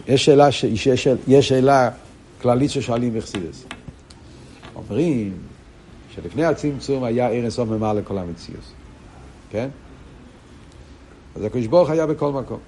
יש 0.08 0.24
שאלה, 0.24 0.52
ש... 0.52 0.64
יש, 0.64 1.08
יש 1.28 1.48
שאלה 1.48 1.90
כללית 2.42 2.70
ששואלים 2.70 3.14
בחסידס. 3.14 3.64
אומרים 4.76 5.32
שלפני 6.14 6.44
הצמצום 6.44 7.04
היה 7.04 7.28
ערן 7.28 7.50
סוף 7.50 7.68
ממעל 7.68 7.98
לכל 7.98 8.18
המציאות. 8.18 8.64
כן? 9.50 9.68
אז 11.36 11.44
הקדוש 11.44 11.66
ברוך 11.66 11.90
היה 11.90 12.06
בכל 12.06 12.32
מקום. 12.32 12.58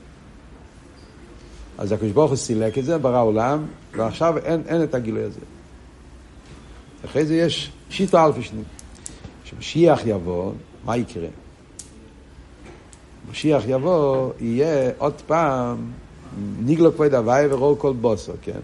אז 1.79 1.93
הקדוש 1.93 2.13
ברוך 2.13 2.31
הוא 2.31 2.37
סילק 2.37 2.79
את 2.79 2.85
זה, 2.85 2.99
ברא 2.99 3.23
עולם, 3.23 3.67
ועכשיו 3.93 4.39
אין, 4.39 4.63
אין 4.69 4.83
את 4.83 4.95
הגילוי 4.95 5.23
הזה. 5.23 5.41
אחרי 7.07 7.27
זה 7.27 7.35
יש 7.35 7.73
שיטה 7.91 8.27
אלפי 8.27 8.43
שנים. 8.43 8.65
כשמשיח 9.45 10.01
יבוא, 10.07 10.53
מה 10.85 10.97
יקרה? 10.97 11.29
משיח 13.31 13.63
יבוא, 13.67 14.33
יהיה 14.41 14.91
עוד 14.99 15.15
פעם 15.27 15.91
ניגלו 16.59 16.95
כבוד 16.95 17.15
הוואי 17.15 17.47
ורואו 17.51 17.79
כל 17.79 17.93
בוסו, 17.93 18.33
כן? 18.43 18.61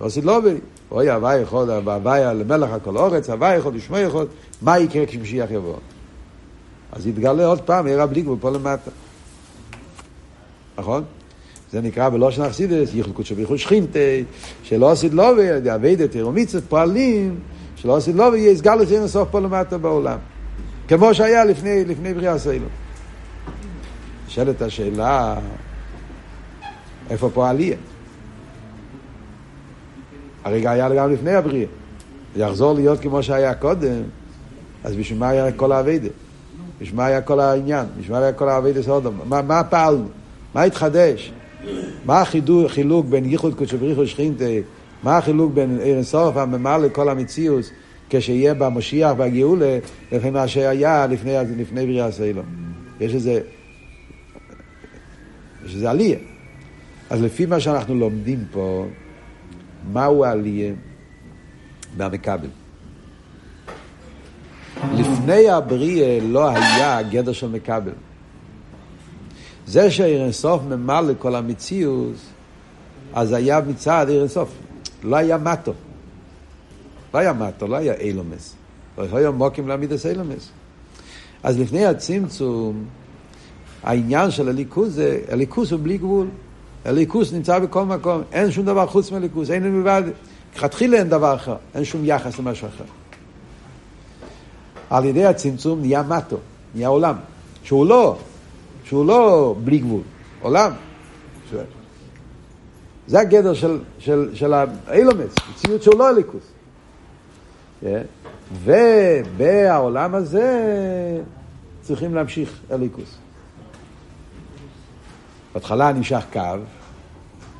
עשית 0.00 0.24
לא 0.24 0.40
בי. 0.40 0.54
אוי 0.90 1.10
הוואי 1.10 1.38
יכול, 1.38 1.70
הוואי 1.70 2.34
למלך 2.34 2.70
הכל 2.70 2.96
אורץ, 2.96 3.30
הוואי 3.30 3.56
יכול 3.56 3.74
לשמוע 3.74 4.00
יכול, 4.00 4.26
מה 4.62 4.78
יקרה 4.78 5.06
כשמשיח 5.06 5.50
יבוא? 5.50 5.76
אז 6.92 7.06
יתגלה 7.06 7.46
עוד 7.46 7.60
פעם, 7.60 7.86
יראה 7.86 8.06
בלי 8.06 8.22
גבול 8.22 8.38
פה 8.40 8.50
למטה. 8.50 8.90
נכון? 10.78 11.04
זה 11.72 11.80
נקרא 11.80 12.08
בלושן 12.08 12.42
אכסידס, 12.42 12.94
ייחל 12.94 13.12
קודשו 13.12 13.34
ביחול 13.34 13.56
שכינתה, 13.56 13.98
שלא 14.62 14.90
עשית 14.90 15.14
לובי, 15.14 15.48
אביידה 15.74 16.08
תירומיצת 16.08 16.62
פועלים, 16.68 17.38
שלא 17.76 17.96
עשית 17.96 18.16
לובי, 18.16 18.38
יהיה 18.38 18.56
סגל 18.56 18.74
לזה 18.74 19.00
לסוף 19.00 19.28
פה 19.30 19.40
למטה 19.40 19.78
בעולם. 19.78 20.18
כמו 20.88 21.14
שהיה 21.14 21.44
לפני, 21.44 21.84
לפני 21.84 22.14
בריאה 22.14 22.38
סיילו. 22.38 22.66
נשאלת 24.26 24.62
השאלה, 24.62 25.34
איפה 27.10 27.30
פה 27.34 27.46
העלייה? 27.46 27.76
הרגע 30.44 30.70
היה 30.70 30.88
גם 30.88 31.12
לפני 31.12 31.34
הבריאה. 31.34 31.66
יחזור 32.36 32.74
להיות 32.74 33.00
כמו 33.00 33.22
שהיה 33.22 33.54
קודם, 33.54 34.02
אז 34.84 34.96
בשביל 34.96 35.18
מה 35.18 35.28
היה 35.28 35.52
כל 35.52 35.72
האביידה? 35.72 36.08
בשביל 36.80 36.96
מה 36.96 37.06
היה 37.06 37.20
כל 37.20 37.40
העניין? 37.40 37.86
בשביל 37.98 38.16
מה 38.16 38.22
היה 38.22 38.32
כל 38.32 38.48
האביידה 38.48 38.82
סודום? 38.82 39.20
מה, 39.24 39.42
מה 39.42 39.64
פעלנו? 39.64 40.08
מה 40.54 40.62
התחדש? 40.62 41.32
מה 42.04 42.20
החילוק 42.20 43.06
בין 43.06 43.24
ייחוד 43.24 43.54
קודשו 43.54 43.78
בריחו 43.78 44.06
שכינתה? 44.06 44.44
מה 45.02 45.16
החילוק 45.18 45.52
בין 45.52 45.78
ערן 45.82 46.02
סוף 46.02 46.36
הממלא 46.36 46.86
לכל 46.86 47.08
המציאות 47.08 47.70
כשיהיה 48.10 48.54
במשיח 48.54 49.12
והגאולה 49.16 49.78
לפי 50.12 50.30
מה 50.30 50.48
שהיה 50.48 51.06
לפני, 51.06 51.32
לפני 51.56 51.86
בריאה 51.86 52.12
סיילו? 52.12 52.42
יש 53.00 53.14
איזה, 53.14 53.40
יש 55.66 55.74
איזה 55.74 55.90
עלייה. 55.90 56.18
אז 57.10 57.22
לפי 57.22 57.46
מה 57.46 57.60
שאנחנו 57.60 57.94
לומדים 57.94 58.44
פה, 58.52 58.86
מהו 59.92 60.24
העלייה 60.24 60.72
מהמכבל? 61.96 62.48
לפני 64.94 65.48
הבריאה 65.48 66.18
לא 66.22 66.48
היה 66.48 67.02
גדר 67.02 67.32
של 67.32 67.48
מכבל. 67.48 67.92
זה 69.66 69.90
שעיר 69.90 70.32
סוף 70.32 70.62
ממלא 70.62 71.12
כל 71.18 71.34
המציאות, 71.34 72.14
אז 73.14 73.32
היה 73.32 73.60
מצד 73.60 74.06
עיר 74.08 74.28
סוף. 74.28 74.48
לא 75.04 75.16
היה 75.16 75.38
מטו. 75.38 75.72
לא 77.14 77.18
היה 77.18 77.32
מטו, 77.32 77.66
לא 77.66 77.76
היה 77.76 77.94
אילומס. 77.94 78.54
לא 78.98 79.16
היה 79.16 79.30
מוקים 79.30 79.68
להעמיד 79.68 79.92
אילומס. 80.10 80.48
אז 81.42 81.58
לפני 81.58 81.86
הצמצום, 81.86 82.84
העניין 83.82 84.30
של 84.30 84.48
הליכוז 84.48 84.94
זה, 84.94 85.20
הליכוז 85.28 85.72
הוא 85.72 85.80
בלי 85.82 85.98
גבול. 85.98 86.26
הליכוז 86.84 87.34
נמצא 87.34 87.58
בכל 87.58 87.84
מקום, 87.84 88.22
אין 88.32 88.50
שום 88.50 88.64
דבר 88.64 88.86
חוץ 88.86 89.12
מהליכוז, 89.12 89.50
אין 89.50 89.72
מלבד, 89.72 90.02
לכתחילה 90.56 90.98
אין 90.98 91.08
דבר 91.08 91.34
אחר, 91.34 91.56
אין 91.74 91.84
שום 91.84 92.00
יחס 92.04 92.38
למשהו 92.38 92.68
אחר. 92.68 92.84
על 94.90 95.04
ידי 95.04 95.24
הצמצום 95.24 95.80
נהיה 95.80 96.02
מטו, 96.02 96.36
נהיה 96.74 96.88
עולם, 96.88 97.14
שהוא 97.62 97.86
לא, 97.86 98.16
שהוא 98.88 99.06
לא 99.06 99.54
בלי 99.64 99.78
גבול, 99.78 100.00
עולם. 100.40 100.72
זה 103.06 103.20
הגדר 103.20 103.54
של, 103.54 103.78
של, 103.98 104.30
של 104.34 104.52
האילומס, 104.86 105.34
מציאות 105.54 105.82
שהוא 105.82 105.98
לא 105.98 106.08
הליכוס. 106.08 106.42
כן? 107.80 108.02
ובעולם 108.64 110.14
הזה 110.14 110.50
צריכים 111.82 112.14
להמשיך 112.14 112.60
הליכוס. 112.70 113.14
בהתחלה 115.54 115.92
נמשך 115.92 116.24
קו, 116.32 116.40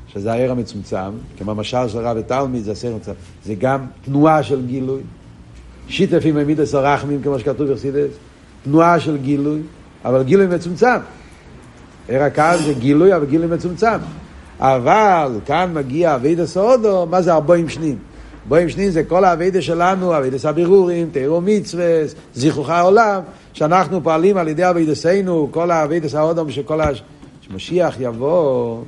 שזה 0.08 0.32
הער 0.32 0.50
המצומצם, 0.50 1.12
כמו 1.38 1.50
המשל 1.50 1.88
של 1.88 1.98
רב 1.98 2.16
ותלמיד, 2.20 2.64
זה 2.64 2.72
הסרט 2.72 2.92
מצומצם. 2.92 3.20
זה 3.44 3.54
גם 3.54 3.86
תנועה 4.04 4.42
של 4.42 4.66
גילוי. 4.66 5.00
שיתף 5.88 6.22
עם 6.24 6.36
עמידס 6.36 6.74
הרחמים, 6.74 7.22
כמו 7.22 7.38
שכתוב 7.38 7.72
בחסידס, 7.72 8.10
תנועה 8.64 9.00
של 9.00 9.16
גילוי, 9.16 9.60
אבל 10.04 10.22
גילוי 10.22 10.46
מצומצם. 10.46 10.98
ער 12.08 12.22
הקו 12.22 12.62
זה 12.64 12.72
גילוי, 12.72 13.16
אבל 13.16 13.26
גילוי 13.26 13.46
מצומצם. 13.46 13.98
אבל 14.60 15.38
כאן 15.46 15.70
מגיע 15.74 16.14
אבידה 16.14 16.46
סעודו, 16.46 17.06
מה 17.10 17.22
זה 17.22 17.34
ארבעים 17.34 17.68
שנים? 17.68 17.98
ארבעים 18.42 18.68
שנים 18.68 18.90
זה 18.90 19.04
כל 19.04 19.24
האבידה 19.24 19.62
שלנו, 19.62 20.18
אבידס 20.18 20.44
הבירורים, 20.44 21.10
תירו 21.12 21.40
מצווה, 21.40 22.02
זיכרוך 22.34 22.70
העולם, 22.70 23.20
שאנחנו 23.52 24.02
פועלים 24.02 24.36
על 24.36 24.48
ידי 24.48 24.70
אבידסנו, 24.70 25.48
כל 25.50 25.70
האבידס 25.70 26.14
האודום 26.14 26.50
שכל 26.50 26.80
ה... 26.80 26.88
כשמשיח 27.42 27.96
יבוא, 28.00 28.82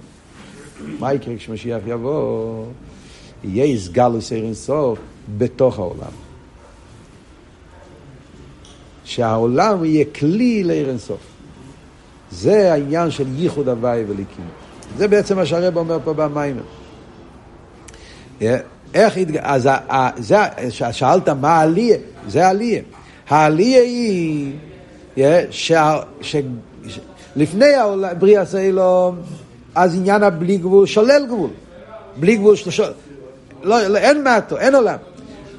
מה 0.99 1.15
יקרה 1.15 1.37
כשמשיח 1.37 1.81
יבוא? 1.87 2.65
יהיה 3.45 3.65
איסגלוס 3.65 4.33
עיר 4.33 4.45
אינסוף 4.45 4.99
בתוך 5.39 5.79
העולם. 5.79 6.13
שהעולם 9.05 9.85
יהיה 9.85 10.05
כלי 10.05 10.65
לעיר 10.65 10.89
אינסוף. 10.89 11.38
זה 12.31 12.73
העניין 12.73 13.11
של 13.11 13.25
ייחוד 13.37 13.69
הוואי 13.69 14.05
וליקים. 14.09 14.45
זה 14.97 15.09
בעצם 15.09 15.37
מה 15.37 15.47
שהרב 15.47 15.77
אומר 15.77 15.99
פה 16.05 16.13
במיימר. 16.13 16.63
איך 18.95 19.17
התג... 19.17 19.37
אז 19.43 19.69
זה, 20.17 20.37
שאלת 20.93 21.29
מה 21.29 21.49
העלייה? 21.49 21.97
זה 22.29 22.47
העלייה. 22.47 22.83
העלייה 23.29 23.83
היא 23.83 24.53
שה... 25.51 26.01
ש... 26.21 26.37
לפני 27.37 27.67
בריאה 28.19 28.47
סיילום, 28.47 29.17
אז 29.75 29.95
עניין 29.95 30.23
הבלי 30.23 30.57
גבול 30.57 30.87
שולל 30.87 31.27
גבול. 31.27 31.51
בלי 32.17 32.37
גבול, 32.37 32.57
שול... 32.57 32.87
לא, 33.63 33.87
לא, 33.87 33.99
אין 33.99 34.25
מטו, 34.25 34.59
אין 34.59 34.75
עולם. 34.75 34.97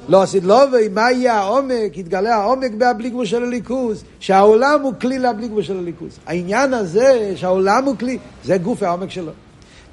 לא 0.09 0.21
עשית 0.21 0.43
לא, 0.43 0.63
ומה 0.71 1.11
יהיה 1.11 1.33
העומק, 1.33 1.97
יתגלה 1.97 2.35
העומק 2.35 2.71
בהבלי 2.77 3.09
גבול 3.09 3.25
של 3.25 3.43
הליכוז, 3.43 4.03
שהעולם 4.19 4.81
הוא 4.81 4.93
כלי 5.01 5.19
להבלי 5.19 5.47
גבול 5.47 5.63
של 5.63 5.77
הליכוז. 5.77 6.19
העניין 6.25 6.73
הזה, 6.73 7.33
שהעולם 7.35 7.85
הוא 7.85 7.95
כלי, 7.97 8.17
זה 8.43 8.57
גוף 8.57 8.83
העומק 8.83 9.11
שלו. 9.11 9.31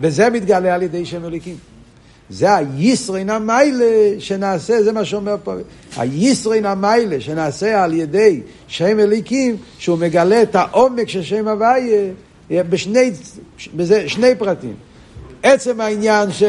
וזה 0.01 0.31
מתגלה 0.31 0.75
על 0.75 0.83
ידי 0.83 1.05
שם 1.05 1.25
אליקים. 1.25 1.57
זה 2.31 2.57
הישרין 2.57 3.31
המיילה 3.31 4.15
שנעשה, 4.19 4.83
זה 4.83 4.93
מה 4.93 5.05
שאומר 5.05 5.37
פה. 5.45 5.55
הישרין 5.97 6.67
המיילה 6.67 7.21
שנעשה 7.21 7.85
על 7.85 7.93
ידי 7.93 8.41
שם 8.69 9.01
אליקים, 9.01 9.57
שהוא 9.79 9.99
מגלה 9.99 10.43
את 10.43 10.57
העומק 10.57 11.09
של 11.09 11.23
שם 11.23 11.49
הוויה 11.49 12.13
בשני 12.51 13.11
בזה, 13.75 14.09
שני 14.09 14.35
פרטים. 14.39 14.75
עצם 15.43 15.81
העניין 15.81 16.33
ש, 16.33 16.43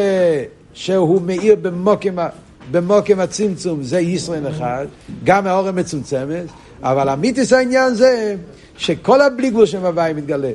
שהוא 0.73 1.21
מאיר 1.21 1.55
במוקם, 1.61 2.15
במוקם 2.71 3.19
הצמצום, 3.19 3.83
זה 3.83 3.99
ישרין 3.99 4.45
אחד, 4.45 4.85
גם 5.23 5.47
האור 5.47 5.67
המצומצמת, 5.67 6.45
אבל 6.81 7.09
אמיתיס 7.09 7.53
העניין 7.53 7.93
זה 7.93 8.35
שכל 8.77 9.21
הבליגבול 9.21 9.65
שם 9.65 9.85
הוויה 9.85 10.13
מתגלה. 10.13 10.51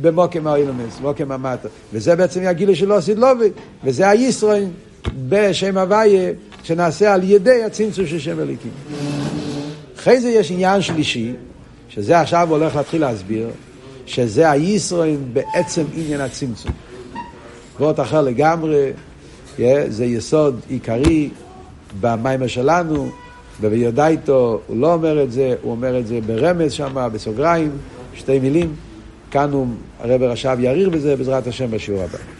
במוקם 0.00 0.46
האילומס, 0.46 1.00
מוקם 1.00 1.32
המטה. 1.32 1.68
וזה 1.92 2.16
בעצם 2.16 2.42
הגילוי 2.46 2.74
של 2.74 2.92
אוסיד 2.92 3.18
לובי, 3.18 3.48
וזה 3.84 4.08
הישרוין 4.08 4.70
בשם 5.28 5.78
הוויה, 5.78 6.32
שנעשה 6.62 7.14
על 7.14 7.24
ידי 7.24 7.64
הצמצום 7.64 8.06
של 8.06 8.18
שם 8.18 8.38
הליקים. 8.38 8.70
אחרי 9.96 10.20
זה 10.20 10.28
יש 10.28 10.50
עניין 10.50 10.82
שלישי, 10.82 11.32
שזה 11.88 12.20
עכשיו 12.20 12.48
הולך 12.50 12.76
להתחיל 12.76 13.00
להסביר, 13.00 13.48
שזה 14.06 14.50
הישרוין 14.50 15.24
בעצם 15.32 15.84
עניין 15.94 16.20
הצמצום. 16.20 16.72
ועוד 17.78 18.00
אחר 18.00 18.22
לגמרי, 18.22 18.90
זה 19.88 20.04
יסוד 20.04 20.60
עיקרי 20.68 21.30
במיימר 22.00 22.46
שלנו, 22.46 23.10
איתו, 24.08 24.60
הוא 24.66 24.76
לא 24.76 24.92
אומר 24.92 25.22
את 25.22 25.32
זה, 25.32 25.54
הוא 25.62 25.70
אומר 25.70 25.98
את 25.98 26.06
זה 26.06 26.18
ברמז 26.26 26.72
שם, 26.72 27.08
בסוגריים, 27.12 27.70
שתי 28.14 28.38
מילים. 28.38 28.74
כאן 29.30 29.52
הוא, 29.52 29.66
הרב 30.00 30.22
רש"ב 30.22 30.56
יאריך 30.60 30.88
בזה 30.88 31.16
בעזרת 31.16 31.46
השם 31.46 31.70
בשיעור 31.70 32.02
הבא. 32.02 32.37